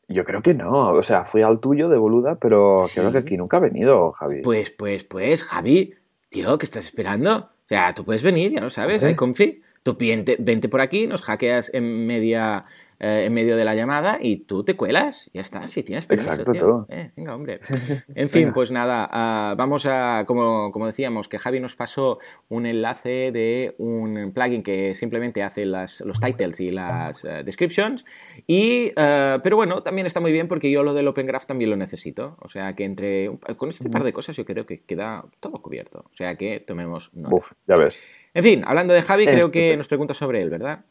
Yo 0.07 0.23
creo 0.23 0.41
que 0.41 0.53
no, 0.53 0.93
o 0.93 1.03
sea, 1.03 1.25
fui 1.25 1.41
al 1.41 1.59
tuyo 1.59 1.89
de 1.89 1.97
boluda, 1.97 2.35
pero 2.35 2.77
creo 2.93 3.11
que 3.11 3.17
aquí 3.17 3.35
nunca 3.35 3.57
ha 3.57 3.59
venido 3.61 4.13
Javi. 4.13 4.41
Pues, 4.43 4.71
pues, 4.71 5.03
pues, 5.03 5.43
Javi, 5.43 5.93
tío, 6.29 6.57
¿qué 6.57 6.65
estás 6.65 6.85
esperando? 6.85 7.50
O 7.71 7.73
sea, 7.73 7.93
tú 7.93 8.03
puedes 8.03 8.21
venir, 8.21 8.51
ya 8.51 8.59
lo 8.59 8.69
sabes, 8.69 9.01
hay 9.01 9.15
confi. 9.15 9.61
Tú 9.81 9.95
vente, 9.97 10.35
vente 10.37 10.67
por 10.67 10.81
aquí, 10.81 11.07
nos 11.07 11.21
hackeas 11.21 11.73
en 11.73 12.05
media 12.05 12.65
eh, 13.03 13.25
en 13.25 13.33
medio 13.33 13.57
de 13.57 13.65
la 13.65 13.73
llamada 13.73 14.19
y 14.21 14.37
tú 14.45 14.63
te 14.63 14.75
cuelas, 14.75 15.31
ya 15.33 15.41
está, 15.41 15.65
si 15.65 15.81
tienes 15.81 16.05
permiso, 16.05 16.33
Exacto, 16.33 16.53
Todo. 16.53 16.85
Eh, 16.87 17.09
venga, 17.17 17.33
hombre. 17.33 17.59
En 18.13 18.29
fin, 18.29 18.53
pues 18.53 18.69
nada, 18.69 19.09
ah, 19.11 19.55
vamos 19.57 19.87
a, 19.87 20.23
como, 20.27 20.71
como, 20.71 20.85
decíamos, 20.85 21.27
que 21.27 21.39
Javi 21.39 21.59
nos 21.59 21.75
pasó 21.75 22.19
un 22.47 22.67
enlace 22.67 23.31
de 23.31 23.73
un 23.79 24.31
plugin 24.35 24.61
que 24.61 24.93
simplemente 24.93 25.41
hace 25.41 25.65
las, 25.65 26.01
los 26.01 26.19
titles 26.19 26.59
y 26.59 26.69
las 26.69 27.23
uh, 27.23 27.43
descriptions, 27.43 28.05
y, 28.45 28.91
pero 28.93 29.55
bueno, 29.55 29.81
también 29.81 30.05
está 30.05 30.19
muy 30.19 30.31
bien 30.31 30.47
porque 30.47 30.69
yo 30.69 30.83
lo 30.83 30.93
del 30.93 31.07
Open 31.07 31.25
Graph 31.25 31.47
también 31.47 31.71
lo 31.71 31.77
necesito, 31.77 32.37
o 32.39 32.49
sea 32.49 32.75
que 32.75 32.83
entre, 32.83 33.31
con 33.57 33.69
este 33.69 33.89
par 33.89 34.03
de 34.03 34.13
cosas 34.13 34.35
yo 34.35 34.45
creo 34.45 34.67
que 34.67 34.83
queda 34.83 35.25
todo 35.39 35.59
cubierto, 35.63 36.05
o 36.11 36.15
sea 36.15 36.35
que 36.35 36.59
tomemos 36.59 37.11
nota. 37.15 37.35
Uf, 37.35 37.51
ya 37.67 37.75
ves. 37.83 37.99
En 38.35 38.43
fin, 38.43 38.63
hablando 38.65 38.93
de 38.93 39.01
Javi, 39.01 39.25
creo 39.25 39.49
que 39.49 39.75
nos 39.75 39.87
pregunta 39.87 40.13
sobre 40.13 40.39
él, 40.39 40.51
¿verdad? 40.51 40.85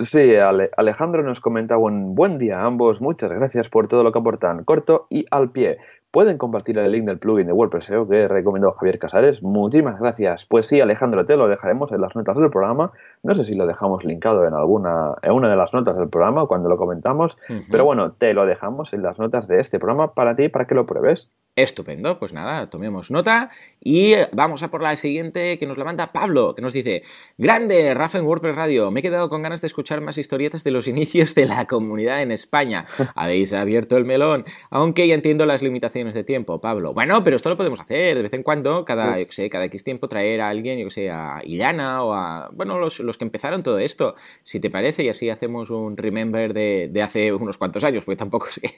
Sí, 0.00 0.34
Alejandro 0.76 1.22
nos 1.22 1.40
comenta 1.40 1.78
un 1.78 2.14
buen 2.14 2.38
día 2.38 2.60
a 2.60 2.64
ambos. 2.66 3.00
Muchas 3.00 3.30
gracias 3.30 3.68
por 3.68 3.88
todo 3.88 4.02
lo 4.02 4.12
que 4.12 4.18
aportan. 4.18 4.64
Corto 4.64 5.06
y 5.08 5.24
al 5.30 5.50
pie. 5.50 5.78
¿Pueden 6.10 6.38
compartir 6.38 6.78
el 6.78 6.92
link 6.92 7.04
del 7.04 7.18
plugin 7.18 7.46
de 7.46 7.52
WordPress 7.52 7.84
SEO 7.84 8.08
que 8.08 8.26
recomendó 8.26 8.72
Javier 8.72 8.98
Casares? 8.98 9.42
Muchísimas 9.42 9.98
gracias. 10.00 10.46
Pues 10.46 10.66
sí, 10.66 10.80
Alejandro, 10.80 11.26
te 11.26 11.36
lo 11.36 11.46
dejaremos 11.48 11.92
en 11.92 12.00
las 12.00 12.16
notas 12.16 12.36
del 12.36 12.48
programa. 12.50 12.92
No 13.22 13.34
sé 13.34 13.44
si 13.44 13.54
lo 13.54 13.66
dejamos 13.66 14.04
linkado 14.04 14.46
en 14.46 14.54
alguna, 14.54 15.14
en 15.22 15.32
una 15.32 15.50
de 15.50 15.56
las 15.56 15.74
notas 15.74 15.98
del 15.98 16.08
programa 16.08 16.46
cuando 16.46 16.68
lo 16.68 16.78
comentamos, 16.78 17.36
pero 17.70 17.84
bueno, 17.84 18.12
te 18.12 18.32
lo 18.32 18.46
dejamos 18.46 18.94
en 18.94 19.02
las 19.02 19.18
notas 19.18 19.46
de 19.46 19.60
este 19.60 19.78
programa 19.78 20.14
para 20.14 20.36
ti, 20.36 20.48
para 20.48 20.66
que 20.66 20.74
lo 20.74 20.86
pruebes. 20.86 21.30
Estupendo, 21.56 22.18
pues 22.18 22.34
nada, 22.34 22.68
tomemos 22.68 23.10
nota 23.10 23.48
y 23.80 24.12
vamos 24.32 24.62
a 24.62 24.68
por 24.68 24.82
la 24.82 24.94
siguiente 24.94 25.58
que 25.58 25.66
nos 25.66 25.78
la 25.78 25.86
manda 25.86 26.12
Pablo, 26.12 26.54
que 26.54 26.60
nos 26.60 26.74
dice, 26.74 27.02
grande, 27.38 27.94
Rafa 27.94 28.18
en 28.18 28.26
WordPress 28.26 28.54
Radio, 28.54 28.90
me 28.90 29.00
he 29.00 29.02
quedado 29.02 29.30
con 29.30 29.40
ganas 29.40 29.62
de 29.62 29.68
escuchar 29.68 30.02
más 30.02 30.18
historietas 30.18 30.64
de 30.64 30.70
los 30.70 30.86
inicios 30.86 31.34
de 31.34 31.46
la 31.46 31.64
comunidad 31.64 32.20
en 32.20 32.30
España. 32.30 32.84
Habéis 33.14 33.54
abierto 33.54 33.96
el 33.96 34.04
melón, 34.04 34.44
aunque 34.68 35.08
ya 35.08 35.14
entiendo 35.14 35.46
las 35.46 35.62
limitaciones 35.62 36.12
de 36.12 36.24
tiempo, 36.24 36.60
Pablo. 36.60 36.92
Bueno, 36.92 37.24
pero 37.24 37.36
esto 37.36 37.48
lo 37.48 37.56
podemos 37.56 37.80
hacer 37.80 38.16
de 38.16 38.22
vez 38.22 38.34
en 38.34 38.42
cuando, 38.42 38.84
cada, 38.84 39.18
yo 39.18 39.24
sé, 39.30 39.48
cada 39.48 39.64
X 39.64 39.82
tiempo 39.82 40.08
traer 40.08 40.42
a 40.42 40.50
alguien, 40.50 40.78
yo 40.78 40.84
que 40.84 40.90
sé, 40.90 41.10
a 41.10 41.40
Illana 41.42 42.02
o 42.02 42.12
a, 42.12 42.50
bueno, 42.52 42.78
los, 42.78 43.00
que 43.16 43.24
empezaron 43.24 43.62
todo 43.62 43.78
esto, 43.78 44.14
si 44.42 44.60
te 44.60 44.68
parece, 44.68 45.04
y 45.04 45.08
así 45.08 45.30
hacemos 45.30 45.70
un 45.70 45.96
remember 45.96 46.52
de, 46.52 46.90
de 46.92 47.02
hace 47.02 47.32
unos 47.32 47.56
cuantos 47.56 47.82
años, 47.82 48.04
porque 48.04 48.18
tampoco 48.18 48.48
es 48.48 48.60
que, 48.60 48.74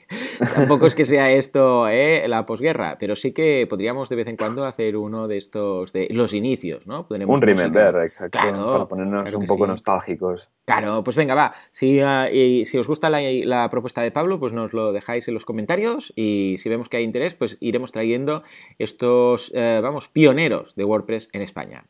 tampoco 0.55 0.87
es 0.87 0.95
que 0.95 1.03
sea 1.03 1.29
esto 1.29 1.89
eh, 1.89 2.25
la 2.29 2.45
posguerra 2.45 2.68
pero 2.99 3.15
sí 3.15 3.31
que 3.31 3.65
podríamos 3.69 4.09
de 4.09 4.15
vez 4.15 4.27
en 4.27 4.37
cuando 4.37 4.65
hacer 4.65 4.97
uno 4.97 5.27
de 5.27 5.37
estos, 5.37 5.93
de 5.93 6.07
los 6.11 6.33
inicios, 6.33 6.85
¿no? 6.87 7.07
un 7.09 7.41
remember, 7.41 7.95
exacto, 8.05 8.39
para 8.39 8.85
ponernos 8.85 9.33
un 9.33 9.45
poco 9.45 9.67
nostálgicos. 9.67 10.49
Claro, 10.65 11.03
pues 11.03 11.15
venga, 11.15 11.33
va. 11.33 11.53
Si, 11.71 11.99
ah, 11.99 12.29
y 12.31 12.65
si 12.65 12.77
os 12.77 12.87
gusta 12.87 13.09
la, 13.09 13.69
propuesta 13.69 14.01
de 14.01 14.11
Pablo, 14.11 14.39
pues 14.39 14.53
nos 14.53 14.73
lo 14.73 14.91
dejáis 14.91 15.27
en 15.27 15.33
los 15.33 15.45
comentarios 15.45 16.13
y 16.15 16.55
si 16.59 16.69
vemos 16.69 16.89
que 16.89 16.97
hay 16.97 17.03
interés, 17.03 17.33
pues 17.35 17.57
iremos 17.59 17.91
trayendo 17.91 18.43
estos, 18.77 19.51
eh, 19.55 19.79
vamos, 19.81 20.09
pioneros 20.09 20.75
de 20.75 20.83
WordPress 20.83 21.29
en 21.33 21.41
España. 21.41 21.85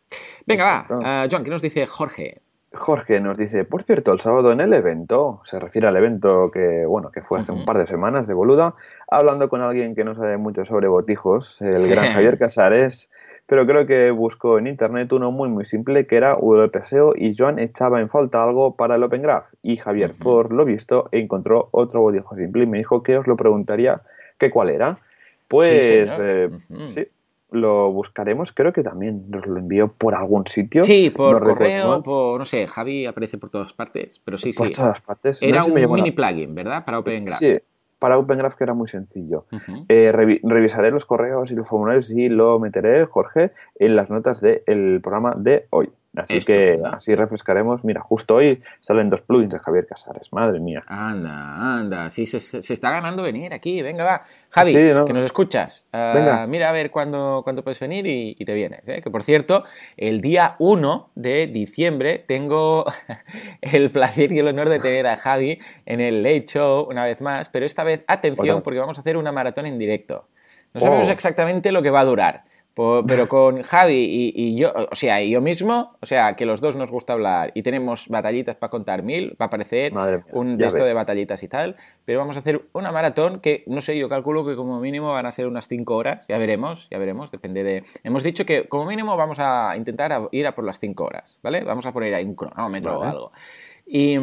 Venga, 0.46 0.86
va. 0.90 1.26
Uh, 1.26 1.30
Joan, 1.30 1.44
¿qué 1.44 1.50
nos 1.50 1.62
dice 1.62 1.86
Jorge? 1.88 2.42
Jorge 2.74 3.20
nos 3.20 3.38
dice, 3.38 3.66
por 3.66 3.84
cierto, 3.84 4.12
el 4.12 4.20
sábado 4.20 4.52
en 4.52 4.62
el 4.62 4.74
evento, 4.74 5.42
se 5.44 5.60
refiere 5.60 5.88
al 5.88 5.98
evento 5.98 6.52
que, 6.52 6.86
bueno, 6.86 7.10
que 7.12 7.22
fue 7.22 7.40
hace 7.40 7.52
un 7.52 7.66
par 7.66 7.80
de 7.80 7.88
semanas 7.88 8.28
de 8.28 8.36
Boluda, 8.36 8.76
hablando 9.10 9.50
con 9.50 9.62
alguien 9.62 9.96
que 9.96 10.04
no 10.04 10.14
sabe 10.14 10.38
mucho 10.38 10.66
sobre 10.66 10.88
botijos, 10.88 11.60
el 11.62 11.88
gran 11.88 12.06
Javier 12.14 12.38
Casares, 12.38 13.10
pero 13.48 13.66
creo 13.66 13.88
que 13.88 14.12
buscó 14.12 14.60
en 14.60 14.68
internet 14.68 15.12
uno 15.12 15.32
muy 15.32 15.50
muy 15.50 15.66
simple 15.66 16.06
que 16.06 16.18
era 16.18 16.36
WPSEO 16.36 17.14
y 17.16 17.36
Joan 17.36 17.58
echaba 17.58 18.00
en 18.00 18.10
falta 18.10 18.44
algo 18.44 18.76
para 18.76 18.96
el 18.96 19.04
Open 19.04 19.24
Graph 19.24 19.48
y 19.64 19.78
Javier, 19.78 20.12
por 20.22 20.54
lo 20.54 20.64
visto, 20.66 21.10
encontró 21.12 21.70
otro 21.72 22.02
botijo 22.02 22.36
simple 22.36 22.64
y 22.64 22.68
me 22.68 22.78
dijo 22.78 23.02
que 23.02 23.18
os 23.18 23.26
lo 23.26 23.36
preguntaría 23.36 24.02
que 24.38 24.52
cuál 24.52 24.70
era. 24.70 25.00
Pues 25.48 26.08
sí, 26.08 26.86
sí 26.94 27.08
lo 27.52 27.92
buscaremos, 27.92 28.52
creo 28.52 28.74
que 28.74 28.84
también 28.84 29.26
nos 29.30 29.46
lo 29.46 29.58
envió 29.58 29.92
por 29.92 30.16
algún 30.16 30.46
sitio. 30.48 30.84
Sí, 30.84 31.10
por 31.10 31.44
correo, 31.44 32.04
por, 32.04 32.40
no 32.40 32.46
sé, 32.46 32.68
Javi 32.68 33.06
aparece 33.06 33.38
por 33.38 33.50
todas 33.50 33.74
partes, 33.74 34.22
pero 34.24 34.38
sí, 34.38 34.54
por 34.54 34.68
sí. 34.68 34.74
todas 34.74 35.02
partes. 35.02 35.42
Era 35.42 35.64
un 35.64 35.74
mini 35.74 36.12
plugin, 36.12 36.54
¿verdad? 36.54 36.86
Para 36.86 37.00
OpenGraph. 37.00 37.40
Sí, 37.40 37.58
para 37.98 38.18
OpenGraph 38.18 38.56
que 38.56 38.64
era 38.64 38.74
muy 38.74 38.88
sencillo. 38.88 39.46
Eh, 39.90 40.12
revisaré 40.12 40.92
los 40.92 41.06
correos 41.06 41.52
y 41.52 41.56
los 41.56 41.68
formularios 41.68 42.10
y 42.12 42.30
lo 42.30 42.60
meteré, 42.60 43.06
Jorge, 43.06 43.52
en 43.76 43.96
las 43.96 44.10
notas 44.10 44.42
del 44.42 45.02
programa 45.02 45.34
de 45.38 45.68
hoy. 45.70 45.90
Así 46.16 46.40
que 46.40 46.80
así 46.92 47.14
refrescaremos. 47.14 47.84
Mira, 47.84 48.02
justo 48.02 48.36
hoy 48.36 48.64
salen 48.82 49.10
dos 49.10 49.22
plugins 49.22 49.54
de 49.54 49.60
Javier 49.60 49.86
Casares. 49.86 50.34
Madre 50.34 50.60
mía. 50.60 50.82
Anda, 50.88 51.78
anda. 51.78 52.10
Sí, 52.10 52.26
se, 52.26 52.58
está 52.58 52.90
ganando 52.90 53.22
venir 53.22 53.54
aquí. 53.54 53.82
Venga, 53.84 54.04
va. 54.04 54.26
Javi, 54.50 54.74
que 54.74 55.14
nos 55.14 55.24
escuchas. 55.24 55.86
Ah, 55.94 56.46
mira 56.50 56.70
a 56.70 56.72
ver 56.72 56.90
cuándo, 56.90 57.44
puedes 57.64 57.80
venir 57.80 58.08
y, 58.08 58.44
te 58.44 58.54
vienes. 58.54 58.82
¿eh? 58.88 59.02
Que 59.04 59.12
por 59.12 59.22
cierto, 59.22 59.66
el 59.98 60.22
día 60.22 60.56
1 60.58 61.12
de 61.14 61.46
diciembre 61.48 62.18
tengo 62.28 62.86
el 63.62 63.92
placer 63.92 64.32
y 64.32 64.40
el 64.40 64.48
honor 64.48 64.70
de 64.70 64.80
tener 64.80 65.06
a 65.06 65.16
Javi 65.16 65.60
en 65.86 66.02
el 66.02 66.24
Late 66.24 66.46
Show 66.46 66.88
una 66.90 67.06
vez 67.06 67.22
más. 67.22 67.50
Pero 67.50 67.68
esta 67.68 67.84
vez, 67.84 68.04
atención, 68.08 68.64
porque 68.64 68.80
vamos 68.80 68.98
a 68.98 69.02
hacer 69.02 69.16
una 69.16 69.32
maratón 69.32 69.68
en 69.68 69.78
directo. 69.78 70.28
No 70.74 70.82
sabemos 70.82 71.08
oh. 71.08 71.12
exactamente 71.12 71.72
lo 71.72 71.82
que 71.84 71.92
va 71.92 72.02
a 72.02 72.06
durar 72.06 72.50
pero 73.08 73.28
con 73.28 73.62
Javi 73.62 74.32
y, 74.36 74.56
yo, 74.56 74.72
o 74.74 74.96
sea, 74.96 75.22
y 75.22 75.32
yo 75.32 75.42
mismo, 75.42 75.98
o 76.00 76.06
sea, 76.06 76.34
que 76.34 76.46
los 76.46 76.62
dos 76.62 76.76
nos 76.78 76.92
gusta 76.92 77.14
hablar 77.14 77.52
y 77.54 77.62
tenemos 77.62 78.08
batallitas 78.08 78.56
para 78.56 78.70
contar 78.70 79.04
mil, 79.04 79.32
va 79.32 79.46
a 79.46 79.48
aparecer 79.48 79.92
un 80.32 80.58
de 80.58 80.70
de 80.70 80.94
batallitas 80.94 81.44
y 81.44 81.48
tal, 81.50 81.76
pero 82.06 82.20
vamos 82.20 82.38
a 82.38 82.40
hacer 82.40 82.62
una 82.72 82.92
maratón 82.92 83.42
que, 83.42 83.64
no 83.68 83.82
sé, 83.82 83.98
yo 83.98 84.08
calculo 84.08 84.46
que 84.46 84.56
como 84.56 84.80
mínimo 84.80 85.12
van 85.12 85.26
a 85.26 85.32
ser 85.32 85.48
unas 85.48 85.68
5 85.68 85.94
horas, 85.96 86.26
ya 86.28 86.38
veremos, 86.38 86.88
ya 86.90 86.98
veremos, 86.98 87.32
depende 87.32 87.64
de... 87.64 87.84
Hemos 88.04 88.24
dicho 88.24 88.46
que 88.46 88.70
como 88.70 88.86
mínimo 88.86 89.18
vamos 89.18 89.40
a 89.40 89.76
intentar 89.76 90.30
ir 90.32 90.48
a 90.48 90.56
por 90.56 90.64
las 90.64 90.80
5 90.80 91.04
horas, 91.04 91.38
¿vale? 91.44 91.64
Vamos 91.64 91.86
a 91.86 91.92
poner 91.92 92.14
ahí 92.16 92.24
un 92.24 92.36
cronómetro 92.36 93.00
o 93.00 93.04
algo. 93.04 93.32
Y, 93.92 94.20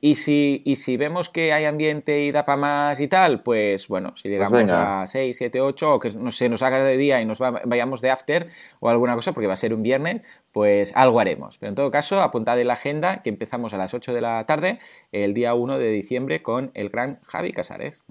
y, 0.00 0.14
si, 0.14 0.62
y 0.64 0.76
si 0.76 0.96
vemos 0.96 1.28
que 1.28 1.52
hay 1.52 1.66
ambiente 1.66 2.22
y 2.22 2.32
da 2.32 2.46
para 2.46 2.56
más 2.56 3.00
y 3.00 3.06
tal, 3.06 3.42
pues 3.42 3.86
bueno, 3.86 4.14
si 4.16 4.22
pues 4.22 4.32
llegamos 4.32 4.70
a 4.70 5.06
6, 5.06 5.36
7, 5.36 5.60
8, 5.60 5.94
o 5.94 5.98
que 5.98 6.12
no 6.12 6.32
se 6.32 6.48
nos 6.48 6.62
haga 6.62 6.82
de 6.82 6.96
día 6.96 7.20
y 7.20 7.26
nos 7.26 7.38
vayamos 7.38 8.00
de 8.00 8.10
after 8.10 8.48
o 8.80 8.88
alguna 8.88 9.14
cosa, 9.16 9.34
porque 9.34 9.46
va 9.46 9.52
a 9.52 9.58
ser 9.58 9.74
un 9.74 9.82
viernes, 9.82 10.22
pues 10.52 10.96
algo 10.96 11.20
haremos. 11.20 11.58
Pero 11.58 11.68
en 11.68 11.74
todo 11.74 11.90
caso, 11.90 12.22
apuntad 12.22 12.58
en 12.58 12.68
la 12.68 12.72
agenda 12.72 13.20
que 13.20 13.28
empezamos 13.28 13.74
a 13.74 13.76
las 13.76 13.92
8 13.92 14.14
de 14.14 14.22
la 14.22 14.46
tarde, 14.46 14.78
el 15.12 15.34
día 15.34 15.52
1 15.52 15.76
de 15.76 15.90
diciembre, 15.90 16.42
con 16.42 16.70
el 16.72 16.88
gran 16.88 17.20
Javi 17.26 17.52
Casares. 17.52 18.02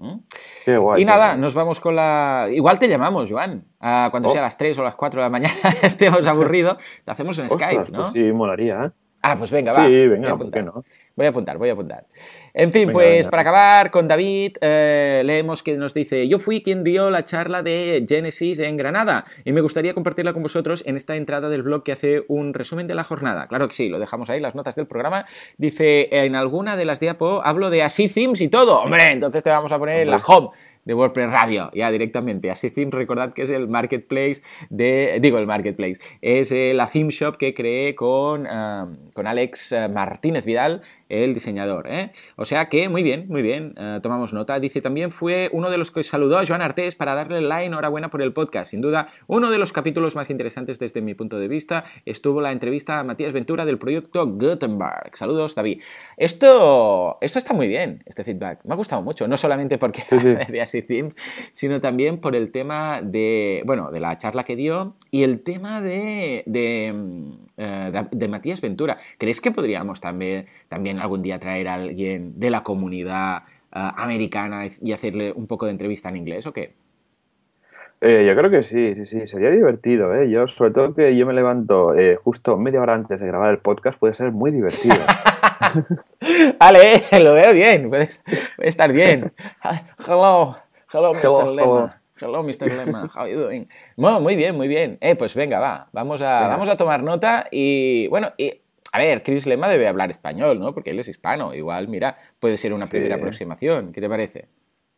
Qué 0.64 0.76
guay, 0.76 1.02
y 1.02 1.04
nada, 1.04 1.34
nos 1.34 1.54
vamos 1.54 1.80
con 1.80 1.96
la... 1.96 2.46
Igual 2.52 2.78
te 2.78 2.86
llamamos, 2.86 3.32
Joan, 3.32 3.64
cuando 3.80 4.28
oh. 4.28 4.32
sea 4.32 4.42
a 4.42 4.44
las 4.44 4.56
3 4.56 4.78
o 4.78 4.84
las 4.84 4.94
4 4.94 5.22
de 5.22 5.26
la 5.26 5.30
mañana, 5.30 5.54
estemos 5.82 6.24
aburridos, 6.24 6.76
te 7.04 7.10
hacemos 7.10 7.36
en 7.40 7.50
Skype, 7.50 7.90
¿no? 7.90 8.02
Pues 8.02 8.12
sí, 8.12 8.20
molaría, 8.32 8.84
¿eh? 8.84 8.90
Ah, 9.22 9.36
pues 9.38 9.50
venga, 9.50 9.72
va. 9.72 9.86
Sí, 9.86 10.06
venga, 10.06 10.36
¿por 10.36 10.50
qué 10.50 10.62
no? 10.62 10.84
Voy 11.16 11.26
a 11.26 11.30
apuntar, 11.30 11.58
voy 11.58 11.68
a 11.68 11.72
apuntar. 11.72 12.06
En 12.54 12.72
fin, 12.72 12.90
pues 12.90 13.28
para 13.28 13.42
acabar 13.42 13.90
con 13.90 14.08
David, 14.08 14.56
eh, 14.60 15.22
leemos 15.24 15.62
que 15.62 15.76
nos 15.76 15.92
dice, 15.92 16.26
yo 16.26 16.38
fui 16.38 16.62
quien 16.62 16.82
dio 16.82 17.10
la 17.10 17.24
charla 17.24 17.62
de 17.62 18.06
Genesis 18.08 18.58
en 18.58 18.76
Granada 18.76 19.26
y 19.44 19.52
me 19.52 19.60
gustaría 19.60 19.92
compartirla 19.92 20.32
con 20.32 20.42
vosotros 20.42 20.82
en 20.86 20.96
esta 20.96 21.16
entrada 21.16 21.50
del 21.50 21.62
blog 21.62 21.82
que 21.82 21.92
hace 21.92 22.24
un 22.28 22.54
resumen 22.54 22.86
de 22.86 22.94
la 22.94 23.04
jornada. 23.04 23.46
Claro 23.48 23.68
que 23.68 23.74
sí, 23.74 23.88
lo 23.88 23.98
dejamos 23.98 24.30
ahí, 24.30 24.40
las 24.40 24.54
notas 24.54 24.76
del 24.76 24.86
programa. 24.86 25.26
Dice, 25.58 26.08
en 26.10 26.34
alguna 26.34 26.76
de 26.76 26.86
las 26.86 27.00
diapo 27.00 27.42
hablo 27.44 27.68
de 27.68 27.82
así 27.82 28.08
themes 28.08 28.40
y 28.40 28.48
todo. 28.48 28.80
Hombre, 28.80 29.12
entonces 29.12 29.42
te 29.42 29.50
vamos 29.50 29.70
a 29.72 29.78
poner 29.78 30.06
la 30.06 30.16
home 30.16 30.48
de 30.84 30.94
WordPress 30.94 31.30
Radio, 31.30 31.70
ya 31.74 31.90
directamente. 31.90 32.50
Así 32.50 32.70
theme, 32.70 32.90
recordad 32.90 33.32
que 33.32 33.42
es 33.42 33.50
el 33.50 33.68
marketplace 33.68 34.42
de, 34.70 35.18
digo 35.20 35.38
el 35.38 35.46
marketplace, 35.46 36.00
es 36.20 36.52
eh, 36.52 36.72
la 36.74 36.86
theme 36.86 37.10
shop 37.10 37.36
que 37.36 37.54
creé 37.54 37.94
con, 37.94 38.46
ah, 38.46 38.88
con 39.12 39.26
Alex 39.26 39.72
eh, 39.72 39.88
Martínez 39.88 40.44
Vidal, 40.44 40.82
el 41.10 41.34
diseñador. 41.34 41.88
¿eh? 41.88 42.12
O 42.36 42.44
sea 42.44 42.68
que, 42.68 42.88
muy 42.88 43.02
bien, 43.02 43.26
muy 43.28 43.42
bien, 43.42 43.74
tomamos 44.02 44.32
nota. 44.32 44.58
Dice, 44.60 44.80
también 44.80 45.10
fue 45.10 45.50
uno 45.52 45.70
de 45.70 45.78
los 45.78 45.90
que 45.90 46.02
saludó 46.02 46.38
a 46.38 46.46
Joan 46.46 46.62
Artés 46.62 46.94
para 46.94 47.14
darle 47.14 47.40
la 47.40 47.62
enhorabuena 47.62 48.10
por 48.10 48.22
el 48.22 48.32
podcast. 48.32 48.70
Sin 48.70 48.80
duda, 48.80 49.08
uno 49.26 49.50
de 49.50 49.58
los 49.58 49.72
capítulos 49.72 50.16
más 50.16 50.30
interesantes 50.30 50.78
desde 50.78 51.00
mi 51.00 51.14
punto 51.14 51.38
de 51.38 51.48
vista 51.48 51.84
estuvo 52.04 52.40
la 52.40 52.52
entrevista 52.52 53.00
a 53.00 53.04
Matías 53.04 53.32
Ventura 53.32 53.64
del 53.64 53.78
proyecto 53.78 54.26
Gutenberg. 54.26 55.16
Saludos, 55.16 55.54
David. 55.54 55.82
Esto, 56.16 57.18
esto 57.20 57.38
está 57.38 57.52
muy 57.52 57.68
bien, 57.68 58.02
este 58.06 58.24
feedback. 58.24 58.60
Me 58.64 58.74
ha 58.74 58.76
gustado 58.76 59.02
mucho, 59.02 59.26
no 59.28 59.36
solamente 59.36 59.78
porque 59.78 60.02
sino 61.52 61.80
también 61.80 62.18
por 62.18 62.36
el 62.36 62.50
tema 62.50 63.00
de, 63.02 63.62
bueno, 63.64 63.90
de 63.90 64.00
la 64.00 64.16
charla 64.18 64.44
que 64.44 64.56
dio 64.56 64.94
y 65.10 65.22
el 65.22 65.40
tema 65.42 65.80
de, 65.80 66.42
de, 66.46 66.92
mm, 66.92 67.32
eh, 67.56 68.28
Matías 68.28 68.60
Ventura. 68.60 68.98
¿Crees 69.18 69.40
que 69.40 69.50
podríamos 69.50 70.00
también, 70.00 70.46
también 70.68 70.99
algún 71.00 71.22
día 71.22 71.38
traer 71.38 71.68
a 71.68 71.74
alguien 71.74 72.38
de 72.38 72.50
la 72.50 72.62
comunidad 72.62 73.42
eh, 73.74 73.90
americana 73.96 74.64
y 74.80 74.92
hacerle 74.92 75.32
un 75.32 75.46
poco 75.46 75.66
de 75.66 75.72
entrevista 75.72 76.08
en 76.08 76.16
inglés 76.16 76.46
o 76.46 76.52
qué? 76.52 76.74
Eh, 78.02 78.24
yo 78.26 78.34
creo 78.34 78.50
que 78.50 78.62
sí, 78.62 78.94
sí, 78.94 79.04
sí, 79.04 79.26
sería 79.26 79.50
divertido, 79.50 80.14
¿eh? 80.14 80.30
Yo, 80.30 80.46
sobre 80.46 80.70
todo 80.70 80.94
que 80.94 81.14
yo 81.14 81.26
me 81.26 81.34
levanto 81.34 81.94
justo 82.24 82.56
media 82.56 82.80
hora 82.80 82.94
antes 82.94 83.20
de 83.20 83.26
grabar 83.26 83.50
el 83.50 83.58
podcast, 83.58 83.98
puede 83.98 84.14
ser 84.14 84.32
muy 84.32 84.50
divertido. 84.52 84.96
vale, 86.58 87.02
lo 87.22 87.34
veo 87.34 87.52
bien, 87.52 87.88
puede, 87.88 88.08
estar 88.58 88.90
bien. 88.92 89.32
Hello, 90.06 90.56
Hello, 90.92 91.14
Mr. 91.14 91.54
Lema. 91.54 92.00
Hello. 92.20 92.42
Mr. 92.42 92.68
Lema. 92.68 93.08
How 93.14 93.22
are 93.22 93.32
you 93.32 93.38
doing? 93.38 93.68
Bueno, 93.96 94.20
muy 94.20 94.34
bien, 94.34 94.56
muy 94.56 94.66
bien. 94.66 94.98
Eh, 95.00 95.14
pues 95.14 95.34
venga, 95.34 95.60
va. 95.60 95.88
Vamos 95.92 96.20
a, 96.20 96.48
vamos 96.48 96.68
a 96.68 96.76
tomar 96.76 97.02
nota 97.02 97.46
y, 97.50 98.08
bueno, 98.08 98.32
y, 98.36 98.59
a 98.92 98.98
ver, 98.98 99.22
Chris 99.22 99.46
Lema 99.46 99.68
debe 99.68 99.88
hablar 99.88 100.10
español, 100.10 100.58
¿no? 100.58 100.74
Porque 100.74 100.90
él 100.90 100.98
es 100.98 101.08
hispano. 101.08 101.54
Igual, 101.54 101.88
mira, 101.88 102.16
puede 102.38 102.56
ser 102.56 102.72
una 102.72 102.86
primera 102.86 103.16
aproximación. 103.16 103.92
¿Qué 103.92 104.00
te 104.00 104.08
parece? 104.08 104.48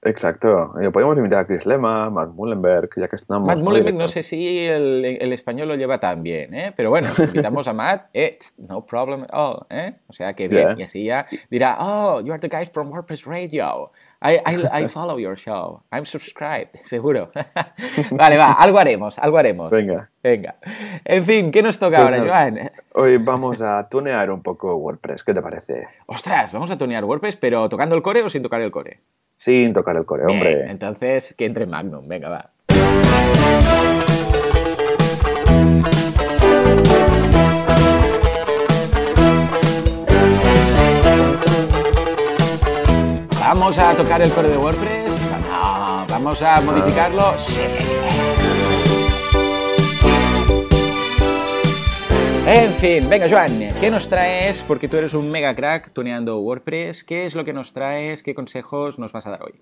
Exacto. 0.05 0.75
Eh, 0.81 0.91
podemos 0.91 1.17
invitar 1.17 1.41
a 1.41 1.47
Chris 1.47 1.65
Lema, 1.65 2.11
Matt 2.11 2.31
Mullenberg, 2.35 2.91
ya 2.97 3.07
que 3.07 3.17
estamos... 3.17 3.47
Matt 3.47 3.59
Mullenberg 3.59 3.95
no 3.95 4.09
sé 4.09 4.25
si 4.25 4.67
el, 4.67 5.05
el, 5.05 5.33
español 5.33 5.69
lo 5.69 5.77
lleva 5.77 6.01
tan 6.01 6.25
bien, 6.25 6.53
¿eh? 6.55 6.73
Pero 6.77 6.91
bueno, 6.91 7.09
si 7.11 7.23
invitamos 7.23 7.69
a 7.69 7.73
Matt, 7.73 8.11
eh, 8.13 8.37
no 8.69 8.85
problem 8.85 9.23
at 9.23 9.31
all, 9.33 9.67
¿eh? 9.71 9.95
O 10.09 10.13
sea, 10.13 10.35
que 10.35 10.49
bien. 10.49 10.75
Y 10.79 10.83
así 10.83 11.05
ya 11.05 11.27
dirá, 11.51 11.77
oh, 11.79 12.21
you 12.21 12.33
are 12.33 12.41
the 12.41 12.49
guy 12.49 12.67
from 12.67 12.91
WordPress 12.91 13.27
Radio. 13.27 13.93
I, 14.23 14.41
I, 14.73 14.87
follow 14.89 15.19
your 15.19 15.37
show. 15.37 15.83
I'm 15.91 16.07
subscribed, 16.07 16.79
seguro. 16.83 17.27
vale, 18.13 18.37
va, 18.37 18.53
algo 18.53 18.79
haremos, 18.79 19.19
algo 19.19 19.39
haremos. 19.39 19.71
Venga. 19.71 20.09
Venga. 20.23 20.55
En 21.05 21.25
fin, 21.25 21.51
¿qué 21.51 21.63
nos 21.63 21.79
toca 21.79 22.03
ahora, 22.03 22.21
Joan? 22.21 22.71
Hoy 22.95 23.17
vamos 23.17 23.61
a 23.61 23.89
tunear 23.89 24.31
un 24.31 24.43
poco 24.43 24.77
WordPress. 24.77 25.25
¿Qué 25.25 25.35
te 25.35 25.43
parece? 25.43 25.89
Ostras, 26.07 26.53
vamos 26.53 26.71
a 26.71 26.79
tunear 26.79 27.05
WordPress, 27.05 27.37
pero 27.37 27.69
¿tocando 27.69 27.97
el 27.97 28.03
core 28.03 28.23
o 28.23 28.31
sin 28.31 28.43
tocar 28.43 28.61
el 28.61 28.71
core? 28.71 29.01
Sin 29.37 29.73
tocar 29.73 29.97
el 29.97 30.05
core, 30.05 30.25
hombre. 30.27 30.71
entonces, 30.71 31.35
que 31.37 31.47
entre 31.47 31.67
Magnum. 31.67 32.07
Venga, 32.07 32.29
va. 32.29 32.51
¿Vamos 43.55 43.77
a 43.77 43.95
tocar 43.95 44.23
el 44.23 44.31
core 44.31 44.49
de 44.49 44.57
WordPress? 44.57 45.11
No, 45.51 46.07
¿vamos 46.09 46.41
a 46.41 46.59
modificarlo? 46.63 47.35
Sí. 47.37 47.61
En 52.47 52.71
fin, 52.73 53.11
venga 53.11 53.29
Joan, 53.29 53.51
¿qué 53.79 53.91
nos 53.91 54.09
traes? 54.09 54.65
Porque 54.67 54.89
tú 54.89 54.97
eres 54.97 55.13
un 55.13 55.31
mega 55.31 55.55
crack 55.55 55.93
tuneando 55.93 56.39
WordPress. 56.39 57.05
¿Qué 57.05 57.27
es 57.27 57.35
lo 57.35 57.45
que 57.45 57.53
nos 57.53 57.75
traes? 57.75 58.23
¿Qué 58.23 58.35
consejos 58.35 58.99
nos 58.99 59.13
vas 59.13 59.27
a 59.27 59.33
dar 59.33 59.43
hoy? 59.43 59.61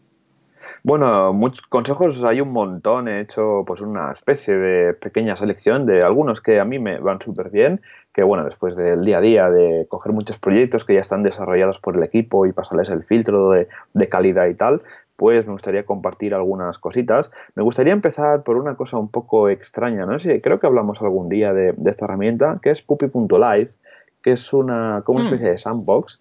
Bueno, 0.83 1.33
muchos 1.33 1.67
consejos 1.67 2.25
hay 2.25 2.41
un 2.41 2.53
montón. 2.53 3.09
He 3.09 3.21
hecho 3.21 3.65
pues 3.67 3.81
una 3.81 4.13
especie 4.13 4.55
de 4.55 4.95
pequeña 4.95 5.37
selección 5.37 5.87
de 5.87 6.01
algunos 6.01 6.41
que 6.41 6.59
a 6.59 6.65
mí 6.65 6.79
me 6.79 6.99
van 6.99 7.21
súper 7.21 7.51
bien. 7.51 7.81
Que 8.13 8.23
bueno, 8.23 8.45
después 8.45 8.77
del 8.77 9.05
día 9.05 9.19
a 9.19 9.21
día 9.21 9.51
de 9.51 9.87
coger 9.89 10.13
muchos 10.13 10.39
proyectos 10.39 10.85
que 10.85 10.95
ya 10.95 11.01
están 11.01 11.23
desarrollados 11.23 11.79
por 11.79 11.97
el 11.97 12.03
equipo 12.03 12.47
y 12.47 12.53
pasarles 12.53 12.89
el 12.89 13.05
filtro 13.05 13.51
de, 13.51 13.69
de 13.95 14.09
calidad 14.09 14.47
y 14.47 14.55
tal, 14.55 14.83
pues 15.17 15.47
me 15.47 15.53
gustaría 15.53 15.85
compartir 15.85 16.35
algunas 16.35 16.79
cositas. 16.79 17.31
Me 17.55 17.63
gustaría 17.63 17.93
empezar 17.93 18.43
por 18.43 18.57
una 18.57 18.75
cosa 18.75 18.97
un 18.97 19.11
poco 19.11 19.51
extraña, 19.51 20.07
¿no? 20.07 20.19
sé 20.19 20.41
creo 20.41 20.59
que 20.59 20.67
hablamos 20.67 21.03
algún 21.03 21.29
día 21.29 21.53
de, 21.53 21.73
de 21.77 21.91
esta 21.91 22.07
herramienta, 22.07 22.59
que 22.63 22.71
es 22.71 22.81
puppy.live, 22.83 23.71
que 24.23 24.33
es 24.33 24.53
una, 24.53 25.03
como 25.05 25.19
una 25.19 25.29
hmm. 25.29 25.33
especie 25.33 25.51
de 25.51 25.59
sandbox 25.59 26.21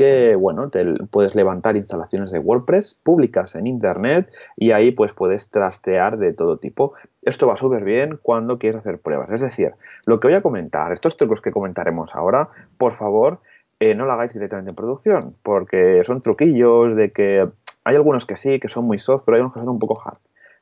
que, 0.00 0.34
bueno, 0.34 0.70
te 0.70 0.82
puedes 1.10 1.34
levantar 1.34 1.76
instalaciones 1.76 2.30
de 2.30 2.38
WordPress 2.38 2.94
públicas 3.02 3.54
en 3.54 3.66
Internet 3.66 4.32
y 4.56 4.70
ahí 4.70 4.92
pues 4.92 5.12
puedes 5.12 5.50
trastear 5.50 6.16
de 6.16 6.32
todo 6.32 6.56
tipo. 6.56 6.94
Esto 7.20 7.46
va 7.46 7.58
súper 7.58 7.84
bien 7.84 8.18
cuando 8.22 8.58
quieres 8.58 8.80
hacer 8.80 8.98
pruebas. 8.98 9.30
Es 9.30 9.42
decir, 9.42 9.74
lo 10.06 10.18
que 10.18 10.28
voy 10.28 10.36
a 10.38 10.40
comentar, 10.40 10.90
estos 10.92 11.18
trucos 11.18 11.42
que 11.42 11.50
comentaremos 11.50 12.14
ahora, 12.14 12.48
por 12.78 12.94
favor, 12.94 13.40
eh, 13.78 13.94
no 13.94 14.06
lo 14.06 14.12
hagáis 14.12 14.32
directamente 14.32 14.70
en 14.70 14.76
producción, 14.76 15.34
porque 15.42 16.02
son 16.06 16.22
truquillos 16.22 16.96
de 16.96 17.10
que 17.10 17.46
hay 17.84 17.94
algunos 17.94 18.24
que 18.24 18.36
sí, 18.36 18.58
que 18.58 18.68
son 18.68 18.86
muy 18.86 18.98
soft, 18.98 19.24
pero 19.26 19.36
hay 19.36 19.42
unos 19.42 19.52
que 19.52 19.60
son 19.60 19.68
un 19.68 19.78
poco 19.78 20.00
hard. 20.02 20.16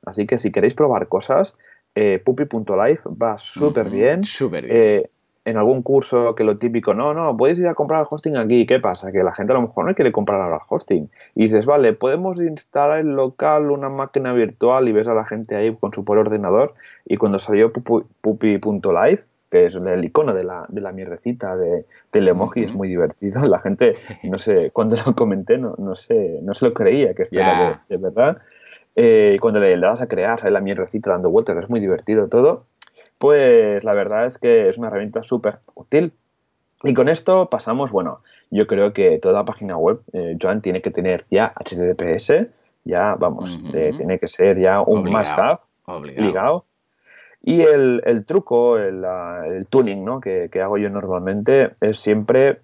Así 0.04 0.26
que 0.26 0.38
si 0.38 0.50
queréis 0.50 0.74
probar 0.74 1.06
cosas, 1.06 1.56
eh, 1.94 2.20
va 2.26 3.38
súper 3.38 3.88
bien. 3.88 4.24
Súper 4.24 4.64
bien. 4.64 4.76
Eh, 4.76 5.10
en 5.48 5.56
algún 5.56 5.82
curso 5.82 6.34
que 6.34 6.44
lo 6.44 6.58
típico, 6.58 6.92
no, 6.92 7.14
no, 7.14 7.34
podéis 7.34 7.58
ir 7.58 7.68
a 7.68 7.74
comprar 7.74 8.00
el 8.00 8.06
hosting 8.10 8.36
aquí. 8.36 8.66
¿Qué 8.66 8.80
pasa? 8.80 9.10
Que 9.10 9.22
la 9.22 9.32
gente 9.32 9.52
a 9.52 9.56
lo 9.56 9.62
mejor 9.62 9.86
no 9.86 9.94
quiere 9.94 10.12
comprar 10.12 10.40
ahora 10.40 10.56
el 10.56 10.62
hosting. 10.68 11.08
Y 11.34 11.44
dices, 11.44 11.64
vale, 11.64 11.94
podemos 11.94 12.38
instalar 12.38 13.00
en 13.00 13.16
local 13.16 13.70
una 13.70 13.88
máquina 13.88 14.34
virtual 14.34 14.88
y 14.88 14.92
ves 14.92 15.08
a 15.08 15.14
la 15.14 15.24
gente 15.24 15.56
ahí 15.56 15.74
con 15.74 15.92
su 15.92 16.04
por 16.04 16.18
ordenador. 16.18 16.74
Y 17.06 17.16
cuando 17.16 17.38
salió 17.38 17.72
pupi.live, 17.72 19.24
que 19.50 19.64
es 19.64 19.74
el 19.74 20.04
icono 20.04 20.34
de 20.34 20.44
la, 20.44 20.66
de 20.68 20.82
la 20.82 20.92
mierdecita 20.92 21.56
de, 21.56 21.86
del 22.12 22.28
emoji, 22.28 22.64
es 22.64 22.74
muy 22.74 22.88
divertido. 22.88 23.42
La 23.46 23.60
gente, 23.60 23.92
no 24.24 24.38
sé, 24.38 24.70
cuando 24.70 24.96
lo 25.06 25.14
comenté, 25.14 25.56
no, 25.56 25.74
no, 25.78 25.96
sé, 25.96 26.40
no 26.42 26.52
se 26.52 26.66
lo 26.66 26.74
creía 26.74 27.14
que 27.14 27.22
esto 27.22 27.38
era 27.38 27.82
de, 27.88 27.96
verdad. 27.96 28.36
Eh, 28.96 29.38
cuando 29.40 29.60
le, 29.60 29.78
das 29.78 30.02
a 30.02 30.08
crear, 30.08 30.38
sale 30.38 30.52
la 30.52 30.60
mierdecita 30.60 31.10
dando 31.10 31.30
vueltas, 31.30 31.56
es 31.56 31.70
muy 31.70 31.80
divertido 31.80 32.28
todo 32.28 32.66
pues 33.18 33.84
la 33.84 33.94
verdad 33.94 34.26
es 34.26 34.38
que 34.38 34.68
es 34.68 34.78
una 34.78 34.88
herramienta 34.88 35.22
súper 35.22 35.58
útil. 35.74 36.12
Y 36.84 36.94
con 36.94 37.08
esto 37.08 37.50
pasamos, 37.50 37.90
bueno, 37.90 38.20
yo 38.50 38.66
creo 38.66 38.92
que 38.92 39.18
toda 39.18 39.44
página 39.44 39.76
web, 39.76 40.00
eh, 40.12 40.36
Joan, 40.40 40.62
tiene 40.62 40.80
que 40.80 40.90
tener 40.90 41.24
ya 41.30 41.52
HTTPS, 41.56 42.46
ya, 42.84 43.16
vamos, 43.16 43.58
eh, 43.74 43.92
tiene 43.96 44.18
que 44.18 44.28
ser 44.28 44.58
ya 44.58 44.80
un 44.80 45.04
must-have, 45.04 45.58
obligado. 45.84 46.64
Y 47.42 47.62
el, 47.62 48.24
truco, 48.26 48.78
el, 48.78 49.66
tuning 49.68 50.04
¿no? 50.04 50.20
que, 50.20 50.50
hago 50.62 50.76
yo 50.76 50.90
normalmente 50.90 51.70
es 51.80 51.98
siempre, 51.98 52.60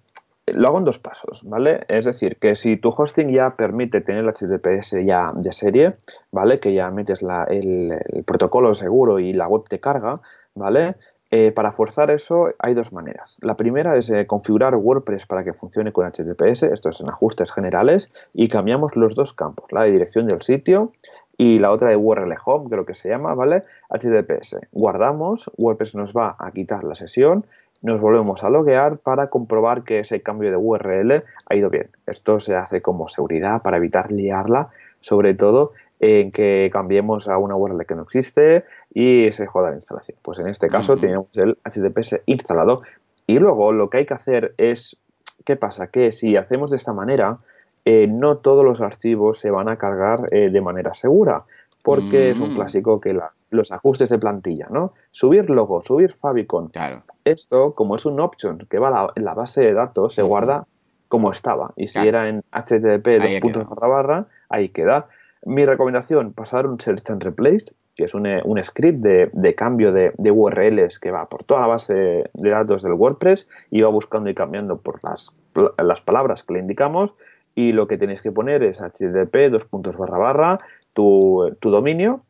lo 0.47 0.67
hago 0.67 0.79
en 0.79 0.85
dos 0.85 0.99
pasos, 0.99 1.43
¿vale? 1.43 1.85
Es 1.87 2.05
decir, 2.05 2.37
que 2.37 2.55
si 2.55 2.77
tu 2.77 2.89
hosting 2.89 3.31
ya 3.31 3.55
permite 3.55 4.01
tener 4.01 4.25
el 4.25 4.31
HTTPS 4.31 5.03
ya 5.03 5.31
de 5.33 5.51
serie, 5.51 5.93
¿vale? 6.31 6.59
Que 6.59 6.73
ya 6.73 6.91
metes 6.91 7.21
el, 7.49 8.23
protocolo 8.25 8.73
seguro 8.73 9.19
y 9.19 9.33
la 9.33 9.47
web 9.47 9.63
te 9.67 9.79
carga, 9.79 10.19
¿vale? 10.55 10.95
Eh, 11.31 11.51
para 11.51 11.71
forzar 11.71 12.11
eso 12.11 12.49
hay 12.59 12.73
dos 12.73 12.93
maneras. 12.93 13.37
La 13.41 13.55
primera 13.55 13.97
es 13.97 14.09
eh, 14.09 14.25
configurar 14.27 14.75
WordPress 14.75 15.25
para 15.25 15.43
que 15.43 15.53
funcione 15.53 15.91
con 15.91 16.05
HTTPS, 16.05 16.63
esto 16.63 16.89
es 16.89 17.01
en 17.01 17.09
ajustes 17.09 17.51
generales, 17.51 18.13
y 18.33 18.47
cambiamos 18.47 18.95
los 18.95 19.15
dos 19.15 19.33
campos, 19.33 19.71
la 19.71 19.83
de 19.83 19.91
dirección 19.91 20.27
del 20.27 20.41
sitio 20.41 20.91
y 21.37 21.59
la 21.59 21.71
otra 21.71 21.89
de 21.89 21.97
URL 21.97 22.33
Home, 22.45 22.69
creo 22.69 22.85
que 22.85 22.95
se 22.95 23.09
llama, 23.09 23.33
¿vale? 23.33 23.63
HTTPS. 23.89 24.59
Guardamos, 24.71 25.51
WordPress 25.57 25.95
nos 25.95 26.13
va 26.13 26.35
a 26.39 26.51
quitar 26.51 26.83
la 26.83 26.95
sesión, 26.95 27.45
nos 27.81 27.99
volvemos 27.99 28.43
a 28.43 28.49
loguear 28.49 28.97
para 28.97 29.27
comprobar 29.27 29.83
que 29.83 29.99
ese 29.99 30.21
cambio 30.21 30.49
de 30.51 30.57
URL 30.57 31.23
ha 31.49 31.55
ido 31.55 31.69
bien. 31.69 31.89
Esto 32.07 32.39
se 32.39 32.55
hace 32.55 32.81
como 32.81 33.07
seguridad 33.07 33.61
para 33.61 33.77
evitar 33.77 34.11
liarla, 34.11 34.69
sobre 35.01 35.33
todo 35.33 35.73
en 35.99 36.31
que 36.31 36.69
cambiemos 36.71 37.27
a 37.27 37.37
una 37.37 37.55
URL 37.55 37.85
que 37.85 37.95
no 37.95 38.03
existe 38.03 38.65
y 38.93 39.31
se 39.31 39.45
joda 39.45 39.71
la 39.71 39.77
instalación. 39.77 40.17
Pues 40.21 40.39
en 40.39 40.49
este 40.49 40.67
caso 40.67 40.97
tenemos 40.97 41.27
el 41.33 41.57
HTTPS 41.63 42.21
instalado 42.25 42.81
y 43.27 43.39
luego 43.39 43.71
lo 43.71 43.89
que 43.89 43.99
hay 43.99 44.05
que 44.05 44.13
hacer 44.13 44.53
es, 44.57 44.97
¿qué 45.45 45.55
pasa? 45.55 45.87
Que 45.87 46.11
si 46.11 46.37
hacemos 46.37 46.71
de 46.71 46.77
esta 46.77 46.93
manera, 46.93 47.39
eh, 47.85 48.07
no 48.07 48.37
todos 48.37 48.63
los 48.63 48.81
archivos 48.81 49.39
se 49.39 49.51
van 49.51 49.69
a 49.69 49.77
cargar 49.77 50.27
eh, 50.31 50.49
de 50.49 50.61
manera 50.61 50.93
segura, 50.93 51.43
porque 51.83 52.31
es 52.31 52.39
un 52.39 52.53
mm. 52.53 52.55
clásico 52.55 52.99
que 52.99 53.17
los 53.51 53.71
ajustes 53.71 54.09
de 54.09 54.17
plantilla, 54.17 54.67
¿no? 54.71 54.93
Subir 55.11 55.49
logo, 55.51 55.83
subir 55.83 56.13
favicon. 56.13 56.69
Claro. 56.69 57.03
Esto, 57.23 57.75
como 57.75 57.95
es 57.95 58.05
un 58.07 58.19
option 58.19 58.65
que 58.69 58.79
va 58.79 59.13
en 59.15 59.23
la 59.23 59.35
base 59.35 59.61
de 59.61 59.73
datos, 59.73 60.15
se 60.15 60.23
guarda 60.23 60.65
como 61.07 61.31
estaba. 61.31 61.73
Y 61.75 61.87
si 61.87 61.99
era 61.99 62.27
en 62.27 62.43
HTTP 62.51 63.21
dos 63.21 63.39
puntos 63.41 63.69
barra 63.69 63.87
barra, 63.87 64.25
ahí 64.49 64.69
queda. 64.69 65.07
Mi 65.45 65.63
recomendación, 65.63 66.33
pasar 66.33 66.65
un 66.65 66.81
search 66.81 67.09
and 67.11 67.23
replace, 67.23 67.65
que 67.95 68.05
es 68.05 68.15
un, 68.15 68.25
eh, 68.25 68.41
script 68.63 68.99
de, 68.99 69.55
cambio 69.55 69.91
de, 69.91 70.11
URLs 70.17 70.99
que 70.99 71.11
va 71.11 71.29
por 71.29 71.43
toda 71.43 71.61
la 71.61 71.67
base 71.67 72.23
de 72.33 72.49
datos 72.49 72.81
del 72.81 72.93
WordPress 72.93 73.47
y 73.69 73.81
va 73.81 73.89
buscando 73.89 74.29
y 74.29 74.33
cambiando 74.33 74.77
por 74.77 75.03
las, 75.03 75.31
las 75.77 76.01
palabras 76.01 76.41
que 76.43 76.53
le 76.53 76.59
indicamos 76.59 77.13
y 77.53 77.71
lo 77.71 77.87
que 77.87 77.97
tenéis 77.97 78.21
que 78.21 78.31
poner 78.31 78.63
es 78.63 78.81
http 78.81 79.49
dos 79.49 79.65
puntos 79.65 79.97
barra 79.97 80.17
barra 80.17 80.57
tu, 80.93 81.55
dominio 81.61 82.21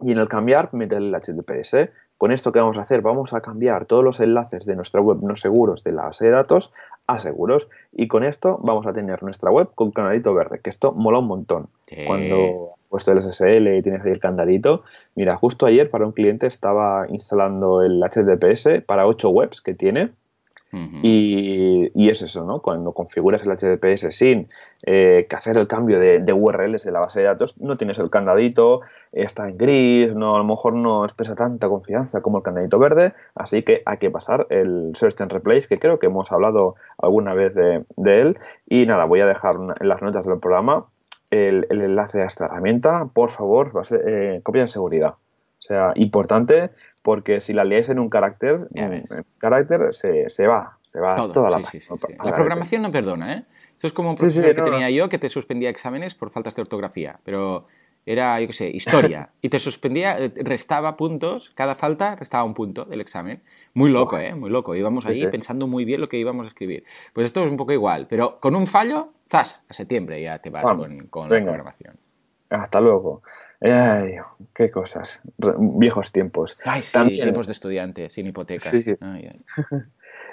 y 0.00 0.12
en 0.12 0.18
el 0.18 0.28
cambiar 0.28 0.72
meter 0.72 0.98
el 0.98 1.14
https 1.14 1.90
con 2.18 2.32
esto 2.32 2.52
que 2.52 2.60
vamos 2.60 2.78
a 2.78 2.82
hacer 2.82 3.02
vamos 3.02 3.34
a 3.34 3.40
cambiar 3.40 3.86
todos 3.86 4.02
los 4.02 4.20
enlaces 4.20 4.64
de 4.64 4.74
nuestra 4.74 5.00
web 5.00 5.18
no 5.22 5.36
seguros 5.36 5.84
de 5.84 5.92
la 5.92 6.04
base 6.04 6.24
de 6.24 6.30
datos 6.30 6.72
a 7.06 7.18
seguros. 7.18 7.68
Y 7.92 8.08
con 8.08 8.24
esto 8.24 8.58
vamos 8.62 8.86
a 8.86 8.92
tener 8.92 9.22
nuestra 9.22 9.50
web 9.50 9.68
con 9.74 9.90
canalito 9.90 10.34
verde 10.34 10.60
que 10.62 10.70
esto 10.70 10.92
mola 10.92 11.18
un 11.18 11.26
montón. 11.26 11.68
Cuando 12.06 12.72
has 12.74 12.88
puesto 12.88 13.12
el 13.12 13.22
SSL 13.22 13.76
y 13.76 13.82
tienes 13.82 14.04
ahí 14.04 14.12
el 14.12 14.20
candadito 14.20 14.82
mira 15.14 15.36
justo 15.36 15.66
ayer 15.66 15.90
para 15.90 16.06
un 16.06 16.12
cliente 16.12 16.46
estaba 16.46 17.06
instalando 17.08 17.82
el 17.82 18.02
https 18.02 18.82
para 18.86 19.06
ocho 19.06 19.30
webs 19.30 19.60
que 19.60 19.74
tiene. 19.74 20.10
Y, 21.02 22.10
es 22.10 22.20
eso, 22.20 22.44
¿no? 22.44 22.60
Cuando 22.60 22.92
configuras 22.92 23.46
el 23.46 23.56
HTTPS 23.56 24.14
sin 24.14 24.48
eh, 24.82 25.26
que 25.28 25.36
hacer 25.36 25.56
el 25.56 25.66
cambio 25.66 25.98
de, 25.98 26.32
URLs 26.32 26.86
en 26.86 26.92
la 26.92 27.00
base 27.00 27.20
de 27.20 27.26
datos, 27.26 27.56
no 27.58 27.76
tienes 27.76 27.98
el 27.98 28.10
candadito, 28.10 28.82
está 29.12 29.48
en 29.48 29.56
gris, 29.56 30.14
no, 30.14 30.34
a 30.34 30.38
lo 30.38 30.44
mejor 30.44 30.74
no 30.74 31.04
expresa 31.04 31.34
tanta 31.34 31.68
confianza 31.68 32.20
como 32.20 32.38
el 32.38 32.44
candadito 32.44 32.78
verde, 32.78 33.14
así 33.34 33.62
que 33.62 33.82
hay 33.86 33.96
que 33.98 34.10
pasar 34.10 34.46
el 34.50 34.92
Search 34.94 35.20
and 35.22 35.32
Replace, 35.32 35.66
que 35.68 35.78
creo 35.78 35.98
que 35.98 36.06
hemos 36.06 36.30
hablado 36.30 36.74
alguna 36.98 37.32
vez 37.34 37.54
de, 37.54 37.84
él. 38.04 38.38
Y 38.68 38.86
nada, 38.86 39.04
voy 39.06 39.20
a 39.20 39.26
dejar 39.26 39.56
en 39.56 39.88
las 39.88 40.02
notas 40.02 40.26
del 40.26 40.38
programa 40.38 40.86
el, 41.30 41.66
enlace 41.70 42.22
a 42.22 42.26
esta 42.26 42.44
herramienta. 42.44 43.06
Por 43.12 43.30
favor, 43.30 43.72
eh, 43.90 44.40
copia 44.42 44.62
de 44.62 44.68
seguridad. 44.68 45.14
O 45.58 45.62
sea, 45.62 45.92
importante 45.94 46.70
porque 47.02 47.40
si 47.40 47.52
la 47.52 47.64
lees 47.64 47.88
en 47.88 47.98
un 47.98 48.10
carácter, 48.10 48.68
carácter 49.38 49.94
se, 49.94 50.28
se, 50.28 50.46
va, 50.46 50.76
se 50.88 51.00
va 51.00 51.14
toda 51.14 51.50
la 51.50 51.62
sí, 51.62 51.78
La 52.24 52.34
programación 52.34 52.82
no 52.82 52.90
perdona, 52.90 53.32
¿eh? 53.32 53.44
Esto 53.76 53.88
es 53.88 53.92
como 53.92 54.10
un 54.10 54.16
profesor 54.16 54.54
que 54.54 54.62
tenía 54.62 54.88
yo 54.88 55.10
que 55.10 55.18
te 55.18 55.28
suspendía 55.28 55.68
exámenes 55.68 56.14
por 56.14 56.30
faltas 56.30 56.56
de 56.56 56.62
ortografía, 56.62 57.20
pero 57.24 57.66
era, 58.06 58.40
yo 58.40 58.46
qué 58.46 58.52
sé, 58.54 58.70
historia. 58.70 59.28
y 59.42 59.50
te 59.50 59.58
suspendía, 59.58 60.18
eh, 60.18 60.32
restaba 60.36 60.96
puntos, 60.96 61.50
cada 61.50 61.74
falta 61.74 62.16
restaba 62.16 62.44
un 62.44 62.54
punto 62.54 62.86
del 62.86 63.02
examen. 63.02 63.42
Muy 63.74 63.90
loco, 63.90 64.16
¿eh? 64.16 64.34
Muy 64.34 64.48
loco. 64.48 64.74
Íbamos 64.74 65.04
ahí 65.04 65.26
pensando 65.26 65.66
muy 65.66 65.84
bien 65.84 66.00
lo 66.00 66.08
que 66.08 66.16
íbamos 66.16 66.44
a 66.44 66.48
escribir. 66.48 66.84
Pues 67.12 67.26
esto 67.26 67.44
es 67.44 67.50
un 67.50 67.58
poco 67.58 67.72
igual, 67.72 68.06
pero 68.08 68.40
con 68.40 68.56
un 68.56 68.66
fallo, 68.66 69.12
¡zas! 69.28 69.62
A 69.68 69.74
septiembre 69.74 70.22
ya 70.22 70.38
te 70.38 70.48
vas 70.48 70.64
con, 70.64 71.08
con 71.08 71.28
la 71.28 71.42
programación. 71.42 71.98
Hasta 72.48 72.80
luego. 72.80 73.22
Ay, 73.60 74.14
qué 74.54 74.70
cosas. 74.70 75.20
Viejos 75.36 76.12
tiempos. 76.12 76.56
Ay, 76.64 76.82
sí, 76.82 77.16
tiempos 77.16 77.46
de 77.46 77.52
estudiante, 77.52 78.10
sin 78.10 78.26
hipotecas. 78.26 78.72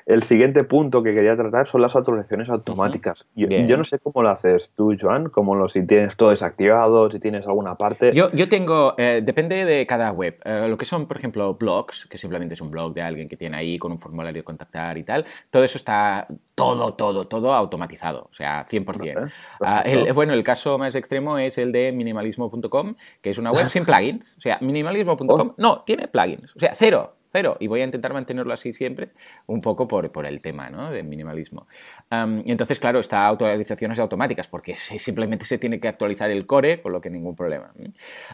El 0.06 0.24
siguiente 0.24 0.64
punto 0.64 1.04
que 1.04 1.14
quería 1.14 1.36
tratar 1.36 1.68
son 1.68 1.82
las 1.82 1.96
autorizaciones 1.96 2.50
automáticas. 2.50 3.26
yo, 3.36 3.78
no 3.78 3.84
sé 3.84 4.00
cómo 4.00 4.22
lo 4.22 4.30
haces 4.30 4.72
tú, 4.76 4.96
Joan, 5.00 5.30
como 5.30 5.56
lo, 5.56 5.70
si 5.70 5.86
tienes 5.86 6.16
todo 6.16 6.30
desactivado, 6.30 7.10
si 7.10 7.20
tienes 7.20 7.48
alguna 7.48 7.76
parte. 7.76 8.12
Yo, 8.14 8.32
yo 8.32 8.50
tengo, 8.50 8.96
eh, 8.98 9.22
depende 9.24 9.66
de 9.66 9.86
cada 9.86 10.12
web. 10.12 10.40
Eh, 10.44 10.68
lo 10.68 10.78
que 10.78 10.86
son, 10.86 11.08
por 11.08 11.18
ejemplo, 11.18 11.54
blogs, 11.56 12.06
que 12.06 12.18
simplemente 12.18 12.56
es 12.56 12.62
un 12.62 12.72
blog 12.72 12.94
de 12.94 13.02
alguien 13.02 13.28
que 13.28 13.38
tiene 13.38 13.58
ahí 13.58 13.78
con 13.78 13.92
un 13.92 14.00
formulario 14.00 14.42
de 14.42 14.44
contactar 14.44 14.98
y 14.98 15.04
tal, 15.04 15.26
todo 15.50 15.64
eso 15.64 15.78
está 15.78 16.28
todo, 16.56 16.94
todo, 16.94 17.28
todo 17.28 17.54
automatizado, 17.54 18.28
o 18.32 18.34
sea, 18.34 18.66
100%. 18.66 19.32
Ah, 19.62 19.84
bueno, 20.14 20.34
el 20.34 20.44
caso 20.44 20.78
más 20.78 20.96
extremo 20.96 21.38
es 21.38 21.58
el 21.58 21.72
de 21.72 21.92
minimalismo.com, 21.92 22.96
que 23.22 23.30
es 23.30 23.38
una 23.38 23.52
web 23.52 23.70
sin 23.70 23.86
plugins. 23.86 24.38
O 24.38 24.42
sea, 24.42 24.58
minimalismo.com 24.62 25.28
oh. 25.28 25.56
no 25.58 25.84
tiene 25.86 26.08
plugins, 26.08 26.56
o 26.56 26.60
sea, 26.60 26.74
cero 26.76 27.16
pero, 27.34 27.58
y 27.60 27.66
voy 27.66 27.82
a 27.82 27.84
intentar 27.84 28.14
mantenerlo 28.14 28.54
así 28.54 28.74
siempre, 28.74 29.10
un 29.48 29.60
poco 29.60 29.88
por, 29.88 30.12
por 30.12 30.28
el 30.28 30.40
tema 30.40 30.70
¿no? 30.70 30.92
del 30.92 31.06
minimalismo. 31.06 31.68
Y 32.46 32.52
entonces, 32.52 32.80
claro, 32.80 33.00
está 33.00 33.28
actualizaciones 33.28 34.00
automáticas, 34.00 34.48
porque 34.48 34.76
simplemente 35.00 35.46
se 35.46 35.58
tiene 35.58 35.80
que 35.80 35.88
actualizar 35.88 36.30
el 36.32 36.46
core, 36.46 36.82
con 36.82 36.92
lo 36.92 37.02
que 37.02 37.10
ningún 37.10 37.36
problema. 37.36 37.72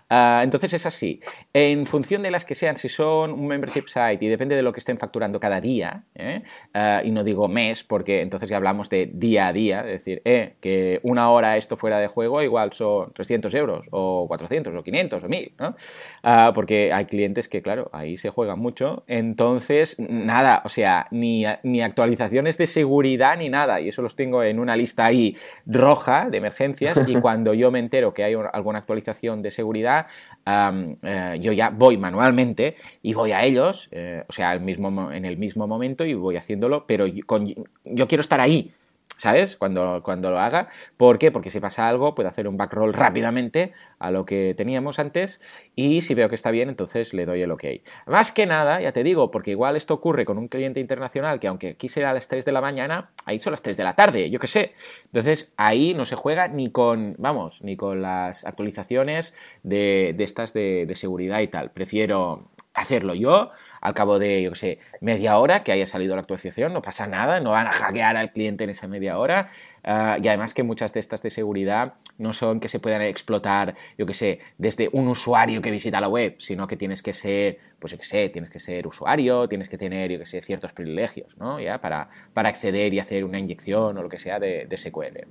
Ah, 0.10 0.42
entonces 0.44 0.74
es 0.74 0.86
así. 0.86 1.22
En 1.54 1.86
función 1.86 2.22
de 2.22 2.32
las 2.32 2.46
que 2.46 2.56
sean, 2.56 2.78
si 2.78 2.90
son 2.90 3.34
un 3.34 3.48
membership 3.48 3.88
site 3.88 4.20
y 4.26 4.28
depende 4.28 4.56
de 4.56 4.62
lo 4.62 4.74
que 4.74 4.80
estén 4.80 4.98
facturando 4.98 5.40
cada 5.40 5.62
día, 5.62 6.04
¿eh? 6.16 6.42
ah, 6.74 7.02
y 7.04 7.12
no 7.12 7.24
digo 7.24 7.48
mes, 7.48 7.84
porque 7.84 8.22
entonces 8.22 8.50
ya 8.50 8.58
hablamos 8.58 8.90
de 8.90 9.10
día 9.14 9.48
a 9.48 9.54
día, 9.54 9.82
es 9.82 10.00
decir, 10.00 10.22
eh, 10.26 10.56
que 10.62 11.00
una 11.04 11.30
hora 11.30 11.58
esto 11.58 11.78
fuera 11.78 12.00
de 12.00 12.08
juego 12.08 12.42
igual 12.42 12.74
son 12.74 13.12
300 13.14 13.54
euros, 13.56 13.88
o 13.92 14.26
400, 14.28 14.74
o 14.76 14.84
500, 14.84 15.24
o 15.24 15.28
1000, 15.28 15.54
¿no? 15.60 15.76
Ah, 16.24 16.52
porque 16.54 16.92
hay 16.94 17.06
clientes 17.06 17.48
que, 17.48 17.62
claro, 17.62 17.90
ahí 17.94 18.18
se 18.18 18.30
juegan 18.30 18.60
mucho 18.60 19.04
entonces, 19.08 19.98
nada, 20.00 20.62
o 20.66 20.70
sea, 20.70 21.08
ni, 21.12 21.46
actualizaciones 21.46 22.58
de 22.58 22.68
seguridad 22.68 23.38
ni 23.38 23.50
nada. 23.50 23.69
Y 23.78 23.90
eso 23.90 24.02
los 24.02 24.16
tengo 24.16 24.42
en 24.44 24.60
una 24.60 24.76
lista 24.76 25.06
ahí 25.06 25.36
roja 25.66 26.30
de 26.30 26.38
emergencias. 26.38 27.04
Y 27.08 27.16
cuando 27.22 27.54
yo 27.54 27.72
me 27.72 27.80
entero 27.80 28.14
que 28.14 28.24
hay 28.24 28.36
alguna 28.54 28.80
actualización 28.80 29.42
de 29.42 29.52
seguridad, 29.52 30.08
eh, 30.48 31.38
yo 31.42 31.52
ya 31.52 31.70
voy 31.70 31.98
manualmente 31.98 32.76
y 33.02 33.14
voy 33.14 33.34
a 33.34 33.44
ellos, 33.44 33.90
eh, 33.92 34.24
o 34.28 34.32
sea, 34.32 34.58
mismo, 34.60 35.12
en 35.12 35.26
el 35.26 35.38
mismo 35.38 35.68
momento 35.68 36.06
y 36.06 36.14
voy 36.14 36.38
haciéndolo, 36.38 36.86
pero 36.88 37.06
yo 37.06 38.08
quiero 38.08 38.22
estar 38.22 38.40
ahí. 38.40 38.74
¿Sabes? 39.20 39.58
Cuando, 39.58 40.02
cuando 40.02 40.32
lo 40.32 40.40
haga. 40.40 40.70
¿Por 40.96 41.20
qué? 41.20 41.30
Porque 41.30 41.50
si 41.50 41.60
pasa 41.60 41.90
algo, 41.90 42.16
puedo 42.16 42.30
hacer 42.30 42.48
un 42.48 42.56
backroll 42.56 42.94
rápidamente 42.94 43.74
a 44.00 44.12
lo 44.12 44.26
que 44.26 44.56
teníamos 44.56 44.98
antes 44.98 45.42
y 45.76 46.02
si 46.02 46.14
veo 46.14 46.30
que 46.30 46.36
está 46.36 46.52
bien, 46.52 46.70
entonces 46.70 47.14
le 47.14 47.26
doy 47.26 47.42
el 47.42 47.52
OK. 47.52 47.66
Más 48.08 48.32
que 48.32 48.46
nada, 48.46 48.80
ya 48.80 48.94
te 48.94 49.04
digo, 49.04 49.30
porque 49.30 49.52
igual 49.52 49.76
esto 49.76 49.94
ocurre 49.94 50.24
con 50.24 50.38
un 50.38 50.48
cliente 50.48 50.80
internacional 50.80 51.40
que 51.42 51.48
aunque 51.48 51.72
aquí 51.72 51.90
sea 51.90 52.12
a 52.12 52.14
las 52.14 52.30
3 52.30 52.46
de 52.46 52.52
la 52.54 52.62
mañana, 52.62 53.12
ahí 53.26 53.40
son 53.40 53.52
las 53.52 53.62
3 53.62 53.76
de 53.76 53.84
la 53.84 53.96
tarde, 53.96 54.30
yo 54.30 54.40
qué 54.40 54.48
sé. 54.48 54.74
Entonces 55.08 55.52
ahí 55.58 55.94
no 55.94 56.06
se 56.06 56.16
juega 56.16 56.48
ni 56.48 56.72
con, 56.72 57.16
vamos, 57.18 57.62
ni 57.62 57.76
con 57.76 58.02
las 58.02 58.46
actualizaciones 58.46 59.34
de, 59.64 60.14
de 60.16 60.24
estas 60.24 60.54
de, 60.54 60.86
de 60.88 60.96
seguridad 60.96 61.42
y 61.42 61.48
tal. 61.48 61.72
Prefiero 61.72 62.50
hacerlo 62.80 63.14
yo 63.14 63.52
al 63.82 63.94
cabo 63.94 64.20
de, 64.20 64.42
yo 64.44 64.52
qué 64.52 64.58
sé, 64.58 64.80
media 65.02 65.38
hora 65.38 65.64
que 65.64 65.72
haya 65.72 65.88
salido 65.88 66.16
la 66.16 66.22
actualización, 66.22 66.74
no 66.74 66.82
pasa 66.82 67.08
nada, 67.08 67.40
no 67.40 67.52
van 67.52 67.68
a 67.68 67.72
hackear 67.72 68.18
al 68.18 68.32
cliente 68.32 68.64
en 68.66 68.72
esa 68.72 68.88
media 68.88 69.18
hora. 69.18 69.50
Ah, 69.84 70.18
y 70.22 70.28
además 70.28 70.54
que 70.54 70.64
muchas 70.64 70.92
de 70.92 71.00
estas 71.00 71.22
de 71.22 71.30
seguridad 71.30 71.94
no 72.18 72.34
son 72.34 72.60
que 72.60 72.68
se 72.68 72.80
puedan 72.80 73.02
explotar, 73.02 73.76
yo 73.98 74.06
qué 74.06 74.14
sé, 74.14 74.40
desde 74.58 74.90
un 74.92 75.08
usuario 75.08 75.62
que 75.62 75.72
visita 75.72 76.02
la 76.02 76.10
web, 76.10 76.36
sino 76.40 76.68
que 76.68 76.76
tienes 76.76 77.02
que 77.02 77.14
ser, 77.14 77.60
pues 77.80 77.92
yo 77.92 77.98
qué 77.98 78.04
sé, 78.04 78.30
tienes 78.30 78.50
que 78.50 78.60
ser 78.60 78.86
usuario, 78.86 79.48
tienes 79.48 79.70
que 79.70 79.78
tener, 79.78 80.12
yo 80.12 80.20
qué 80.20 80.26
sé, 80.26 80.42
ciertos 80.42 80.74
privilegios, 80.74 81.38
¿no? 81.38 81.62
Ya, 81.62 81.80
para, 81.80 82.10
para 82.34 82.50
acceder 82.50 82.94
y 82.94 83.00
hacer 83.00 83.24
una 83.24 83.40
inyección 83.40 83.98
o 83.98 84.04
lo 84.04 84.10
que 84.10 84.20
sea 84.20 84.40
de, 84.40 84.66
de 84.66 84.78
SQL. 84.78 85.28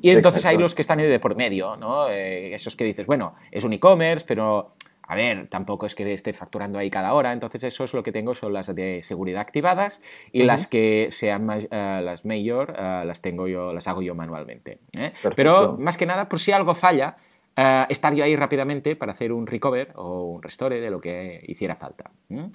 Y 0.00 0.10
entonces 0.10 0.46
hay 0.46 0.56
los 0.56 0.74
que 0.74 0.80
están 0.80 0.98
de 0.98 1.20
por 1.20 1.36
medio, 1.36 1.76
¿no? 1.76 2.08
Eh, 2.08 2.54
esos 2.54 2.76
que 2.76 2.84
dices, 2.84 3.06
bueno, 3.06 3.34
es 3.50 3.64
un 3.64 3.74
e-commerce, 3.74 4.24
pero 4.26 4.74
a 5.10 5.16
ver, 5.16 5.48
tampoco 5.48 5.86
es 5.86 5.96
que 5.96 6.14
esté 6.14 6.32
facturando 6.32 6.78
ahí 6.78 6.88
cada 6.88 7.14
hora, 7.14 7.32
entonces 7.32 7.64
eso 7.64 7.82
es 7.82 7.94
lo 7.94 8.04
que 8.04 8.12
tengo, 8.12 8.32
son 8.32 8.52
las 8.52 8.72
de 8.72 9.00
seguridad 9.02 9.40
activadas 9.40 10.00
y 10.30 10.44
las 10.44 10.68
que 10.68 11.08
sean 11.10 11.50
uh, 11.50 11.66
las 12.00 12.24
mayor 12.24 12.70
uh, 12.78 13.04
las 13.04 13.20
tengo 13.20 13.48
yo, 13.48 13.72
las 13.72 13.88
hago 13.88 14.02
yo 14.02 14.14
manualmente. 14.14 14.78
¿eh? 14.96 15.12
Pero 15.34 15.76
más 15.76 15.96
que 15.96 16.06
nada, 16.06 16.28
por 16.28 16.38
si 16.38 16.52
algo 16.52 16.76
falla, 16.76 17.16
uh, 17.58 17.86
estar 17.88 18.14
yo 18.14 18.22
ahí 18.22 18.36
rápidamente 18.36 18.94
para 18.94 19.10
hacer 19.10 19.32
un 19.32 19.48
recover 19.48 19.90
o 19.96 20.26
un 20.30 20.44
restore 20.44 20.80
de 20.80 20.90
lo 20.92 21.00
que 21.00 21.42
hiciera 21.48 21.74
falta. 21.74 22.12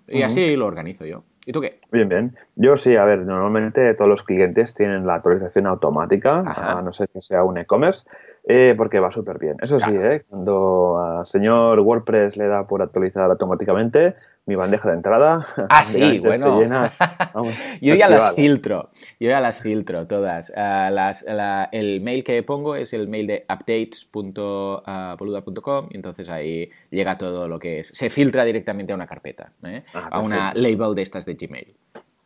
Y 0.07 0.21
así 0.21 0.55
lo 0.55 0.65
organizo 0.65 1.05
yo. 1.05 1.25
¿Y 1.45 1.51
tú 1.51 1.59
qué? 1.59 1.81
Bien, 1.91 2.07
bien. 2.07 2.37
Yo 2.55 2.77
sí, 2.77 2.95
a 2.95 3.03
ver, 3.03 3.19
normalmente 3.19 3.93
todos 3.95 4.09
los 4.09 4.23
clientes 4.23 4.73
tienen 4.73 5.05
la 5.05 5.15
actualización 5.15 5.67
automática, 5.67 6.39
a 6.39 6.81
no 6.81 6.93
ser 6.93 7.09
que 7.09 7.21
sea 7.21 7.43
un 7.43 7.57
e-commerce, 7.57 8.05
eh, 8.47 8.75
porque 8.77 8.99
va 8.99 9.09
súper 9.09 9.39
bien. 9.39 9.57
Eso 9.61 9.79
sí, 9.79 9.91
¿eh? 9.91 10.23
cuando 10.29 10.99
al 10.99 11.25
señor 11.25 11.79
WordPress 11.79 12.37
le 12.37 12.47
da 12.47 12.67
por 12.67 12.83
actualizar 12.83 13.27
automáticamente, 13.29 14.15
mi 14.45 14.55
bandeja 14.55 14.89
de 14.89 14.95
entrada. 14.95 15.47
Ah, 15.69 15.83
sí, 15.83 16.19
bueno. 16.19 16.61
yo 17.81 17.95
ya 17.95 18.07
las 18.07 18.35
filtro, 18.35 18.89
yo 19.19 19.29
ya 19.29 19.39
las 19.39 19.63
filtro 19.63 20.05
todas. 20.05 20.53
Ah, 20.55 20.91
las, 20.91 21.25
el 21.71 22.01
mail 22.01 22.23
que 22.23 22.43
pongo 22.43 22.75
es 22.75 22.93
el 22.93 23.07
mail 23.07 23.25
de 23.27 23.45
updates.boluda.com 23.49 25.87
y 25.89 25.95
entonces 25.95 26.29
ahí 26.29 26.69
llega 26.91 27.17
todo 27.17 27.47
lo 27.47 27.57
que 27.57 27.79
es. 27.79 27.87
Se 27.89 28.11
filtra 28.11 28.45
directamente 28.45 28.93
a 28.93 28.95
una 28.95 29.07
carpeta, 29.07 29.53
¿eh? 29.63 29.81
ah, 29.95 30.09
a 30.11 30.19
una 30.19 30.53
label 30.53 30.93
de 30.93 31.01
estas 31.01 31.25
de 31.25 31.33
Gmail. 31.33 31.73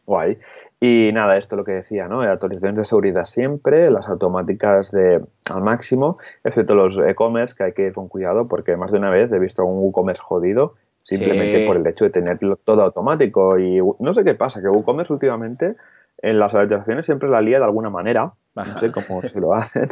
Guay. 0.06 0.38
Y 0.82 1.12
nada, 1.12 1.38
esto 1.38 1.58
lo 1.58 1.66
que 1.66 1.74
decía, 1.74 2.08
¿no? 2.08 2.22
Actualizaciones 2.22 2.78
de 2.78 2.86
seguridad 2.86 3.26
siempre, 3.26 3.92
las 3.92 4.08
automáticas 4.08 4.92
de 4.92 5.22
al 5.50 5.62
máximo, 5.62 6.18
excepto 6.44 6.74
los 6.74 6.98
e-commerce 6.98 7.54
que 7.56 7.64
hay 7.64 7.74
que 7.74 7.88
ir 7.88 7.94
con 7.94 8.08
cuidado 8.08 8.48
porque 8.48 8.78
más 8.78 8.92
de 8.92 8.98
una 8.98 9.10
vez 9.10 9.30
he 9.32 9.40
visto 9.40 9.66
un 9.66 9.90
e-commerce 9.90 10.22
jodido 10.22 10.76
simplemente 11.10 11.66
por 11.66 11.78
el 11.78 11.88
hecho 11.88 12.06
de 12.06 12.12
tenerlo 12.12 12.56
todo 12.58 12.84
automático. 12.84 13.58
Y 13.60 13.80
no 14.00 14.14
sé 14.14 14.24
qué 14.24 14.36
pasa, 14.36 14.62
que 14.62 14.70
WooCommerce 14.70 15.14
últimamente 15.14 15.76
en 16.22 16.40
las 16.40 16.54
actualizaciones 16.54 17.06
siempre 17.06 17.30
la 17.30 17.42
lía 17.42 17.58
de 17.58 17.66
alguna 17.66 17.90
manera. 17.90 18.34
No 18.56 18.80
sé 18.80 18.92
cómo 18.92 19.22
se 19.24 19.40
lo 19.40 19.54
hacen. 19.54 19.90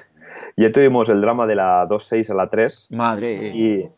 Ya 0.56 0.72
tuvimos 0.72 1.10
el 1.10 1.22
drama 1.22 1.48
de 1.48 1.56
la 1.56 1.88
2.6 1.88 2.30
a 2.32 2.34
la 2.36 2.50
3. 2.50 2.90
Madre. 2.92 3.34
Y, 3.34 3.90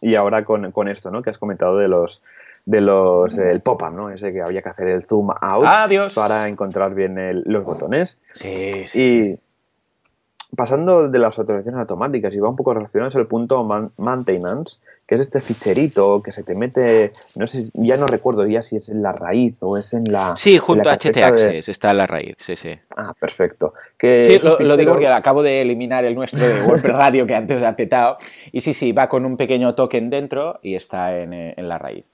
y 0.00 0.14
ahora 0.16 0.44
con, 0.44 0.72
con, 0.72 0.88
esto, 0.88 1.10
¿no? 1.10 1.22
Que 1.22 1.30
has 1.30 1.38
comentado 1.38 1.76
de 1.78 1.88
los 1.88 2.22
de 2.66 2.80
los 2.80 3.36
el 3.36 3.60
pop-up, 3.60 3.92
¿no? 3.92 4.10
Ese 4.10 4.32
que 4.32 4.40
había 4.40 4.62
que 4.62 4.68
hacer 4.68 4.88
el 4.88 5.04
zoom 5.04 5.30
out 5.40 5.66
para 6.14 6.48
encontrar 6.48 6.94
bien 6.94 7.42
los 7.44 7.64
botones. 7.64 8.18
Sí, 8.32 8.86
sí. 8.86 9.00
Y 9.00 9.38
pasando 10.54 11.08
de 11.08 11.18
las 11.18 11.38
autorizaciones 11.38 11.80
automáticas 11.80 12.34
y 12.34 12.38
va 12.38 12.48
un 12.48 12.56
poco 12.56 12.74
relacionado 12.74 13.08
es 13.08 13.14
el 13.16 13.26
punto 13.26 13.64
maintenance, 13.64 14.78
que 15.06 15.16
es 15.16 15.22
este 15.22 15.40
ficherito 15.40 16.22
que 16.22 16.32
se 16.32 16.42
te 16.42 16.54
mete, 16.54 17.10
no 17.36 17.46
sé, 17.46 17.70
ya 17.74 17.96
no 17.96 18.06
recuerdo 18.06 18.46
ya 18.46 18.62
si 18.62 18.76
es 18.76 18.88
en 18.88 19.02
la 19.02 19.12
raíz 19.12 19.56
o 19.60 19.76
es 19.76 19.92
en 19.92 20.04
la... 20.04 20.34
Sí, 20.36 20.58
junto 20.58 20.88
a 20.88 20.94
HT 20.94 21.16
Access 21.18 21.68
está 21.68 21.90
en 21.90 21.98
la 21.98 22.06
raíz, 22.06 22.34
sí, 22.38 22.56
sí. 22.56 22.70
Ah, 22.96 23.12
perfecto. 23.18 23.74
sí, 24.00 24.38
lo, 24.42 24.76
digo 24.76 24.92
porque 24.92 25.08
acabo 25.08 25.42
de 25.42 25.60
eliminar 25.60 26.04
el 26.04 26.14
nuestro 26.14 26.46
de 26.46 26.62
WordPress 26.62 26.94
Radio 26.94 27.26
que 27.26 27.34
antes 27.34 27.62
ha 27.62 27.76
petado 27.76 28.16
y 28.52 28.60
sí, 28.60 28.74
sí, 28.74 28.92
va 28.92 29.08
con 29.08 29.24
un 29.26 29.36
pequeño 29.36 29.74
token 29.74 30.08
dentro 30.08 30.60
y 30.62 30.74
está 30.74 31.18
en, 31.18 31.32
eh, 31.32 31.54
en 31.56 31.68
la 31.68 31.78
raíz. 31.78 32.04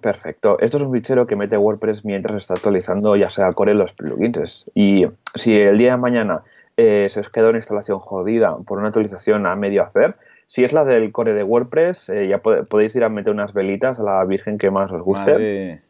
Perfecto. 0.00 0.58
Esto 0.58 0.78
es 0.78 0.82
un 0.82 0.92
fichero 0.92 1.26
que 1.26 1.36
mete 1.36 1.58
WordPress 1.58 2.04
mientras 2.04 2.36
está 2.36 2.54
actualizando 2.54 3.14
ya 3.16 3.30
sea 3.30 3.52
Core 3.52 3.74
los 3.74 3.92
plugins. 3.92 4.70
Y 4.74 5.06
si 5.34 5.54
el 5.54 5.78
día 5.78 5.92
de 5.92 5.96
mañana 5.98 6.42
eh, 6.76 7.08
se 7.10 7.20
os 7.20 7.28
queda 7.28 7.50
una 7.50 7.58
instalación 7.58 7.98
jodida 7.98 8.56
por 8.66 8.78
una 8.78 8.88
actualización 8.88 9.46
a 9.46 9.54
medio 9.54 9.82
hacer, 9.82 10.16
si 10.46 10.64
es 10.64 10.72
la 10.72 10.84
del 10.84 11.12
core 11.12 11.34
de 11.34 11.44
WordPress, 11.44 12.08
eh, 12.08 12.28
ya 12.28 12.38
podéis 12.38 12.94
ir 12.96 13.04
a 13.04 13.08
meter 13.08 13.32
unas 13.32 13.54
velitas 13.54 13.98
a 13.98 14.02
la 14.02 14.24
Virgen 14.24 14.58
que 14.58 14.70
más 14.70 14.90
os 14.90 15.02
guste. 15.02 15.80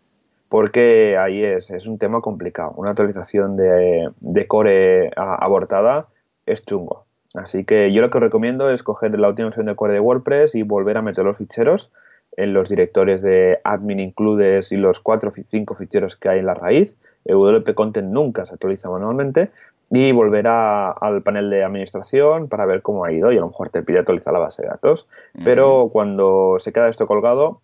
Porque 0.48 1.16
ahí 1.18 1.42
es, 1.42 1.70
es 1.70 1.86
un 1.86 1.98
tema 1.98 2.20
complicado. 2.20 2.72
Una 2.76 2.90
actualización 2.90 3.56
de, 3.56 4.46
core 4.46 5.10
abortada 5.16 6.06
es 6.44 6.64
chungo. 6.64 7.06
Así 7.34 7.64
que 7.64 7.92
yo 7.92 8.02
lo 8.02 8.10
que 8.10 8.18
os 8.18 8.22
recomiendo 8.22 8.70
es 8.70 8.82
coger 8.82 9.18
la 9.18 9.28
última 9.28 9.46
versión 9.48 9.66
de 9.66 9.74
core 9.74 9.94
de 9.94 10.00
WordPress 10.00 10.54
y 10.54 10.62
volver 10.62 10.98
a 10.98 11.02
meter 11.02 11.24
los 11.24 11.38
ficheros 11.38 11.90
en 12.36 12.54
los 12.54 12.68
directorios 12.68 13.22
de 13.22 13.58
admin 13.64 14.00
includes 14.00 14.72
y 14.72 14.76
los 14.76 15.00
cuatro 15.00 15.30
o 15.30 15.42
cinco 15.44 15.74
ficheros 15.74 16.16
que 16.16 16.28
hay 16.28 16.38
en 16.38 16.46
la 16.46 16.54
raíz. 16.54 16.96
WP 17.24 17.74
Content 17.74 18.08
nunca 18.08 18.46
se 18.46 18.54
actualiza 18.54 18.90
manualmente, 18.90 19.50
y 19.94 20.10
volver 20.12 20.46
al 20.46 21.22
panel 21.22 21.50
de 21.50 21.64
administración 21.64 22.48
para 22.48 22.64
ver 22.64 22.80
cómo 22.80 23.04
ha 23.04 23.12
ido 23.12 23.30
y 23.30 23.36
a 23.36 23.40
lo 23.40 23.48
mejor 23.48 23.68
te 23.68 23.82
pide 23.82 23.98
actualizar 23.98 24.32
la 24.32 24.38
base 24.38 24.62
de 24.62 24.68
datos. 24.68 25.06
Pero 25.44 25.90
cuando 25.92 26.56
se 26.60 26.72
queda 26.72 26.88
esto 26.88 27.06
colgado, 27.06 27.60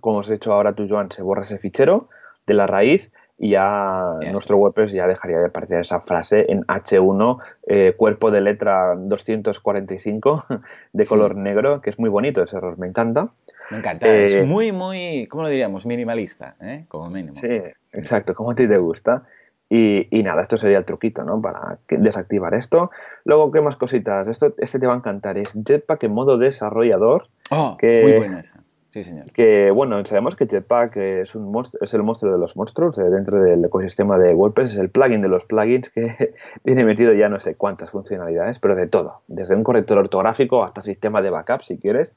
como 0.00 0.18
os 0.18 0.28
he 0.28 0.34
hecho 0.34 0.52
ahora 0.52 0.74
tú, 0.74 0.86
Joan, 0.86 1.10
se 1.10 1.22
borra 1.22 1.42
ese 1.42 1.58
fichero 1.58 2.10
de 2.46 2.52
la 2.52 2.66
raíz 2.66 3.12
y 3.38 3.50
ya, 3.50 4.16
nuestro 4.30 4.58
WordPress 4.58 4.92
ya 4.92 5.06
dejaría 5.06 5.38
de 5.38 5.46
aparecer 5.46 5.80
esa 5.80 6.00
frase 6.00 6.44
en 6.52 6.64
H1, 6.64 7.38
eh, 7.66 7.94
cuerpo 7.96 8.30
de 8.30 8.42
letra 8.42 8.94
245 8.96 10.44
de 10.92 11.06
color 11.06 11.34
negro, 11.34 11.80
que 11.80 11.88
es 11.88 11.98
muy 11.98 12.10
bonito 12.10 12.42
ese 12.42 12.58
error, 12.58 12.76
me 12.78 12.88
encanta. 12.88 13.30
Me 13.70 13.78
encanta, 13.78 14.08
es 14.08 14.34
eh, 14.34 14.44
muy, 14.44 14.72
muy, 14.72 15.26
¿cómo 15.26 15.42
lo 15.42 15.48
diríamos? 15.48 15.84
Minimalista, 15.84 16.56
¿eh? 16.60 16.84
como 16.88 17.10
mínimo. 17.10 17.36
Sí, 17.36 17.60
exacto, 17.92 18.34
como 18.34 18.52
a 18.52 18.54
ti 18.54 18.66
te 18.66 18.78
gusta. 18.78 19.24
Y, 19.70 20.22
nada, 20.22 20.40
esto 20.40 20.56
sería 20.56 20.78
el 20.78 20.86
truquito, 20.86 21.24
¿no? 21.24 21.42
Para 21.42 21.78
desactivar 21.88 22.54
esto. 22.54 22.90
Luego, 23.24 23.52
¿qué 23.52 23.60
más 23.60 23.76
cositas? 23.76 24.26
Esto, 24.26 24.54
este 24.56 24.78
te 24.78 24.86
va 24.86 24.94
a 24.94 24.96
encantar. 24.96 25.36
Es 25.36 25.58
Jetpack 25.62 26.04
en 26.04 26.12
modo 26.12 26.38
desarrollador. 26.38 27.28
Oh, 27.50 27.76
muy 27.82 28.12
buena 28.12 28.40
esa. 28.40 28.62
Sí, 28.90 29.02
señor. 29.02 29.30
Que, 29.32 29.70
bueno, 29.70 30.02
sabemos 30.06 30.34
que 30.34 30.46
Jetpack 30.46 30.96
es, 30.96 31.34
un 31.34 31.52
monstruo, 31.52 31.84
es 31.84 31.92
el 31.92 32.02
monstruo 32.02 32.32
de 32.32 32.38
los 32.38 32.56
monstruos 32.56 32.96
eh, 32.96 33.02
dentro 33.02 33.42
del 33.42 33.62
ecosistema 33.62 34.18
de 34.18 34.32
WordPress. 34.32 34.72
Es 34.72 34.78
el 34.78 34.88
plugin 34.88 35.20
de 35.20 35.28
los 35.28 35.44
plugins 35.44 35.90
que 35.90 36.34
tiene 36.64 36.84
metido 36.84 37.12
ya 37.12 37.28
no 37.28 37.38
sé 37.38 37.54
cuántas 37.54 37.90
funcionalidades, 37.90 38.58
pero 38.58 38.74
de 38.74 38.86
todo. 38.86 39.20
Desde 39.26 39.54
un 39.54 39.64
corrector 39.64 39.98
ortográfico 39.98 40.64
hasta 40.64 40.82
sistema 40.82 41.20
de 41.20 41.28
backup, 41.28 41.62
si 41.62 41.76
quieres. 41.76 42.16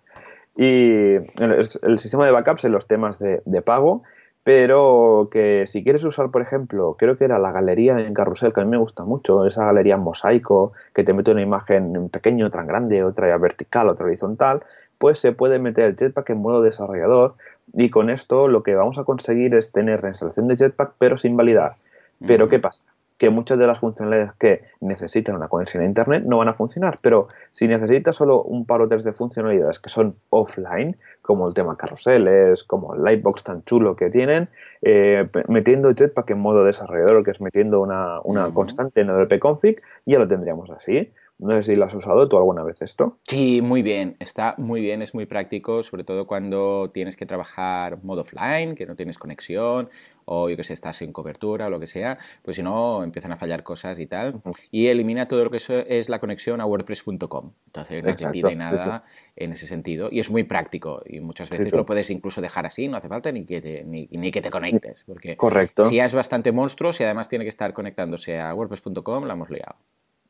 Y 0.55 1.15
el, 1.15 1.69
el 1.81 1.99
sistema 1.99 2.25
de 2.25 2.31
backups 2.31 2.65
en 2.65 2.71
los 2.71 2.87
temas 2.87 3.19
de, 3.19 3.41
de 3.45 3.61
pago 3.61 4.03
pero 4.43 5.29
que 5.31 5.65
si 5.67 5.83
quieres 5.83 6.03
usar, 6.03 6.31
por 6.31 6.41
ejemplo, 6.41 6.95
creo 6.97 7.17
que 7.17 7.25
era 7.25 7.37
la 7.37 7.51
galería 7.51 7.99
en 7.99 8.13
carrusel, 8.13 8.53
que 8.53 8.61
a 8.61 8.63
mí 8.63 8.71
me 8.71 8.77
gusta 8.77 9.03
mucho, 9.03 9.45
esa 9.45 9.65
galería 9.65 9.95
en 9.95 10.01
mosaico, 10.01 10.73
que 10.95 11.03
te 11.03 11.13
mete 11.13 11.31
una 11.31 11.43
imagen 11.43 11.95
en 11.95 12.09
pequeño, 12.09 12.47
otra 12.47 12.61
en 12.61 12.67
grande, 12.67 13.03
otra 13.03 13.37
vertical, 13.37 13.89
otra 13.89 14.05
horizontal, 14.05 14.63
pues 14.97 15.19
se 15.19 15.31
puede 15.31 15.59
meter 15.59 15.85
el 15.85 15.95
Jetpack 15.95 16.31
en 16.31 16.41
modo 16.41 16.61
desarrollador 16.61 17.35
y 17.73 17.89
con 17.89 18.09
esto 18.09 18.47
lo 18.47 18.63
que 18.63 18.75
vamos 18.75 18.97
a 18.97 19.03
conseguir 19.03 19.53
es 19.53 19.71
tener 19.71 20.01
reinstalación 20.01 20.47
de 20.47 20.57
Jetpack 20.57 20.93
pero 20.97 21.17
sin 21.17 21.37
validar. 21.37 21.73
Pero 22.25 22.49
¿qué 22.49 22.59
pasa? 22.59 22.83
Que 23.21 23.29
muchas 23.29 23.59
de 23.59 23.67
las 23.67 23.77
funcionalidades 23.77 24.33
que 24.39 24.63
necesitan 24.79 25.35
una 25.35 25.47
conexión 25.47 25.83
a 25.83 25.85
Internet 25.85 26.23
no 26.25 26.39
van 26.39 26.47
a 26.47 26.55
funcionar, 26.55 26.95
pero 27.03 27.27
si 27.51 27.67
necesitas 27.67 28.15
solo 28.15 28.41
un 28.41 28.65
par 28.65 28.81
o 28.81 28.87
tres 28.87 29.03
de 29.03 29.13
funcionalidades 29.13 29.77
que 29.77 29.89
son 29.89 30.15
offline, 30.31 30.95
como 31.21 31.47
el 31.47 31.53
tema 31.53 31.77
carruseles, 31.77 32.63
como 32.63 32.95
el 32.95 33.03
Lightbox 33.03 33.43
tan 33.43 33.63
chulo 33.65 33.95
que 33.95 34.09
tienen, 34.09 34.49
eh, 34.81 35.29
metiendo 35.47 35.93
Jetpack 35.93 36.31
en 36.31 36.39
modo 36.39 36.63
desarrollador, 36.63 37.23
que 37.23 37.29
es 37.29 37.41
metiendo 37.41 37.79
una, 37.81 38.21
constante 38.55 39.01
en 39.01 39.11
el 39.11 39.39
config, 39.39 39.79
ya 40.07 40.17
lo 40.17 40.27
tendríamos 40.27 40.71
así. 40.71 41.13
No 41.41 41.55
sé 41.55 41.63
si 41.63 41.75
lo 41.75 41.85
has 41.85 41.93
usado 41.95 42.23
tú 42.27 42.37
alguna 42.37 42.63
vez 42.63 42.81
esto. 42.83 43.17
Sí, 43.23 43.61
muy 43.63 43.81
bien, 43.81 44.15
está 44.19 44.53
muy 44.59 44.79
bien, 44.79 45.01
es 45.01 45.15
muy 45.15 45.25
práctico, 45.25 45.81
sobre 45.81 46.03
todo 46.03 46.27
cuando 46.27 46.91
tienes 46.93 47.15
que 47.15 47.25
trabajar 47.25 48.03
modo 48.03 48.21
offline, 48.21 48.75
que 48.75 48.85
no 48.85 48.95
tienes 48.95 49.17
conexión, 49.17 49.89
o 50.25 50.49
yo 50.49 50.55
que 50.55 50.63
sé, 50.63 50.73
estás 50.73 50.97
sin 50.97 51.11
cobertura 51.11 51.65
o 51.65 51.69
lo 51.71 51.79
que 51.79 51.87
sea, 51.87 52.19
pues 52.43 52.57
si 52.57 52.63
no, 52.63 53.03
empiezan 53.03 53.31
a 53.31 53.37
fallar 53.37 53.63
cosas 53.63 53.97
y 53.99 54.05
tal. 54.05 54.41
Y 54.69 54.87
elimina 54.87 55.27
todo 55.27 55.43
lo 55.43 55.49
que 55.49 55.57
es 55.87 56.09
la 56.09 56.19
conexión 56.19 56.61
a 56.61 56.65
WordPress.com. 56.67 57.51
Entonces 57.65 58.03
no 58.03 58.15
te 58.15 58.27
pide 58.29 58.55
nada 58.55 59.03
en 59.35 59.53
ese 59.53 59.65
sentido. 59.65 60.09
Y 60.11 60.19
es 60.19 60.29
muy 60.29 60.43
práctico. 60.43 61.01
Y 61.07 61.21
muchas 61.21 61.49
veces 61.49 61.73
lo 61.73 61.87
puedes 61.87 62.11
incluso 62.11 62.39
dejar 62.39 62.67
así, 62.67 62.87
no 62.87 62.97
hace 62.97 63.07
falta 63.07 63.31
ni 63.31 63.45
que 63.45 63.61
te, 63.61 63.83
ni, 63.83 64.31
que 64.31 64.41
te 64.41 64.51
conectes. 64.51 65.03
Porque 65.07 65.35
Correcto. 65.35 65.85
si 65.85 65.95
ya 65.95 66.05
es 66.05 66.13
bastante 66.13 66.51
monstruo, 66.51 66.93
si 66.93 67.03
además 67.03 67.29
tiene 67.29 67.45
que 67.45 67.49
estar 67.49 67.73
conectándose 67.73 68.39
a 68.39 68.53
WordPress.com, 68.53 69.25
la 69.25 69.33
hemos 69.33 69.49
liado. 69.49 69.75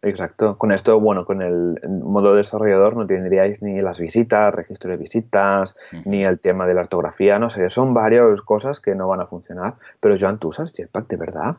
Exacto. 0.04 0.58
Con 0.58 0.72
esto, 0.72 1.00
bueno, 1.00 1.26
con 1.26 1.42
el 1.42 1.80
modo 1.88 2.34
desarrollador 2.34 2.96
no 2.96 3.06
tendríais 3.06 3.62
ni 3.62 3.82
las 3.82 4.00
visitas, 4.00 4.54
registro 4.54 4.90
de 4.90 4.98
visitas, 4.98 5.76
ni 6.06 6.24
el 6.26 6.40
tema 6.40 6.66
de 6.66 6.74
la 6.74 6.82
ortografía, 6.82 7.38
no 7.38 7.50
sé, 7.50 7.70
son 7.70 7.94
varias 7.94 8.42
cosas 8.42 8.80
que 8.80 8.96
no 8.96 9.08
van 9.08 9.22
a 9.22 9.28
funcionar. 9.28 9.76
Pero 10.00 10.18
Joan, 10.20 10.40
¿tú 10.40 10.50
usas 10.50 10.74
Jetpack 10.74 11.08
de 11.08 11.18
verdad? 11.18 11.58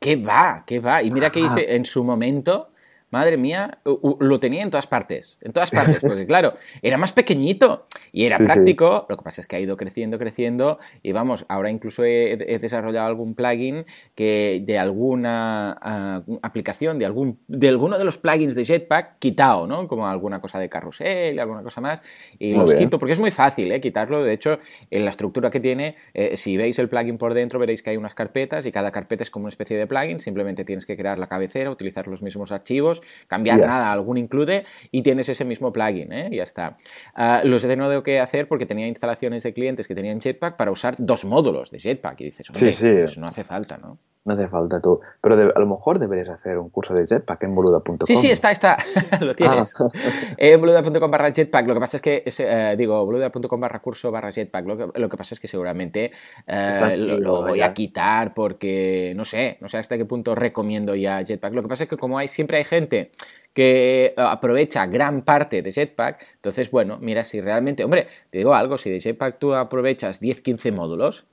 ¿Qué 0.00 0.16
va? 0.16 0.64
¿Qué 0.66 0.80
va? 0.80 1.02
Y 1.02 1.10
mira 1.10 1.30
que 1.30 1.40
hice 1.40 1.76
en 1.76 1.84
su 1.84 2.02
momento, 2.02 2.68
madre 3.14 3.36
mía, 3.36 3.78
lo 3.84 4.40
tenía 4.40 4.62
en 4.62 4.70
todas 4.70 4.88
partes, 4.88 5.38
en 5.40 5.52
todas 5.52 5.70
partes, 5.70 6.00
porque 6.00 6.26
claro, 6.32 6.52
era 6.82 6.98
más 6.98 7.12
pequeñito 7.12 7.86
y 8.12 8.24
era 8.24 8.38
práctico, 8.38 9.06
lo 9.08 9.16
que 9.16 9.22
pasa 9.22 9.40
es 9.40 9.46
que 9.46 9.54
ha 9.54 9.60
ido 9.60 9.76
creciendo, 9.76 10.18
creciendo 10.18 10.78
y 11.00 11.12
vamos, 11.12 11.46
ahora 11.48 11.70
incluso 11.70 12.04
he, 12.04 12.36
desarrollado 12.60 13.06
algún 13.06 13.34
plugin 13.34 13.86
que 14.16 14.62
de 14.66 14.78
alguna 14.78 15.78
ah, 15.80 16.22
aplicación, 16.42 16.98
de, 16.98 17.06
algún, 17.06 17.38
de 17.46 17.68
alguno 17.68 17.98
de 17.98 18.04
los 18.04 18.18
plugins 18.18 18.56
de 18.56 18.64
Jetpack, 18.64 19.18
quitado, 19.20 19.68
¿no? 19.68 19.86
Como 19.86 20.08
alguna 20.08 20.40
cosa 20.40 20.58
de 20.58 20.68
carrusel, 20.68 21.38
alguna 21.38 21.62
cosa 21.62 21.80
más, 21.80 22.02
y 22.38 22.52
los 22.52 22.74
quito 22.74 22.98
porque 22.98 23.12
es 23.12 23.20
muy 23.20 23.30
fácil, 23.30 23.70
¿eh? 23.70 23.80
Quitarlo, 23.80 24.24
de 24.24 24.32
hecho, 24.32 24.58
en 24.90 25.04
la 25.04 25.10
estructura 25.10 25.50
que 25.50 25.60
tiene, 25.60 25.96
eh, 26.14 26.36
si 26.36 26.56
veis 26.56 26.78
el 26.80 26.88
plugin 26.88 27.16
por 27.16 27.32
dentro, 27.32 27.60
veréis 27.60 27.82
que 27.82 27.90
hay 27.90 27.96
unas 27.96 28.14
carpetas 28.14 28.66
y 28.66 28.72
cada 28.72 28.90
carpeta 28.90 29.22
es 29.22 29.30
como 29.30 29.44
una 29.44 29.50
especie 29.50 29.76
de 29.76 29.86
plugin, 29.86 30.18
simplemente 30.18 30.64
tienes 30.64 30.84
que 30.84 30.96
crear 30.96 31.18
la 31.18 31.28
cabecera, 31.28 31.70
utilizar 31.70 32.08
los 32.08 32.22
mismos 32.22 32.50
archivos, 32.50 33.02
cambiar 33.26 33.60
nada, 33.60 33.92
algún 33.92 34.18
include 34.18 34.64
y 34.90 35.02
tienes 35.02 35.28
ese 35.28 35.44
mismo 35.44 35.72
plugin, 35.72 36.12
¿eh? 36.12 36.28
Y 36.30 36.36
ya 36.36 36.44
está. 36.44 36.76
Uh, 37.16 37.46
los 37.46 37.64
he 37.64 37.68
tenido 37.68 38.02
que 38.02 38.20
hacer 38.20 38.48
porque 38.48 38.66
tenía 38.66 38.86
instalaciones 38.86 39.42
de 39.42 39.52
clientes 39.52 39.88
que 39.88 39.94
tenían 39.94 40.20
Jetpack 40.20 40.56
para 40.56 40.70
usar 40.70 40.96
dos 40.98 41.24
módulos 41.24 41.70
de 41.70 41.78
Jetpack 41.78 42.20
y 42.20 42.24
dices, 42.24 42.50
hombre, 42.50 42.72
pues 42.78 43.18
no 43.18 43.26
hace 43.26 43.44
falta, 43.44 43.76
¿no? 43.76 43.98
No 44.24 44.32
hace 44.32 44.48
falta 44.48 44.80
tú. 44.80 45.00
Pero 45.20 45.34
a 45.54 45.60
lo 45.60 45.66
mejor 45.66 45.98
deberías 45.98 46.30
hacer 46.30 46.56
un 46.56 46.70
curso 46.70 46.94
de 46.94 47.06
Jetpack 47.06 47.42
en 47.42 47.54
boluda.com. 47.54 48.06
Sí, 48.06 48.16
sí, 48.16 48.30
está, 48.30 48.52
está. 48.52 48.78
lo 49.20 49.34
tienes. 49.34 49.74
Ah. 49.78 49.88
en 50.38 50.60
boluda.com 50.60 51.10
barra 51.10 51.30
Jetpack. 51.30 51.66
Lo 51.66 51.74
que 51.74 51.80
pasa 51.80 51.96
es 51.98 52.02
que, 52.02 52.24
eh, 52.26 52.74
digo, 52.78 53.04
boluda.com 53.04 53.60
barra 53.60 53.80
curso 53.80 54.10
barra 54.10 54.32
Jetpack. 54.32 54.66
Lo 54.66 54.76
que, 54.78 54.98
lo 54.98 55.08
que, 55.10 55.16
pasa 55.18 55.34
es 55.34 55.40
que 55.40 55.48
seguramente 55.48 56.10
eh, 56.46 56.96
lo, 56.96 57.42
voy 57.42 57.60
a 57.60 57.74
quitar 57.74 58.32
porque, 58.32 59.12
no 59.14 59.26
sé, 59.26 59.58
no 59.60 59.68
sé 59.68 59.76
hasta 59.76 59.98
qué 59.98 60.06
punto 60.06 60.34
recomiendo 60.34 60.94
ya 60.94 61.22
Jetpack. 61.22 61.52
Lo 61.52 61.62
que 61.62 61.68
pasa 61.68 61.84
es 61.84 61.90
que 61.90 61.98
como 61.98 62.16
hay 62.16 62.28
siempre 62.28 62.56
hay 62.56 62.64
gente 62.64 63.10
que 63.52 64.14
aprovecha 64.16 64.86
gran 64.86 65.22
parte 65.22 65.62
de 65.62 65.70
Jetpack, 65.70 66.26
entonces, 66.34 66.70
bueno, 66.72 66.98
mira, 67.00 67.22
si 67.22 67.40
realmente, 67.40 67.84
hombre, 67.84 68.08
te 68.30 68.38
digo 68.38 68.52
algo, 68.52 68.78
si 68.78 68.90
de 68.90 69.00
Jetpack 69.00 69.38
tú 69.38 69.54
aprovechas 69.54 70.20
10-15 70.20 70.72
módulos, 70.72 71.24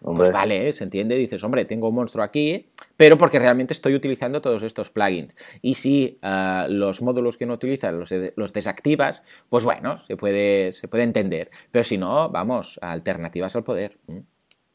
pues 0.00 0.32
vale, 0.32 0.72
se 0.72 0.84
entiende, 0.84 1.16
dices, 1.16 1.42
hombre, 1.42 1.64
tengo 1.64 1.88
un 1.88 1.94
monstruo 1.94 2.24
aquí, 2.24 2.68
pero 2.96 3.18
porque 3.18 3.38
realmente 3.38 3.72
estoy 3.72 3.94
utilizando 3.94 4.40
todos 4.40 4.62
estos 4.62 4.90
plugins. 4.90 5.34
Y 5.62 5.74
si 5.74 6.18
ah, 6.22 6.66
los 6.68 7.02
módulos 7.02 7.36
que 7.36 7.46
no 7.46 7.54
utilizas 7.54 7.92
los, 7.92 8.52
desactivas, 8.52 9.24
pues 9.48 9.64
bueno, 9.64 9.98
se 9.98 10.16
puede, 10.16 10.72
se 10.72 10.88
puede 10.88 11.04
entender. 11.04 11.50
Pero 11.70 11.84
si 11.84 11.98
no, 11.98 12.30
vamos, 12.30 12.78
alternativas 12.82 13.56
al 13.56 13.64
poder. 13.64 13.98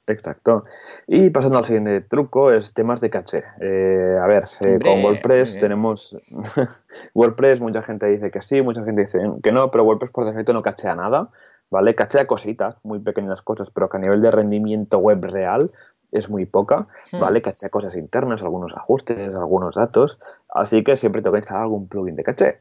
Exacto. 0.07 0.65
Y 1.07 1.29
pasando 1.29 1.57
al 1.57 1.65
siguiente 1.65 2.01
truco, 2.01 2.51
es 2.51 2.73
temas 2.73 2.99
de 3.01 3.09
caché. 3.09 3.43
Eh, 3.61 4.17
a 4.21 4.27
ver, 4.27 4.45
eh, 4.61 4.79
con 4.83 5.03
WordPress 5.03 5.59
tenemos 5.59 6.15
WordPress, 7.13 7.61
mucha 7.61 7.81
gente 7.83 8.07
dice 8.07 8.31
que 8.31 8.41
sí, 8.41 8.61
mucha 8.61 8.83
gente 8.83 9.01
dice 9.01 9.19
que 9.41 9.51
no, 9.51 9.71
pero 9.71 9.83
WordPress 9.83 10.11
por 10.11 10.25
defecto 10.25 10.53
no 10.53 10.61
cachea 10.61 10.95
nada. 10.95 11.29
¿Vale? 11.71 11.95
Cachea 11.95 12.27
cositas, 12.27 12.75
muy 12.83 12.99
pequeñas 12.99 13.41
cosas, 13.41 13.71
pero 13.71 13.89
que 13.89 13.97
a 13.97 14.01
nivel 14.01 14.21
de 14.21 14.29
rendimiento 14.29 14.99
web 14.99 15.25
real 15.25 15.71
es 16.11 16.29
muy 16.29 16.45
poca, 16.45 16.87
hmm. 17.11 17.19
¿vale? 17.19 17.41
Cachea 17.41 17.69
cosas 17.69 17.95
internas, 17.95 18.41
algunos 18.41 18.75
ajustes, 18.75 19.33
algunos 19.33 19.75
datos, 19.75 20.19
así 20.49 20.83
que 20.83 20.97
siempre 20.97 21.23
que 21.23 21.29
instalar 21.37 21.63
algún 21.63 21.87
plugin 21.87 22.15
de 22.15 22.23
caché. 22.23 22.59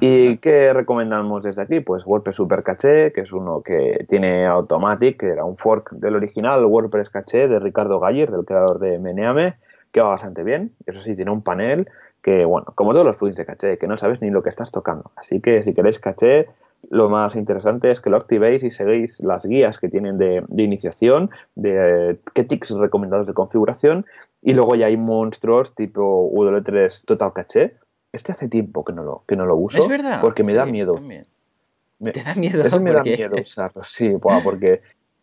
¿Y 0.00 0.38
qué 0.38 0.72
recomendamos 0.72 1.44
desde 1.44 1.62
aquí? 1.62 1.80
Pues 1.80 2.06
WordPress 2.06 2.36
Super 2.36 2.62
Caché, 2.62 3.12
que 3.12 3.20
es 3.20 3.32
uno 3.32 3.62
que 3.62 4.04
tiene 4.08 4.46
Automatic, 4.46 5.20
que 5.20 5.28
era 5.28 5.44
un 5.44 5.56
fork 5.56 5.92
del 5.92 6.16
original 6.16 6.64
WordPress 6.64 7.10
Caché 7.10 7.46
de 7.46 7.60
Ricardo 7.60 8.00
Galler, 8.00 8.30
del 8.30 8.44
creador 8.44 8.78
de 8.80 8.98
Meneame, 8.98 9.54
que 9.92 10.00
va 10.00 10.08
bastante 10.08 10.42
bien. 10.42 10.72
Eso 10.86 11.00
sí, 11.00 11.14
tiene 11.14 11.30
un 11.30 11.42
panel 11.42 11.88
que, 12.20 12.44
bueno, 12.44 12.66
como 12.74 12.92
todos 12.92 13.06
los 13.06 13.16
plugins 13.16 13.36
de 13.36 13.46
caché, 13.46 13.78
que 13.78 13.86
no 13.86 13.96
sabes 13.96 14.20
ni 14.20 14.30
lo 14.30 14.42
que 14.42 14.48
estás 14.48 14.72
tocando. 14.72 15.12
Así 15.14 15.40
que 15.40 15.62
si 15.62 15.72
queréis 15.72 16.00
caché, 16.00 16.48
lo 16.90 17.08
más 17.08 17.36
interesante 17.36 17.90
es 17.90 18.00
que 18.00 18.10
lo 18.10 18.16
activéis 18.16 18.62
y 18.62 18.70
seguís 18.70 19.20
las 19.20 19.46
guías 19.46 19.78
que 19.78 19.88
tienen 19.88 20.18
de, 20.18 20.44
iniciación, 20.56 21.30
de 21.54 22.10
eh, 22.10 22.18
qué 22.34 22.44
tics 22.44 22.70
recomendados 22.70 23.26
de 23.26 23.34
configuración, 23.34 24.06
y 24.42 24.54
luego 24.54 24.74
ya 24.74 24.86
hay 24.86 24.96
monstruos 24.96 25.74
tipo 25.74 26.30
W3 26.32 27.04
Total 27.04 27.32
Caché. 27.32 27.74
Este 28.12 28.32
hace 28.32 28.48
tiempo 28.48 28.84
que 28.84 28.92
no 28.92 29.02
lo, 29.02 29.24
que 29.26 29.36
no 29.36 29.46
lo 29.46 29.56
uso. 29.56 29.82
Es 29.82 29.88
verdad. 29.88 30.20
Porque 30.20 30.42
me 30.42 30.54
da 30.54 30.64
miedo. 30.64 30.94
¿Te 30.94 32.22
da 32.22 32.34
miedo? 32.34 32.64
Eso 32.64 32.80
me 32.80 32.92
da 32.92 33.02
miedo 33.02 33.36
usarlo, 33.42 33.82
sí, 33.82 34.14
porque, 34.20 34.82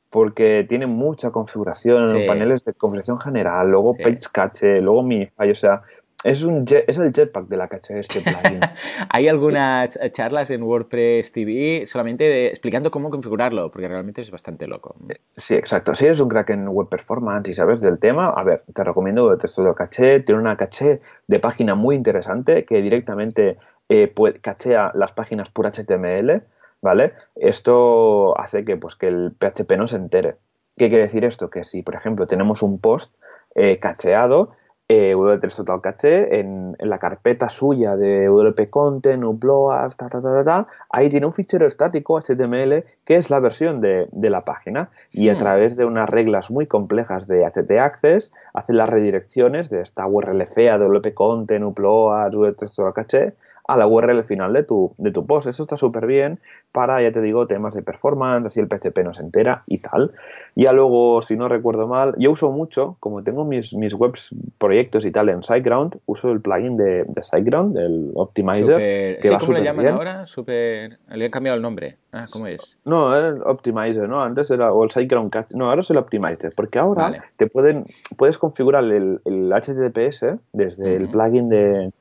porque 0.09 0.65
tiene 0.67 0.87
mucha 0.87 1.31
configuración, 1.31 2.25
paneles 2.27 2.65
de 2.65 2.73
configuración 2.73 3.19
general, 3.19 3.69
luego 3.69 3.95
page 3.95 4.21
cache, 4.31 4.81
luego 4.81 5.03
minify, 5.03 5.51
o 5.51 5.55
sea, 5.55 5.83
es, 6.23 6.43
un 6.43 6.65
es 6.87 6.97
el 6.97 7.13
jetpack 7.13 7.47
de 7.47 7.57
la 7.57 7.67
caché 7.67 7.99
este 7.99 8.21
plugin. 8.21 8.59
Hay 9.09 9.27
algunas 9.27 9.99
charlas 10.11 10.49
en 10.51 10.63
WordPress 10.63 11.31
TV 11.31 11.85
solamente 11.85 12.47
explicando 12.47 12.91
cómo 12.91 13.09
configurarlo, 13.09 13.71
porque 13.71 13.87
realmente 13.87 14.21
es 14.21 14.31
bastante 14.31 14.67
loco. 14.67 14.95
Eh, 15.09 15.19
sí, 15.37 15.55
exacto. 15.55 15.93
Si 15.93 16.05
eres 16.05 16.19
un 16.19 16.29
crack 16.29 16.51
en 16.51 16.67
web 16.67 16.89
performance 16.89 17.49
y 17.49 17.53
sabes 17.53 17.81
del 17.81 17.99
tema, 17.99 18.29
a 18.29 18.43
ver, 18.43 18.63
te 18.73 18.83
recomiendo 18.83 19.25
WordPress 19.25 19.53
Studio 19.53 19.75
Caché. 19.75 20.21
Tiene 20.21 20.41
una 20.41 20.57
caché 20.57 21.01
de 21.27 21.39
página 21.39 21.75
muy 21.75 21.95
interesante 21.95 22.65
que 22.65 22.81
directamente 22.81 23.57
eh, 23.89 24.13
cachea 24.41 24.91
las 24.95 25.11
páginas 25.11 25.49
por 25.49 25.69
HTML, 25.71 26.43
¿vale? 26.81 27.13
Esto 27.35 28.39
hace 28.39 28.63
que, 28.65 28.77
pues, 28.77 28.95
que 28.95 29.07
el 29.07 29.33
PHP 29.37 29.77
no 29.77 29.87
se 29.87 29.97
entere. 29.97 30.35
¿Qué 30.77 30.89
quiere 30.89 31.03
decir 31.03 31.25
esto? 31.25 31.49
Que 31.49 31.63
si, 31.63 31.83
por 31.83 31.95
ejemplo, 31.95 32.25
tenemos 32.27 32.61
un 32.61 32.79
post 32.79 33.13
eh, 33.55 33.79
cacheado, 33.79 34.51
eh, 34.89 35.15
WP3 35.15 35.55
Total 35.55 35.81
Caché 35.81 36.39
en, 36.39 36.75
la 36.79 36.97
carpeta 36.97 37.49
suya 37.49 37.95
de 37.95 38.27
WP 38.27 38.69
Content, 38.69 39.23
Upload, 39.23 39.95
ta, 39.95 40.09
ta, 40.09 40.21
ta, 40.21 40.43
ta, 40.43 40.67
ahí 40.89 41.09
tiene 41.09 41.25
un 41.25 41.33
fichero 41.33 41.65
estático 41.65 42.19
HTML 42.19 42.83
que 43.05 43.15
es 43.15 43.29
la 43.29 43.39
versión 43.39 43.81
de, 43.81 44.07
la 44.11 44.45
página 44.45 44.89
y 45.11 45.29
a 45.29 45.33
hmm. 45.33 45.37
través 45.37 45.77
de 45.77 45.85
unas 45.85 46.09
reglas 46.09 46.51
muy 46.51 46.67
complejas 46.67 47.27
de 47.27 47.45
HT 47.45 47.71
Access 47.79 48.31
hace 48.53 48.73
las 48.73 48.89
redirecciones 48.89 49.69
de 49.69 49.81
esta 49.81 50.05
URL 50.05 50.45
fea 50.47 50.77
de 50.77 50.85
WP 50.85 51.13
Content, 51.13 51.63
Upload, 51.63 52.33
WP3 52.33 52.75
Total 52.75 52.93
Caché 52.93 53.33
a 53.67 53.77
la 53.77 53.87
URL 53.87 54.23
final 54.23 54.53
de 54.53 54.63
tu, 54.63 54.93
de 54.97 55.11
tu 55.11 55.25
post. 55.25 55.47
Eso 55.47 55.63
está 55.63 55.77
súper 55.77 56.05
bien 56.05 56.39
para, 56.71 57.01
ya 57.01 57.11
te 57.11 57.21
digo, 57.21 57.47
temas 57.47 57.75
de 57.75 57.83
performance, 57.83 58.47
así 58.47 58.59
el 58.59 58.67
PHP 58.67 59.03
no 59.03 59.13
se 59.13 59.21
entera 59.21 59.63
y 59.67 59.77
tal. 59.77 60.11
Ya 60.55 60.73
luego, 60.73 61.21
si 61.21 61.37
no 61.37 61.47
recuerdo 61.47 61.87
mal, 61.87 62.15
yo 62.17 62.31
uso 62.31 62.51
mucho, 62.51 62.97
como 62.99 63.23
tengo 63.23 63.45
mis, 63.45 63.73
mis 63.73 63.93
webs, 63.93 64.35
proyectos 64.57 65.05
y 65.05 65.11
tal 65.11 65.29
en 65.29 65.43
SiteGround, 65.43 65.99
uso 66.07 66.31
el 66.31 66.41
plugin 66.41 66.75
de, 66.75 67.05
de 67.07 67.23
SiteGround, 67.23 67.77
el 67.77 68.11
Optimizer. 68.15 68.77
Que 68.77 69.37
¿Cómo 69.39 69.53
le 69.53 69.63
llaman 69.63 69.87
ahora? 69.87 70.25
Super... 70.25 70.97
Le 71.13 71.25
han 71.25 71.31
cambiado 71.31 71.55
el 71.55 71.61
nombre. 71.61 71.97
Ah, 72.11 72.25
¿cómo 72.31 72.47
es? 72.47 72.77
No, 72.85 73.15
el 73.15 73.41
Optimizer, 73.43 74.09
¿no? 74.09 74.23
Antes 74.23 74.49
era 74.49 74.73
o 74.73 74.83
el 74.83 74.91
SiteGround 74.91 75.31
No, 75.51 75.69
ahora 75.69 75.81
es 75.81 75.89
el 75.89 75.97
Optimizer, 75.97 76.53
porque 76.55 76.79
ahora 76.79 77.23
te 77.37 77.47
pueden, 77.47 77.85
puedes 78.17 78.37
configurar 78.37 78.83
el, 78.83 79.21
el 79.25 79.51
HTTPS 79.51 80.25
desde 80.51 80.95
el 80.95 81.07
plugin 81.07 81.49
de 81.49 81.91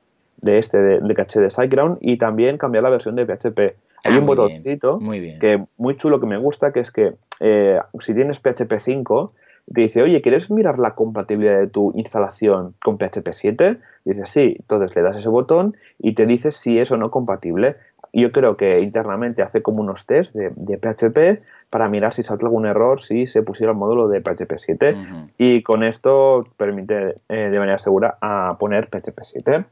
de 0.43 0.59
este, 0.59 0.77
de, 0.77 1.15
caché 1.15 1.39
de 1.39 1.49
SiteGround 1.49 1.97
y 2.01 2.17
también 2.17 2.57
cambiar 2.57 2.83
la 2.83 2.89
versión 2.89 3.15
de 3.15 3.25
PHP. 3.25 3.59
Hay 4.05 4.15
ah, 4.15 4.19
un 4.19 4.25
botoncito 4.25 4.99
que 5.39 5.63
muy 5.77 5.95
chulo 5.95 6.19
que 6.19 6.25
me 6.27 6.37
gusta, 6.37 6.73
que 6.73 6.81
es 6.81 6.91
que 6.91 7.13
eh, 7.39 7.79
si 7.99 8.13
tienes 8.13 8.39
PHP 8.39 8.79
5, 8.79 9.33
te 9.71 9.81
dice, 9.81 10.01
oye, 10.01 10.21
¿quieres 10.21 10.51
mirar 10.51 10.77
la 10.77 10.91
compatibilidad 10.91 11.59
de 11.59 11.67
tu 11.67 11.93
instalación 11.95 12.75
con 12.83 12.97
PHP 12.97 13.29
7? 13.31 13.77
Dices, 14.03 14.29
sí, 14.29 14.57
entonces 14.59 14.95
le 14.95 15.01
das 15.01 15.15
ese 15.15 15.29
botón 15.29 15.75
y 15.99 16.15
te 16.15 16.25
dice 16.25 16.51
si 16.51 16.79
es 16.79 16.91
o 16.91 16.97
no 16.97 17.11
compatible. 17.11 17.77
Yo 18.11 18.31
creo 18.31 18.57
que 18.57 18.81
internamente 18.81 19.41
hace 19.41 19.63
como 19.63 19.81
unos 19.81 20.05
test 20.05 20.35
de, 20.35 20.77
PHP 20.77 21.41
para 21.71 21.89
mirar 21.89 22.13
si 22.13 22.23
salta 22.23 22.45
algún 22.45 22.67
error 22.67 23.01
si 23.01 23.25
se 23.25 23.41
pusiera 23.41 23.71
el 23.71 23.77
módulo 23.77 24.07
de 24.07 24.21
PHP 24.21 24.53
7 24.57 24.95
y 25.39 25.63
con 25.63 25.83
esto 25.83 26.43
permite 26.55 27.15
eh, 27.29 27.49
de 27.49 27.57
manera 27.59 27.79
segura 27.79 28.17
a 28.21 28.55
poner 28.59 28.87
PHP 28.89 29.19
7. 29.23 29.65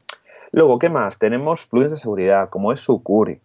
Luego, 0.52 0.78
¿qué 0.78 0.88
más? 0.88 1.18
Tenemos 1.18 1.66
plugins 1.66 1.92
de 1.92 1.98
seguridad, 1.98 2.50
como 2.50 2.72
es 2.72 2.80
Sucuri. 2.80 3.40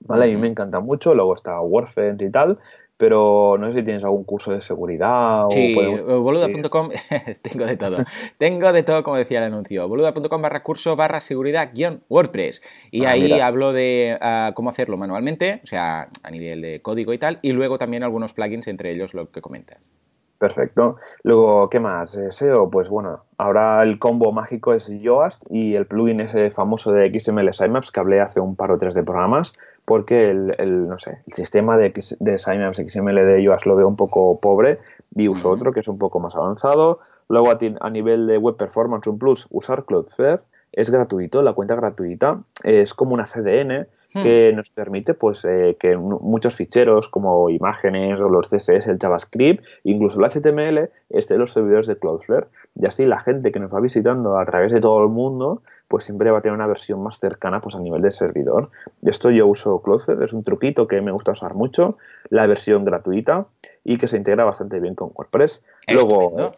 ¿Vale? 0.00 0.24
A 0.24 0.26
mí 0.28 0.36
me 0.36 0.48
encanta 0.48 0.80
mucho, 0.80 1.14
luego 1.14 1.34
está 1.34 1.60
WordFence 1.60 2.24
y 2.24 2.30
tal, 2.30 2.58
pero 2.96 3.56
no 3.58 3.68
sé 3.68 3.80
si 3.80 3.84
tienes 3.84 4.02
algún 4.02 4.24
curso 4.24 4.50
de 4.50 4.62
seguridad 4.62 5.44
o... 5.44 5.50
Sí, 5.50 5.74
boluda.com, 5.74 6.88
tengo 7.42 7.66
de 7.66 7.76
todo. 7.76 7.98
tengo 8.38 8.72
de 8.72 8.82
todo, 8.82 9.02
como 9.02 9.18
decía 9.18 9.38
el 9.38 9.44
anuncio. 9.52 9.86
boluda.com 9.86 10.40
barra 10.40 10.62
curso 10.62 10.96
barra 10.96 11.20
seguridad 11.20 11.70
guion 11.74 12.02
WordPress. 12.08 12.62
Y 12.90 13.04
ah, 13.04 13.10
ahí 13.10 13.32
hablo 13.40 13.74
de 13.74 14.16
ah, 14.22 14.52
cómo 14.54 14.70
hacerlo 14.70 14.96
manualmente, 14.96 15.60
o 15.62 15.66
sea, 15.66 16.08
a 16.22 16.30
nivel 16.30 16.62
de 16.62 16.80
código 16.80 17.12
y 17.12 17.18
tal, 17.18 17.38
y 17.42 17.52
luego 17.52 17.76
también 17.76 18.02
algunos 18.02 18.32
plugins, 18.32 18.68
entre 18.68 18.90
ellos 18.92 19.12
lo 19.12 19.30
que 19.30 19.42
comentas. 19.42 19.86
Perfecto. 20.40 20.96
Luego, 21.22 21.68
¿qué 21.68 21.80
más? 21.80 22.16
Eh, 22.16 22.32
SEO, 22.32 22.70
pues 22.70 22.88
bueno, 22.88 23.24
ahora 23.36 23.82
el 23.82 23.98
combo 23.98 24.32
mágico 24.32 24.72
es 24.72 24.88
Yoast 24.88 25.44
y 25.50 25.74
el 25.74 25.84
plugin 25.84 26.20
ese 26.20 26.50
famoso 26.50 26.92
de 26.92 27.10
XML 27.10 27.52
Sitemaps 27.52 27.90
que 27.90 28.00
hablé 28.00 28.22
hace 28.22 28.40
un 28.40 28.56
par 28.56 28.72
o 28.72 28.78
tres 28.78 28.94
de 28.94 29.02
programas, 29.02 29.52
porque 29.84 30.22
el, 30.22 30.88
no 30.88 30.98
sé, 30.98 31.18
el 31.26 31.34
sistema 31.34 31.76
de, 31.76 31.92
de 32.20 32.38
Sitemaps 32.38 32.78
XML 32.78 33.16
de 33.16 33.42
Yoast 33.42 33.66
lo 33.66 33.76
veo 33.76 33.86
un 33.86 33.96
poco 33.96 34.40
pobre 34.40 34.78
y 35.14 35.28
uso 35.28 35.50
otro 35.50 35.74
que 35.74 35.80
es 35.80 35.88
un 35.88 35.98
poco 35.98 36.20
más 36.20 36.34
avanzado. 36.34 37.00
Luego, 37.28 37.50
a, 37.50 37.58
a 37.80 37.90
nivel 37.90 38.26
de 38.26 38.38
web 38.38 38.56
performance, 38.56 39.06
un 39.08 39.18
plus, 39.18 39.46
usar 39.50 39.84
Cloudflare 39.84 40.40
es 40.72 40.88
gratuito, 40.88 41.42
la 41.42 41.52
cuenta 41.52 41.74
gratuita, 41.74 42.40
es 42.64 42.94
como 42.94 43.12
una 43.12 43.26
CDN 43.26 43.88
Hmm. 44.12 44.22
que 44.24 44.52
nos 44.52 44.70
permite 44.70 45.14
pues 45.14 45.44
eh, 45.44 45.76
que 45.78 45.96
muchos 45.96 46.56
ficheros 46.56 47.08
como 47.08 47.48
imágenes 47.48 48.20
o 48.20 48.28
los 48.28 48.48
CSS, 48.48 48.88
el 48.88 48.98
JavaScript, 48.98 49.64
incluso 49.84 50.18
el 50.18 50.28
HTML, 50.28 50.90
estén 51.10 51.36
en 51.36 51.40
los 51.40 51.52
servidores 51.52 51.86
de 51.86 51.96
Cloudflare. 51.96 52.46
Y 52.74 52.86
así 52.86 53.04
la 53.04 53.20
gente 53.20 53.52
que 53.52 53.60
nos 53.60 53.72
va 53.72 53.80
visitando 53.80 54.38
a 54.38 54.44
través 54.44 54.72
de 54.72 54.80
todo 54.80 55.02
el 55.04 55.10
mundo, 55.10 55.60
pues 55.86 56.04
siempre 56.04 56.30
va 56.30 56.38
a 56.38 56.40
tener 56.40 56.56
una 56.56 56.66
versión 56.66 57.02
más 57.02 57.18
cercana 57.20 57.60
pues 57.60 57.76
a 57.76 57.80
nivel 57.80 58.02
de 58.02 58.10
servidor. 58.10 58.70
Y 59.00 59.10
esto 59.10 59.30
yo 59.30 59.46
uso 59.46 59.80
Cloudflare, 59.80 60.24
es 60.24 60.32
un 60.32 60.42
truquito 60.42 60.88
que 60.88 61.00
me 61.00 61.12
gusta 61.12 61.32
usar 61.32 61.54
mucho, 61.54 61.96
la 62.30 62.46
versión 62.46 62.84
gratuita 62.84 63.46
y 63.84 63.98
que 63.98 64.08
se 64.08 64.16
integra 64.16 64.44
bastante 64.44 64.80
bien 64.80 64.96
con 64.96 65.10
WordPress. 65.14 65.64
Luego, 65.88 66.52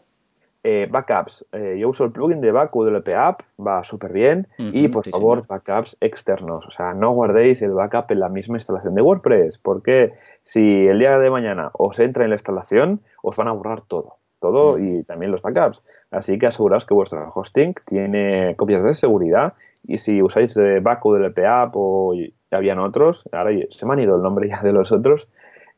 eh, 0.65 0.87
backups. 0.91 1.45
Eh, 1.53 1.77
yo 1.81 1.89
uso 1.89 2.05
el 2.05 2.13
plugin 2.13 2.41
de 2.41 2.53
Back 2.53 2.71
App, 3.17 3.41
va 3.59 3.83
súper 3.83 4.13
bien. 4.13 4.47
y 4.59 4.89
por 4.89 5.09
favor, 5.09 5.47
backups 5.47 5.97
externos. 6.01 6.67
O 6.67 6.71
sea, 6.71 6.95
no 6.95 7.13
guardéis 7.13 7.63
el 7.63 7.75
backup 7.75 8.11
en 8.13 8.21
la 8.21 8.29
misma 8.29 8.59
instalación 8.59 8.95
de 8.95 9.03
WordPress, 9.03 9.59
porque 9.59 10.13
si 10.43 10.87
el 10.87 10.99
día 10.99 11.19
de 11.19 11.31
mañana 11.31 11.71
os 11.73 11.99
entra 11.99 12.25
en 12.25 12.31
la 12.31 12.37
instalación, 12.37 13.01
os 13.23 13.37
van 13.37 13.49
a 13.49 13.53
borrar 13.53 13.81
todo. 13.83 14.17
Todo 14.41 14.79
y 14.79 15.05
también 15.05 15.31
los 15.31 15.43
backups. 15.43 15.85
Así 16.11 16.39
que 16.39 16.47
aseguraos 16.47 16.85
que 16.85 16.95
vuestro 16.95 17.31
hosting 17.35 17.75
tiene 17.87 18.55
copias 18.57 18.85
de 18.85 18.95
seguridad. 18.95 19.55
Y 19.85 19.99
si 19.99 20.23
usáis 20.23 20.55
de 20.55 20.81
Back 20.81 21.03
App 21.45 21.73
o 21.75 22.15
habían 22.51 22.79
otros, 22.79 23.29
ahora 23.33 23.51
se 23.71 23.87
me 23.87 23.95
han 23.95 24.01
ido 24.01 24.17
el 24.17 24.23
nombre 24.23 24.49
ya 24.49 24.61
de 24.63 24.73
los 24.73 24.93
otros, 24.93 25.29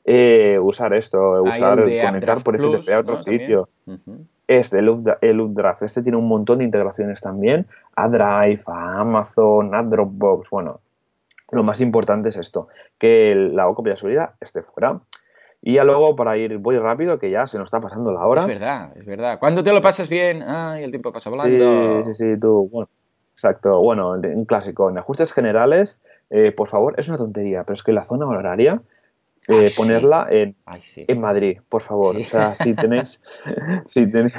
eh, 0.05 0.59
usar 0.61 0.93
esto, 0.93 1.39
usar, 1.43 1.81
conectar 1.81 2.43
por 2.43 2.57
FTP 2.57 2.89
a 2.91 2.99
otro 3.01 3.19
sitio. 3.19 3.69
Este, 4.47 4.79
el, 4.79 4.91
Updraft, 4.91 5.83
este 5.83 6.03
tiene 6.03 6.19
un 6.19 6.29
montón 6.29 6.59
de 6.59 6.65
integraciones 6.65 7.21
también 7.21 7.67
a 7.97 8.09
Drive, 8.09 8.63
a 8.67 9.01
Amazon, 9.01 9.75
a 9.75 9.83
Dropbox. 9.83 10.51
Bueno, 10.51 10.81
lo 11.51 11.63
más 11.63 11.81
importante 11.81 12.29
es 12.29 12.37
esto, 12.37 12.69
que 12.99 13.35
la 13.35 13.65
copia 13.73 13.93
de 13.93 13.97
seguridad 13.97 14.31
esté 14.41 14.63
fuera. 14.63 15.01
Y 15.63 15.75
ya 15.75 15.85
luego, 15.85 16.15
para 16.15 16.37
ir 16.37 16.59
muy 16.59 16.79
rápido, 16.79 17.19
que 17.19 17.31
ya 17.31 17.47
se 17.47 17.57
nos 17.57 17.69
está 17.69 17.81
pasando 17.81 18.13
la 18.13 18.27
hora. 18.27 18.43
Es 18.43 18.47
verdad, 18.47 18.93
es 18.97 19.07
verdad. 19.07 19.39
Cuando 19.39 19.65
te 19.65 19.73
lo 19.73 19.81
pasas 19.81 20.11
bien, 20.11 20.43
ay, 20.43 20.85
el 20.85 20.91
tiempo 20.91 21.11
pasa 21.11 21.31
volando. 21.31 22.03
Sí, 22.03 22.13
sí, 22.13 22.35
sí, 22.35 22.41
tú, 22.41 22.69
bueno, 22.71 22.91
exacto. 23.33 23.81
Bueno, 23.81 24.11
un 24.11 24.45
clásico. 24.45 24.91
En 24.91 24.99
ajustes 24.99 25.33
generales, 25.33 26.03
eh, 26.29 26.53
por 26.53 26.69
favor, 26.69 26.95
es 26.99 27.09
una 27.09 27.17
tontería, 27.17 27.65
pero 27.65 27.75
es 27.75 27.83
que 27.83 27.93
la 27.93 28.03
zona 28.03 28.27
horaria 28.27 28.83
eh, 29.49 29.71
ponerla 29.77 30.27
en, 30.31 30.57
en, 30.97 31.21
Madrid, 31.21 31.59
por 31.69 31.83
favor. 31.83 32.17
O 32.17 32.25
sea, 32.25 32.55
si 32.55 32.75
tenéis. 32.75 33.21
si 33.87 34.09
tenéis 34.09 34.35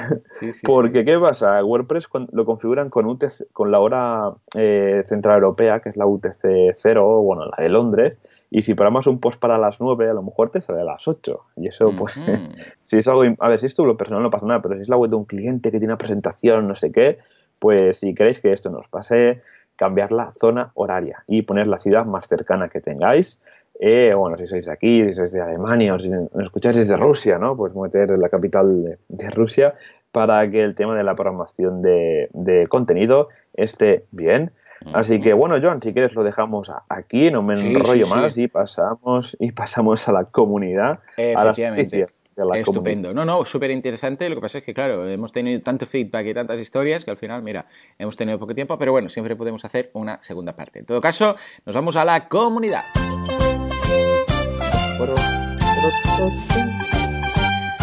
porque, 0.64 1.06
¿qué 1.06 1.20
pasa? 1.20 1.64
WordPress 1.64 2.08
lo 2.32 2.45
configuran 2.45 2.89
con, 2.89 3.06
UTC, 3.06 3.51
con 3.53 3.72
la 3.72 3.80
hora 3.80 4.34
eh, 4.56 5.03
central 5.08 5.36
europea, 5.36 5.80
que 5.80 5.89
es 5.89 5.97
la 5.97 6.08
UTC 6.08 6.74
0, 6.76 7.22
bueno, 7.22 7.45
la 7.45 7.64
de 7.64 7.70
Londres. 7.70 8.18
Y 8.49 8.62
si 8.62 8.74
ponemos 8.74 9.06
un 9.06 9.20
post 9.20 9.39
para 9.39 9.58
las 9.58 9.80
9, 9.80 10.10
a 10.10 10.14
lo 10.14 10.24
mejor 10.24 10.49
te 10.49 10.62
sale 10.62 10.82
a 10.82 10.86
las 10.86 11.08
8. 11.08 11.39
Y 11.58 11.68
eso, 11.68 11.91
pues, 11.97 12.14
si 12.82 12.97
es 12.97 13.08
algo. 13.08 13.24
A 13.39 13.49
ver, 13.49 13.60
si 13.60 13.68
es 13.68 13.78
lo 13.78 13.97
personal 13.97 14.24
no 14.24 14.32
pasa 14.32 14.45
nada, 14.45 14.62
pero 14.62 14.76
si 14.76 14.82
es 14.82 14.89
la 14.89 14.97
web 14.97 15.10
de 15.10 15.18
un 15.18 15.26
cliente 15.26 15.72
que 15.72 15.78
tiene 15.78 15.93
una 15.93 15.97
presentación, 15.97 16.68
no 16.68 16.74
sé 16.74 16.91
qué, 16.91 17.20
pues 17.60 17.99
si 17.99 18.16
queréis 18.16 18.39
que 18.39 18.51
esto 18.51 18.70
nos 18.70 18.88
pase, 18.88 19.41
cambiar 19.76 20.12
la 20.12 20.34
zona 20.39 20.72
horaria 20.74 21.24
y 21.28 21.41
poner 21.41 21.68
la 21.68 21.80
ciudad 21.80 22.06
más 22.06 22.28
cercana 22.28 22.70
que 22.70 22.82
tengáis. 22.82 23.39
Eh, 23.80 24.14
bueno, 24.16 24.38
si 24.38 24.48
sois 24.48 24.68
aquí, 24.68 25.04
si 25.06 25.14
sois 25.14 25.32
de 25.32 25.42
Alemania 25.42 25.96
o 25.96 26.00
si 26.00 26.10
nos 26.10 26.30
escucháis 26.44 26.78
desde 26.78 26.96
Rusia, 26.96 27.38
¿no? 27.38 27.58
Pues 27.58 27.76
meter 27.76 28.18
la 28.18 28.30
capital 28.30 28.98
de, 29.10 29.30
Rusia 29.32 29.76
para 30.12 30.50
que 30.50 30.62
el 30.62 30.76
tema 30.76 30.96
de 30.96 31.04
la 31.04 31.16
programación 31.16 31.82
de, 31.82 32.68
contenido 32.70 33.30
esté 33.54 34.06
bien. 34.12 34.52
Así 34.94 35.20
que 35.20 35.34
bueno, 35.34 35.56
Joan, 35.60 35.82
si 35.82 35.94
quieres 35.94 36.14
lo 36.14 36.24
dejamos 36.24 36.72
aquí, 36.90 37.32
no 37.32 37.42
me 37.42 37.56
enrollo 37.56 38.08
más 38.08 38.38
y 38.38 38.48
pasamos 38.48 39.36
y 39.40 39.52
pasamos 39.52 40.08
a 40.08 40.12
la 40.12 40.26
comunidad, 40.26 41.00
a 41.18 41.46
las 41.46 41.58
noticias. 41.58 42.26
Estupendo. 42.54 43.14
No, 43.14 43.24
no, 43.24 43.46
súper 43.46 43.72
interesante. 43.72 44.28
Lo 44.30 44.36
que 44.36 44.42
pasa 44.42 44.58
es 44.58 44.64
que, 44.64 44.74
claro, 44.74 45.08
hemos 45.08 45.32
tenido 45.32 45.62
tanto 45.62 45.86
feedback 45.86 46.28
y 46.28 46.34
tantas 46.34 46.60
historias 46.60 47.06
que 47.06 47.12
al 47.12 47.18
final, 47.18 47.42
mira, 47.42 47.66
hemos 47.98 48.18
tenido 48.18 48.38
poco 48.38 48.54
tiempo, 48.54 48.78
pero 48.78 48.92
bueno, 48.92 49.08
siempre 49.08 49.36
podemos 49.36 49.64
hacer 49.64 49.90
una 49.94 50.22
segunda 50.22 50.54
parte. 50.54 50.80
En 50.80 50.86
todo 50.86 51.00
caso, 51.00 51.36
nos 51.66 51.74
vamos 51.74 51.96
a 51.96 52.04
la 52.04 52.28
comunidad. 52.28 52.84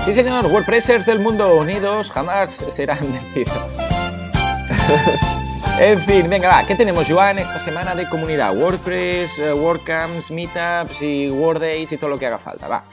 Sí, 0.04 0.14
señor, 0.14 0.46
WordPressers 0.46 1.06
del 1.06 1.20
mundo 1.20 1.56
unidos 1.56 2.10
jamás 2.10 2.50
serán 2.50 2.98
vencidos. 3.12 3.56
en 5.80 5.98
fin, 6.00 6.28
venga, 6.28 6.48
va, 6.48 6.66
¿qué 6.66 6.74
tenemos, 6.74 7.08
Joan, 7.08 7.38
esta 7.38 7.58
semana 7.58 7.94
de 7.94 8.08
comunidad? 8.08 8.56
WordPress, 8.56 9.38
uh, 9.38 9.54
WordCamps, 9.54 10.30
Meetups 10.30 11.02
y 11.02 11.30
WordDays 11.30 11.92
y 11.92 11.96
todo 11.96 12.10
lo 12.10 12.18
que 12.18 12.26
haga 12.26 12.38
falta, 12.38 12.66
va. 12.66 12.84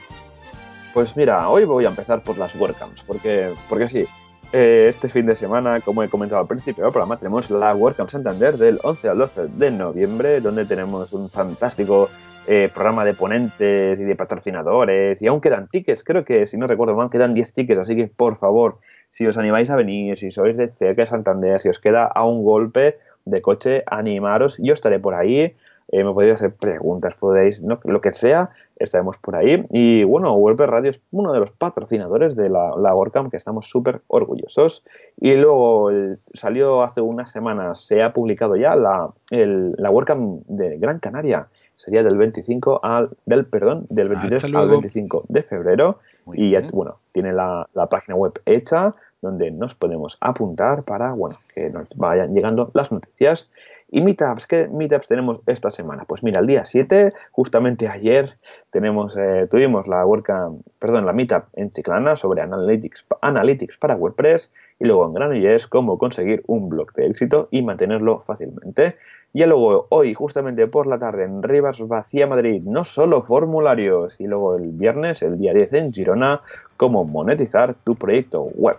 Pues 0.94 1.16
mira, 1.16 1.48
hoy 1.48 1.64
voy 1.64 1.84
a 1.84 1.88
empezar 1.88 2.22
por 2.22 2.38
las 2.38 2.54
WordCamps, 2.54 3.02
porque, 3.02 3.52
porque 3.68 3.88
sí, 3.88 4.06
eh, 4.52 4.86
este 4.88 5.08
fin 5.08 5.26
de 5.26 5.36
semana, 5.36 5.80
como 5.80 6.02
he 6.02 6.08
comentado 6.08 6.40
al 6.40 6.48
principio 6.48 6.84
del 6.84 6.92
programa, 6.92 7.16
tenemos 7.16 7.50
la 7.50 7.74
WordCamp 7.74 8.10
Santander 8.10 8.58
del 8.58 8.80
11 8.82 9.08
al 9.08 9.18
12 9.18 9.48
de 9.48 9.70
noviembre, 9.70 10.40
donde 10.40 10.64
tenemos 10.64 11.12
un 11.12 11.30
fantástico 11.30 12.08
eh, 12.46 12.70
programa 12.72 13.04
de 13.04 13.14
ponentes 13.14 13.98
y 13.98 14.04
de 14.04 14.16
patrocinadores, 14.16 15.20
y 15.22 15.26
aún 15.26 15.40
quedan 15.40 15.68
tickets, 15.68 16.04
creo 16.04 16.24
que 16.24 16.46
si 16.46 16.56
no 16.56 16.66
recuerdo 16.66 16.94
mal, 16.94 17.10
quedan 17.10 17.34
10 17.34 17.52
tickets, 17.52 17.80
así 17.80 17.96
que 17.96 18.06
por 18.08 18.36
favor, 18.38 18.78
si 19.10 19.26
os 19.26 19.36
animáis 19.36 19.70
a 19.70 19.76
venir, 19.76 20.16
si 20.16 20.30
sois 20.30 20.56
de 20.56 20.68
cerca 20.68 21.02
de 21.02 21.08
Santander, 21.08 21.60
si 21.60 21.68
os 21.68 21.78
queda 21.78 22.06
a 22.06 22.24
un 22.24 22.42
golpe 22.42 22.98
de 23.24 23.42
coche, 23.42 23.82
animaros, 23.86 24.56
yo 24.58 24.74
estaré 24.74 24.98
por 24.98 25.14
ahí, 25.14 25.54
eh, 25.92 26.04
me 26.04 26.12
podéis 26.12 26.34
hacer 26.34 26.54
preguntas, 26.54 27.14
podéis, 27.18 27.60
lo 27.60 28.00
que 28.00 28.12
sea, 28.12 28.50
estaremos 28.76 29.18
por 29.18 29.34
ahí. 29.34 29.66
Y 29.70 30.04
bueno, 30.04 30.32
WordPress 30.34 30.70
Radio 30.70 30.90
es 30.90 31.02
uno 31.10 31.32
de 31.32 31.40
los 31.40 31.50
patrocinadores 31.50 32.36
de 32.36 32.48
la, 32.48 32.76
la 32.76 32.94
WordCamp, 32.94 33.30
que 33.30 33.36
estamos 33.36 33.68
súper 33.68 34.00
orgullosos. 34.06 34.84
Y 35.20 35.34
luego 35.34 35.90
salió 36.32 36.82
hace 36.82 37.00
unas 37.00 37.32
semanas, 37.32 37.80
se 37.86 38.02
ha 38.02 38.12
publicado 38.12 38.54
ya 38.56 38.76
la, 38.76 39.10
la 39.30 39.90
WordCamp 39.90 40.46
de 40.46 40.78
Gran 40.78 41.00
Canaria 41.00 41.48
sería 41.80 42.02
del 42.02 42.18
25 42.18 42.80
al, 42.82 43.08
del, 43.24 43.46
perdón, 43.46 43.86
del 43.88 44.10
23 44.10 44.44
al 44.54 44.68
25 44.68 45.24
de 45.28 45.42
febrero. 45.42 45.98
y 46.34 46.50
ya, 46.50 46.60
bueno, 46.72 46.98
tiene 47.12 47.32
la, 47.32 47.66
página 47.90 48.16
web 48.16 48.34
hecha 48.44 48.94
donde 49.22 49.50
nos 49.50 49.74
podemos 49.74 50.18
apuntar 50.20 50.82
para, 50.82 51.12
bueno, 51.12 51.38
que 51.54 51.70
nos 51.70 51.88
vayan 51.96 52.34
llegando 52.34 52.70
las 52.74 52.92
noticias. 52.92 53.50
Y 53.90 54.02
meetups, 54.02 54.46
¿qué 54.46 54.68
meetups 54.68 55.08
tenemos 55.08 55.40
esta 55.46 55.70
semana? 55.70 56.04
Pues 56.04 56.22
mira, 56.22 56.40
el 56.40 56.46
día 56.46 56.64
7, 56.64 57.12
justamente 57.32 57.88
ayer, 57.88 58.36
tenemos, 58.70 59.16
eh, 59.16 59.48
tuvimos 59.50 59.88
la 59.88 60.04
WordCamp, 60.06 60.60
perdón, 60.78 61.06
la 61.06 61.12
meetup 61.12 61.44
en 61.54 61.70
Chiclana 61.70 62.14
sobre 62.16 62.42
Analytics, 62.42 63.06
Analytics 63.22 63.78
para 63.78 63.96
WordPress 63.96 64.52
y 64.78 64.84
luego 64.84 65.06
en 65.06 65.14
Granollers 65.14 65.66
cómo 65.66 65.98
conseguir 65.98 66.42
un 66.46 66.68
blog 66.68 66.92
de 66.92 67.06
éxito 67.06 67.48
y 67.50 67.62
mantenerlo 67.62 68.20
fácilmente. 68.26 68.96
Y 69.32 69.44
luego 69.44 69.86
hoy, 69.90 70.12
justamente 70.12 70.66
por 70.66 70.86
la 70.86 70.98
tarde, 70.98 71.24
en 71.24 71.42
Rivas 71.42 71.78
Vacía 71.86 72.26
Madrid, 72.26 72.62
no 72.64 72.84
solo 72.84 73.22
formularios, 73.22 74.20
y 74.20 74.26
luego 74.26 74.56
el 74.56 74.70
viernes, 74.70 75.22
el 75.22 75.38
día 75.38 75.54
10 75.54 75.72
en 75.74 75.92
Girona, 75.92 76.40
cómo 76.76 77.04
monetizar 77.04 77.74
tu 77.84 77.94
proyecto 77.94 78.42
web. 78.42 78.76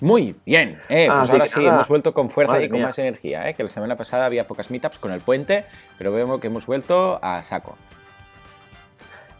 Muy 0.00 0.34
bien, 0.44 0.78
eh, 0.88 1.08
pues 1.14 1.30
ahora 1.30 1.46
sí, 1.46 1.64
hemos 1.64 1.88
vuelto 1.88 2.12
con 2.12 2.28
fuerza 2.28 2.62
y 2.62 2.68
con 2.68 2.82
más 2.82 2.98
energía, 2.98 3.48
eh, 3.48 3.54
que 3.54 3.62
la 3.62 3.68
semana 3.68 3.96
pasada 3.96 4.26
había 4.26 4.46
pocas 4.46 4.70
meetups 4.70 4.98
con 4.98 5.10
el 5.10 5.20
puente, 5.20 5.64
pero 5.96 6.12
vemos 6.12 6.40
que 6.40 6.48
hemos 6.48 6.66
vuelto 6.66 7.18
a 7.22 7.42
saco. 7.42 7.76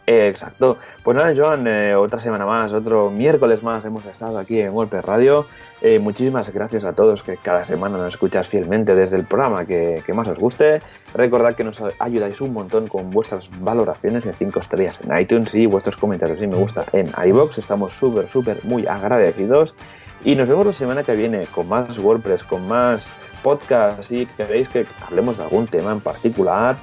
Exacto. 0.07 0.77
Pues 1.03 1.15
nada, 1.17 1.33
Joan, 1.35 1.67
eh, 1.67 1.95
otra 1.95 2.19
semana 2.19 2.45
más, 2.45 2.71
otro 2.73 3.11
miércoles 3.11 3.61
más 3.61 3.83
hemos 3.85 4.05
estado 4.05 4.39
aquí 4.39 4.59
en 4.59 4.71
WordPress 4.71 5.05
Radio. 5.05 5.45
Eh, 5.81 5.99
muchísimas 5.99 6.51
gracias 6.51 6.85
a 6.85 6.93
todos 6.93 7.21
que 7.21 7.37
cada 7.37 7.63
semana 7.65 7.97
nos 7.97 8.07
escuchas 8.07 8.47
fielmente 8.47 8.95
desde 8.95 9.17
el 9.17 9.25
programa 9.25 9.65
que, 9.65 10.01
más 10.13 10.27
os 10.27 10.39
guste. 10.39 10.81
Recordad 11.13 11.55
que 11.55 11.63
nos 11.63 11.81
ayudáis 11.99 12.41
un 12.41 12.53
montón 12.53 12.87
con 12.87 13.11
vuestras 13.11 13.49
valoraciones 13.59 14.23
de 14.23 14.33
5 14.33 14.59
estrellas 14.59 15.01
en 15.01 15.17
iTunes 15.19 15.53
y 15.53 15.65
vuestros 15.65 15.97
comentarios 15.97 16.41
y 16.41 16.47
me 16.47 16.55
gusta 16.55 16.85
en 16.93 17.11
iBox. 17.27 17.57
Estamos 17.57 17.93
súper, 17.93 18.27
súper, 18.27 18.63
muy 18.63 18.87
agradecidos. 18.87 19.75
Y 20.23 20.35
nos 20.35 20.47
vemos 20.47 20.65
la 20.65 20.73
semana 20.73 21.03
que 21.03 21.15
viene 21.15 21.45
con 21.47 21.67
más 21.67 21.99
WordPress, 21.99 22.43
con 22.43 22.67
más 22.67 23.07
podcasts. 23.43 24.07
Si 24.07 24.25
queréis 24.25 24.67
que 24.69 24.85
hablemos 25.05 25.37
de 25.37 25.43
algún 25.43 25.67
tema 25.67 25.91
en 25.91 25.99
particular 25.99 26.77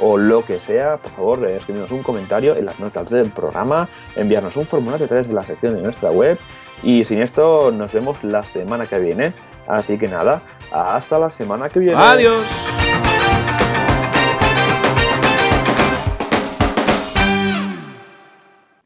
o 0.00 0.16
lo 0.16 0.44
que 0.44 0.58
sea, 0.58 0.96
por 0.96 1.10
favor, 1.12 1.46
escribirnos 1.46 1.92
un 1.92 2.02
comentario 2.02 2.56
en 2.56 2.66
las 2.66 2.80
notas 2.80 3.08
del 3.10 3.30
programa, 3.30 3.88
enviarnos 4.16 4.56
un 4.56 4.66
formulario 4.66 5.06
a 5.06 5.08
través 5.08 5.28
de 5.28 5.34
la 5.34 5.42
sección 5.42 5.76
de 5.76 5.82
nuestra 5.82 6.10
web 6.10 6.38
y 6.82 7.04
sin 7.04 7.20
esto 7.20 7.70
nos 7.70 7.92
vemos 7.92 8.22
la 8.24 8.42
semana 8.42 8.86
que 8.86 8.98
viene. 8.98 9.32
Así 9.66 9.98
que 9.98 10.08
nada, 10.08 10.42
hasta 10.72 11.18
la 11.18 11.30
semana 11.30 11.68
que 11.68 11.80
viene. 11.80 11.96
Adiós. 11.96 12.44